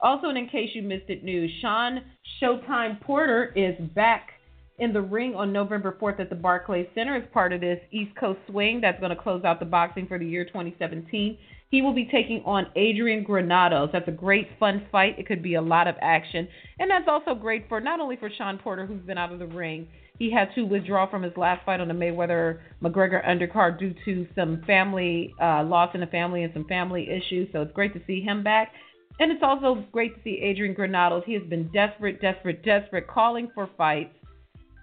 Also, 0.00 0.28
and 0.28 0.38
in 0.38 0.48
case 0.48 0.70
you 0.74 0.82
missed 0.82 1.08
it, 1.10 1.24
news: 1.24 1.50
Sean 1.60 2.00
Showtime 2.40 3.00
Porter 3.02 3.52
is 3.54 3.74
back 3.94 4.30
in 4.78 4.92
the 4.92 5.00
ring 5.00 5.34
on 5.34 5.52
November 5.52 5.96
4th 6.00 6.20
at 6.20 6.30
the 6.30 6.36
Barclays 6.36 6.86
Center 6.94 7.16
as 7.16 7.24
part 7.32 7.52
of 7.52 7.60
this 7.60 7.80
East 7.90 8.14
Coast 8.18 8.38
swing 8.48 8.80
that's 8.80 9.00
going 9.00 9.14
to 9.14 9.20
close 9.20 9.44
out 9.44 9.58
the 9.58 9.66
boxing 9.66 10.06
for 10.06 10.18
the 10.18 10.26
year 10.26 10.44
2017. 10.44 11.36
He 11.70 11.82
will 11.82 11.92
be 11.92 12.06
taking 12.06 12.42
on 12.46 12.66
Adrian 12.76 13.24
Granados. 13.24 13.90
That's 13.92 14.08
a 14.08 14.12
great, 14.12 14.48
fun 14.58 14.86
fight. 14.90 15.18
It 15.18 15.26
could 15.26 15.42
be 15.42 15.54
a 15.54 15.60
lot 15.60 15.86
of 15.86 15.96
action. 16.00 16.48
And 16.78 16.90
that's 16.90 17.08
also 17.08 17.34
great 17.34 17.68
for 17.68 17.80
not 17.80 18.00
only 18.00 18.16
for 18.16 18.30
Sean 18.30 18.56
Porter, 18.58 18.86
who's 18.86 19.02
been 19.02 19.18
out 19.18 19.32
of 19.32 19.38
the 19.38 19.46
ring. 19.46 19.88
He 20.18 20.32
had 20.32 20.48
to 20.54 20.62
withdraw 20.62 21.08
from 21.08 21.22
his 21.22 21.36
last 21.36 21.64
fight 21.64 21.80
on 21.80 21.88
the 21.88 21.94
Mayweather 21.94 22.60
McGregor 22.82 23.24
undercard 23.26 23.78
due 23.78 23.94
to 24.04 24.26
some 24.34 24.62
family 24.66 25.34
uh, 25.40 25.62
loss 25.62 25.90
in 25.94 26.00
the 26.00 26.06
family 26.06 26.42
and 26.42 26.52
some 26.54 26.64
family 26.64 27.08
issues. 27.08 27.48
So 27.52 27.62
it's 27.62 27.72
great 27.72 27.92
to 27.94 28.00
see 28.06 28.20
him 28.20 28.42
back. 28.42 28.72
And 29.20 29.30
it's 29.30 29.42
also 29.42 29.84
great 29.92 30.14
to 30.16 30.20
see 30.22 30.40
Adrian 30.42 30.74
Granados. 30.74 31.24
He 31.26 31.34
has 31.34 31.42
been 31.42 31.70
desperate, 31.72 32.20
desperate, 32.20 32.64
desperate, 32.64 33.06
calling 33.08 33.50
for 33.54 33.68
fights. 33.76 34.14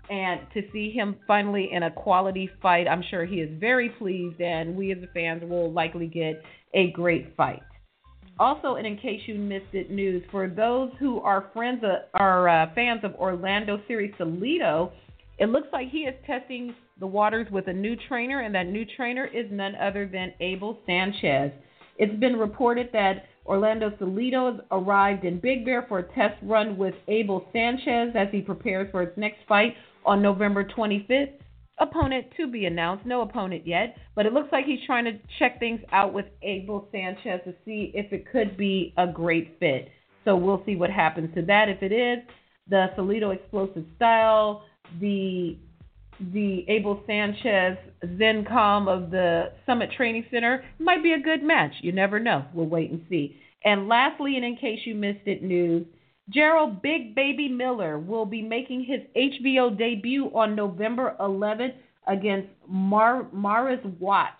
And 0.10 0.41
to 0.53 0.62
see 0.72 0.91
him 0.91 1.16
finally 1.26 1.70
in 1.72 1.84
a 1.84 1.91
quality 1.91 2.49
fight, 2.62 2.88
I'm 2.88 3.03
sure 3.10 3.26
he 3.26 3.38
is 3.38 3.49
very 3.60 3.89
pleased, 3.89 4.39
and 4.39 4.76
we 4.76 4.91
as 4.91 4.99
the 5.01 5.08
fans 5.14 5.43
will 5.43 5.72
likely 5.72 6.08
get 6.08 6.41
a 6.74 6.91
great 6.91 7.36
fight. 7.36 7.64
Also, 8.38 8.76
and 8.76 8.86
in 8.86 8.97
case 8.97 9.22
you 9.28 9.36
missed 9.36 9.74
it, 9.74 9.89
news 9.89 10.22
for 10.30 10.47
those 10.47 10.91
who 10.99 11.22
are 11.22 11.49
friends 11.53 11.84
of, 11.84 12.01
are 12.14 12.49
uh, 12.49 12.74
fans 12.76 12.99
of 13.03 13.16
Orlando 13.16 13.82
Siri 13.88 14.14
Salido, 14.20 14.91
it 15.39 15.49
looks 15.49 15.68
like 15.72 15.89
he 15.89 15.99
is 15.99 16.14
testing 16.28 16.76
the 16.99 17.08
waters 17.08 17.47
with 17.51 17.68
a 17.68 17.74
new 17.74 17.95
trainer, 18.08 18.41
and 18.41 18.53
that 18.53 18.68
new 18.68 18.86
trainer 18.86 19.26
is 19.26 19.45
none 19.51 19.76
other 19.76 20.08
than 20.08 20.34
Abel 20.39 20.80
Sanchez. 20.86 21.51
It's 21.97 22.20
been 22.20 22.36
reported 22.36 22.89
that 22.93 23.26
Orlando 23.45 23.91
Salido 23.91 24.53
has 24.53 24.62
arrived 24.72 25.24
in 25.24 25.39
Big 25.39 25.66
Bear 25.66 25.86
for 25.88 25.99
a 25.99 26.14
test 26.14 26.36
run 26.43 26.78
with 26.78 26.95
Abel 27.08 27.47
Sanchez 27.53 28.14
as 28.16 28.28
he 28.32 28.41
prepares 28.41 28.89
for 28.91 29.01
his 29.01 29.16
next 29.18 29.39
fight 29.47 29.76
on 30.06 30.22
November 30.22 30.64
25th. 30.64 31.34
Opponent 31.78 32.28
to 32.38 32.47
be 32.47 32.66
announced, 32.66 33.06
no 33.06 33.22
opponent 33.22 33.68
yet, 33.68 33.97
but 34.16 34.26
it 34.26 34.32
looks 34.32 34.47
like 34.53 34.64
he's 34.64 34.80
trying 34.86 35.03
to 35.03 35.20
check 35.39 35.60
things 35.60 35.82
out 35.91 36.14
with 36.14 36.26
Abel 36.41 36.88
Sanchez 36.89 37.41
to 37.43 37.53
see 37.66 37.91
if 37.93 38.14
it 38.14 38.32
could 38.32 38.56
be 38.56 38.93
a 38.97 39.06
great 39.06 39.58
fit. 39.60 39.89
So 40.24 40.38
we'll 40.38 40.64
see 40.66 40.78
what 40.78 40.89
happens 40.89 41.36
to 41.36 41.41
that. 41.43 41.68
If 41.68 41.84
it 41.84 41.91
is, 41.91 42.20
the 42.70 42.88
Salido 42.97 43.36
explosive 43.36 43.86
style, 43.97 44.64
the 44.99 45.58
the 46.34 46.64
Abel 46.70 47.03
Sanchez 47.06 47.78
Zencom 48.06 48.88
of 48.88 49.12
the 49.12 49.51
Summit 49.66 49.89
Training 49.97 50.26
Center 50.32 50.64
might 50.80 51.03
be 51.03 51.12
a 51.12 51.20
good 51.20 51.43
match. 51.43 51.74
You 51.82 51.91
never 51.91 52.20
know. 52.20 52.45
We'll 52.53 52.68
wait 52.68 52.89
and 52.89 53.06
see. 53.10 53.38
And 53.66 53.89
lastly, 53.89 54.38
and 54.38 54.45
in 54.45 54.56
case 54.56 54.80
you 54.86 54.95
missed 54.95 55.26
it, 55.26 55.43
news 55.43 55.86
Gerald 56.30 56.82
Big 56.82 57.13
Baby 57.13 57.47
Miller 57.47 57.99
will 57.99 58.26
be 58.26 58.41
making 58.41 58.84
his 58.84 59.01
HBO 59.15 59.78
debut 59.78 60.32
on 60.34 60.55
November 60.55 61.15
11th 61.19 61.76
against 62.07 62.49
Mar- 62.67 63.28
Mariusz 63.34 63.99
Wach. 63.99 64.34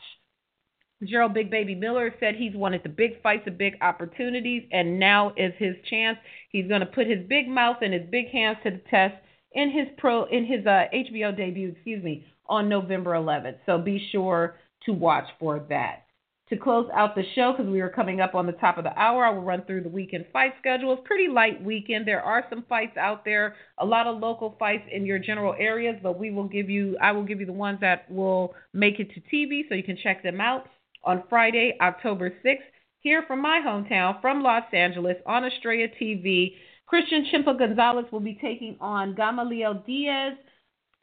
Gerald 1.04 1.34
Big 1.34 1.52
Baby 1.52 1.76
Miller 1.76 2.14
said 2.20 2.36
he's 2.36 2.56
wanted 2.56 2.82
the 2.82 2.90
big 2.90 3.22
fights, 3.22 3.46
the 3.46 3.52
big 3.52 3.74
opportunities, 3.82 4.64
and 4.72 5.00
now 5.00 5.34
is 5.38 5.54
his 5.58 5.76
chance. 5.90 6.18
He's 6.50 6.68
going 6.68 6.80
to 6.80 6.86
put 6.88 7.06
his 7.06 7.28
big 7.28 7.48
mouth 7.48 7.78
and 7.82 7.94
his 7.94 8.10
big 8.10 8.30
hands 8.30 8.58
to 8.64 8.72
the 8.72 8.82
test 8.90 9.16
in 9.52 9.70
his 9.70 9.88
pro 9.98 10.24
in 10.26 10.46
his 10.46 10.66
uh, 10.66 10.86
HBO 10.94 11.36
debut, 11.36 11.70
excuse 11.70 12.04
me, 12.04 12.26
on 12.48 12.70
November 12.70 13.12
11th. 13.12 13.58
So 13.66 13.78
be 13.78 14.08
sure 14.12 14.56
to 14.86 14.94
watch 14.94 15.26
for 15.40 15.60
that. 15.70 16.05
To 16.50 16.58
close 16.58 16.88
out 16.94 17.16
the 17.16 17.24
show, 17.34 17.54
because 17.54 17.72
we 17.72 17.82
are 17.82 17.90
coming 17.90 18.22
up 18.22 18.36
on 18.36 18.46
the 18.46 18.52
top 18.52 18.78
of 18.78 18.84
the 18.84 18.96
hour, 19.00 19.26
I 19.26 19.32
will 19.32 19.42
run 19.42 19.64
through 19.66 19.82
the 19.82 19.90
weekend 19.90 20.28
fight 20.32 20.54
schedule. 20.60 20.94
It's 20.94 21.02
pretty 21.04 21.28
light 21.28 21.64
weekend. 21.64 22.08
There 22.08 22.22
are 22.22 22.46
some 22.52 22.64
fights 22.70 22.98
out 22.98 23.26
there, 23.26 23.56
a 23.80 23.86
lot 23.86 24.06
of 24.06 24.20
local 24.20 24.56
fights 24.60 24.84
in 24.92 25.08
your 25.08 25.18
general 25.18 25.56
areas, 25.58 25.96
but 26.04 26.20
we 26.20 26.30
will 26.30 26.48
give 26.48 26.70
you, 26.70 26.98
I 27.02 27.14
will 27.14 27.24
give 27.24 27.40
you 27.40 27.48
the 27.48 27.54
ones 27.54 27.80
that 27.82 28.12
will 28.12 28.54
make 28.74 29.00
it 29.00 29.10
to 29.16 29.22
TV, 29.22 29.68
so 29.68 29.74
you 29.74 29.82
can 29.82 29.98
check 30.04 30.22
them 30.22 30.40
out 30.40 30.68
on 31.04 31.24
Friday, 31.30 31.78
October 31.82 32.32
6th, 32.46 32.60
here 33.00 33.24
from 33.26 33.42
my 33.42 33.60
hometown, 33.66 34.22
from 34.22 34.44
Los 34.44 34.66
Angeles, 34.72 35.18
on 35.26 35.46
Estrella 35.46 35.88
TV. 36.00 36.54
Christian 36.86 37.26
Chimpa 37.34 37.58
Gonzalez 37.58 38.06
will 38.12 38.20
be 38.20 38.38
taking 38.40 38.78
on 38.80 39.16
Gamaliel 39.16 39.84
Diaz 39.88 40.34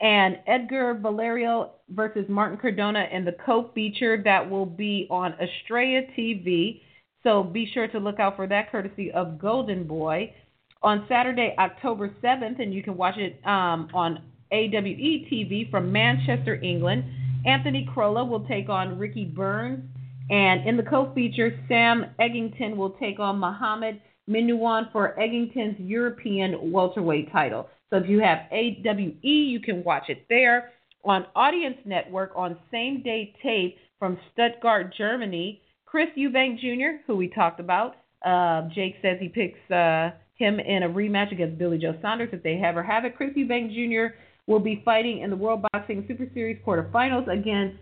and 0.03 0.40
Edgar 0.48 0.98
Valerio 1.00 1.70
versus 1.90 2.24
Martin 2.28 2.59
Cardona 2.59 3.07
in 3.12 3.24
the 3.24 3.36
co-feature 3.46 4.20
that 4.24 4.50
will 4.50 4.66
be 4.66 5.07
on 5.11 5.32
Estrella 5.34 6.03
TV. 6.18 6.80
So 7.22 7.44
be 7.44 7.70
sure 7.72 7.86
to 7.86 7.98
look 8.00 8.18
out 8.18 8.34
for 8.34 8.48
that 8.48 8.70
courtesy 8.72 9.12
of 9.12 9.38
Golden 9.38 9.86
Boy 9.86 10.34
on 10.82 11.07
Saturday, 11.09 11.55
October 11.57 12.11
7th, 12.20 12.61
and 12.61 12.74
you 12.74 12.82
can 12.82 12.96
watch 12.96 13.16
it 13.16 13.40
um, 13.46 13.88
on 13.94 14.18
AWE 14.50 15.28
TV 15.30 15.70
from 15.70 15.92
Manchester, 15.92 16.57
England. 16.57 17.05
Anthony 17.46 17.88
Crolla 17.94 18.24
will 18.24 18.44
take 18.46 18.68
on 18.68 18.98
Ricky 18.98 19.24
Burns, 19.24 19.84
and 20.30 20.66
in 20.68 20.76
the 20.76 20.82
co-feature, 20.82 21.57
Sam 21.68 22.07
Eggington 22.20 22.76
will 22.76 22.90
take 22.90 23.20
on 23.20 23.38
Muhammad 23.38 24.00
Mimoune 24.28 24.90
for 24.90 25.14
Eggington's 25.16 25.78
European 25.78 26.72
welterweight 26.72 27.30
title. 27.30 27.68
So 27.93 27.99
if 27.99 28.09
you 28.09 28.20
have 28.20 28.51
AWE, 28.51 29.18
you 29.22 29.61
can 29.61 29.84
watch 29.84 30.05
it 30.09 30.24
there. 30.30 30.72
On 31.05 31.26
Audience 31.36 31.76
Network 31.84 32.32
on 32.34 32.57
same 32.70 33.03
day 33.03 33.34
tape 33.43 33.76
from 33.99 34.18
Stuttgart, 34.32 34.95
Germany, 34.97 35.61
Chris 35.84 36.09
Eubank 36.16 36.59
Jr., 36.59 37.03
who 37.07 37.16
we 37.16 37.28
talked 37.28 37.61
about. 37.61 37.97
Uh, 38.24 38.62
Jake 38.74 38.95
says 39.03 39.18
he 39.20 39.28
picks 39.28 39.59
uh, 39.70 40.11
him 40.36 40.59
in 40.59 40.84
a 40.84 40.88
rematch 40.88 41.32
against 41.32 41.59
Billy 41.59 41.76
Joe 41.76 41.95
Saunders 42.01 42.30
if 42.32 42.43
they 42.43 42.55
ever 42.64 42.82
have 42.82 43.05
it. 43.05 43.14
Chris 43.14 43.32
Eubank 43.36 43.74
Jr. 43.74 44.14
will 44.47 44.61
be 44.61 44.80
fighting 44.86 45.20
in 45.20 45.28
the 45.28 45.36
World 45.36 45.66
Boxing 45.70 46.07
Super 46.09 46.26
Series 46.32 46.59
quarterfinals 46.66 47.30
against 47.30 47.76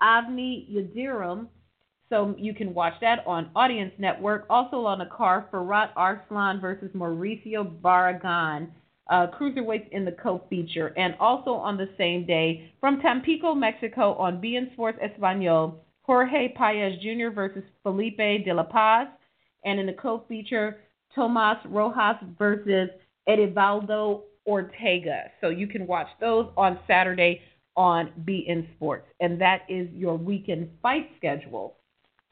Avni 0.00 0.70
Yildirim. 0.72 1.48
So 2.08 2.36
you 2.38 2.54
can 2.54 2.72
watch 2.72 2.94
that 3.00 3.26
on 3.26 3.50
Audience 3.56 3.92
Network. 3.98 4.46
Also 4.48 4.86
on 4.86 5.00
the 5.00 5.06
car, 5.06 5.48
Firat 5.52 5.90
Arslan 5.96 6.60
versus 6.60 6.90
Mauricio 6.94 7.68
Barragan 7.80 8.68
uh, 9.08 9.26
cruiserweights 9.28 9.88
in 9.90 10.04
the 10.04 10.12
co-feature, 10.12 10.92
and 10.96 11.14
also 11.20 11.50
on 11.50 11.76
the 11.76 11.88
same 11.96 12.26
day 12.26 12.72
from 12.80 13.00
Tampico, 13.00 13.54
Mexico, 13.54 14.14
on 14.14 14.40
beIN 14.40 14.72
Sports 14.72 14.98
Espanol, 15.02 15.84
Jorge 16.02 16.52
Paez 16.54 16.98
Jr. 17.00 17.30
versus 17.34 17.62
Felipe 17.82 18.44
de 18.44 18.52
la 18.52 18.64
Paz, 18.64 19.08
and 19.64 19.78
in 19.78 19.86
the 19.86 19.92
co-feature, 19.92 20.80
Tomas 21.14 21.58
Rojas 21.66 22.16
versus 22.38 22.90
Edivaldo 23.28 24.22
Ortega. 24.46 25.24
So 25.40 25.48
you 25.48 25.66
can 25.66 25.86
watch 25.86 26.08
those 26.20 26.48
on 26.56 26.78
Saturday 26.86 27.40
on 27.76 28.12
beIN 28.24 28.66
Sports, 28.76 29.06
and 29.20 29.40
that 29.40 29.62
is 29.68 29.88
your 29.92 30.16
weekend 30.16 30.70
fight 30.82 31.10
schedule. 31.16 31.76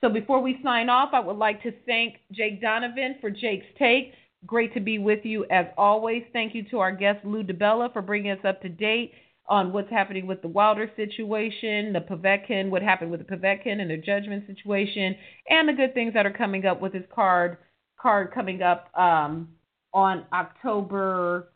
So 0.00 0.10
before 0.10 0.40
we 0.40 0.60
sign 0.62 0.88
off, 0.88 1.10
I 1.12 1.20
would 1.20 1.36
like 1.36 1.62
to 1.62 1.72
thank 1.86 2.16
Jake 2.32 2.60
Donovan 2.60 3.16
for 3.20 3.30
Jake's 3.30 3.66
Take. 3.78 4.12
Great 4.46 4.74
to 4.74 4.80
be 4.80 4.98
with 4.98 5.24
you 5.24 5.44
as 5.50 5.66
always. 5.78 6.22
Thank 6.32 6.54
you 6.54 6.64
to 6.70 6.78
our 6.78 6.92
guest 6.92 7.24
Lou 7.24 7.42
DiBella 7.42 7.92
for 7.92 8.02
bringing 8.02 8.30
us 8.30 8.44
up 8.44 8.60
to 8.62 8.68
date 8.68 9.12
on 9.46 9.72
what's 9.72 9.90
happening 9.90 10.26
with 10.26 10.40
the 10.42 10.48
Wilder 10.48 10.90
situation, 10.96 11.92
the 11.92 12.00
Povetkin, 12.00 12.70
what 12.70 12.82
happened 12.82 13.10
with 13.10 13.20
the 13.20 13.36
Povetkin 13.36 13.80
and 13.80 13.90
the 13.90 13.96
judgment 13.96 14.44
situation, 14.46 15.14
and 15.48 15.68
the 15.68 15.72
good 15.72 15.92
things 15.94 16.14
that 16.14 16.24
are 16.26 16.32
coming 16.32 16.64
up 16.66 16.80
with 16.80 16.94
his 16.94 17.04
card 17.14 17.58
card 18.00 18.32
coming 18.32 18.62
up 18.62 18.90
um, 18.98 19.48
on 19.92 20.24
October 20.32 21.50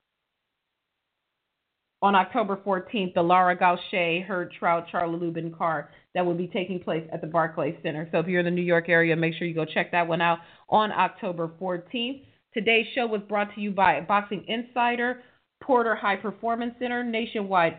on 2.00 2.14
October 2.14 2.56
14th, 2.64 3.12
the 3.14 3.22
Lara 3.22 3.56
Gausha, 3.56 4.24
Hurd 4.24 4.52
Trout, 4.56 4.86
Charlo 4.92 5.20
Lubin 5.20 5.52
card 5.52 5.86
that 6.14 6.24
will 6.24 6.34
be 6.34 6.46
taking 6.46 6.78
place 6.78 7.04
at 7.12 7.20
the 7.20 7.26
Barclays 7.26 7.74
Center. 7.82 8.08
So 8.12 8.18
if 8.20 8.28
you're 8.28 8.38
in 8.38 8.44
the 8.44 8.52
New 8.52 8.62
York 8.62 8.88
area, 8.88 9.16
make 9.16 9.34
sure 9.34 9.48
you 9.48 9.54
go 9.54 9.64
check 9.64 9.90
that 9.90 10.06
one 10.06 10.20
out 10.20 10.38
on 10.68 10.92
October 10.92 11.50
14th. 11.60 12.22
Today's 12.58 12.88
show 12.92 13.06
was 13.06 13.20
brought 13.28 13.54
to 13.54 13.60
you 13.60 13.70
by 13.70 14.00
Boxing 14.00 14.44
Insider, 14.48 15.22
Porter 15.62 15.94
High 15.94 16.16
Performance 16.16 16.74
Center, 16.80 17.04
Nationwide 17.04 17.78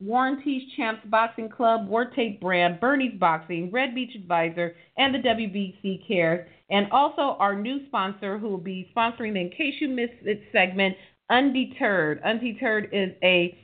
Warranties, 0.00 0.72
Champs 0.74 1.02
Boxing 1.04 1.50
Club, 1.50 1.86
War 1.86 2.06
Tape 2.06 2.40
Brand, 2.40 2.80
Bernie's 2.80 3.20
Boxing, 3.20 3.70
Red 3.70 3.94
Beach 3.94 4.16
Advisor, 4.16 4.74
and 4.96 5.14
the 5.14 5.18
WBC 5.18 6.08
Cares. 6.08 6.48
And 6.70 6.90
also 6.92 7.36
our 7.38 7.60
new 7.60 7.86
sponsor 7.88 8.38
who 8.38 8.48
will 8.48 8.56
be 8.56 8.90
sponsoring 8.96 9.34
the 9.34 9.40
In 9.40 9.50
Case 9.50 9.74
You 9.82 9.88
Missed 9.88 10.24
It 10.24 10.44
segment, 10.50 10.96
Undeterred. 11.28 12.22
Undeterred 12.24 12.88
is 12.92 13.10
a 13.22 13.58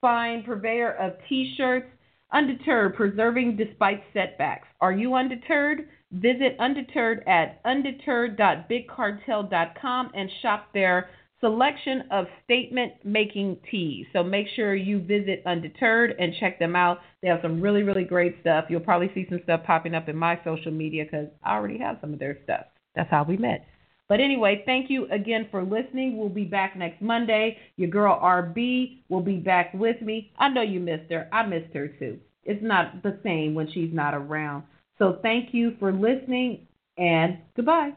fine 0.00 0.44
purveyor 0.44 0.92
of 0.92 1.14
t-shirts. 1.28 1.88
Undeterred, 2.32 2.94
preserving 2.94 3.56
despite 3.56 4.04
setbacks. 4.14 4.68
Are 4.80 4.92
you 4.92 5.16
undeterred? 5.16 5.88
Visit 6.12 6.56
Undeterred 6.58 7.22
at 7.26 7.60
undeterred.bigcartel.com 7.64 10.10
and 10.14 10.30
shop 10.40 10.68
their 10.72 11.10
selection 11.40 12.04
of 12.10 12.26
statement 12.44 12.92
making 13.04 13.58
tees. 13.70 14.06
So 14.12 14.22
make 14.22 14.46
sure 14.54 14.74
you 14.74 15.00
visit 15.00 15.42
Undeterred 15.44 16.14
and 16.18 16.32
check 16.40 16.58
them 16.58 16.74
out. 16.74 17.00
They 17.22 17.28
have 17.28 17.40
some 17.42 17.60
really, 17.60 17.82
really 17.82 18.04
great 18.04 18.36
stuff. 18.40 18.66
You'll 18.68 18.80
probably 18.80 19.10
see 19.14 19.26
some 19.28 19.40
stuff 19.44 19.62
popping 19.64 19.94
up 19.94 20.08
in 20.08 20.16
my 20.16 20.40
social 20.44 20.72
media 20.72 21.04
because 21.04 21.28
I 21.42 21.54
already 21.54 21.78
have 21.78 21.98
some 22.00 22.12
of 22.12 22.18
their 22.18 22.38
stuff. 22.44 22.66
That's 22.94 23.10
how 23.10 23.24
we 23.24 23.36
met. 23.36 23.66
But 24.08 24.20
anyway, 24.20 24.62
thank 24.64 24.88
you 24.88 25.08
again 25.10 25.48
for 25.50 25.64
listening. 25.64 26.16
We'll 26.16 26.28
be 26.28 26.44
back 26.44 26.76
next 26.76 27.02
Monday. 27.02 27.58
Your 27.76 27.90
girl 27.90 28.18
RB 28.22 28.98
will 29.08 29.20
be 29.20 29.36
back 29.36 29.74
with 29.74 30.00
me. 30.00 30.30
I 30.38 30.48
know 30.48 30.62
you 30.62 30.78
missed 30.78 31.10
her. 31.10 31.28
I 31.32 31.44
missed 31.44 31.74
her 31.74 31.88
too. 31.88 32.18
It's 32.44 32.62
not 32.62 33.02
the 33.02 33.18
same 33.24 33.54
when 33.54 33.68
she's 33.72 33.92
not 33.92 34.14
around. 34.14 34.62
So 34.98 35.18
thank 35.22 35.52
you 35.52 35.76
for 35.78 35.92
listening 35.92 36.66
and 36.96 37.38
goodbye. 37.54 37.92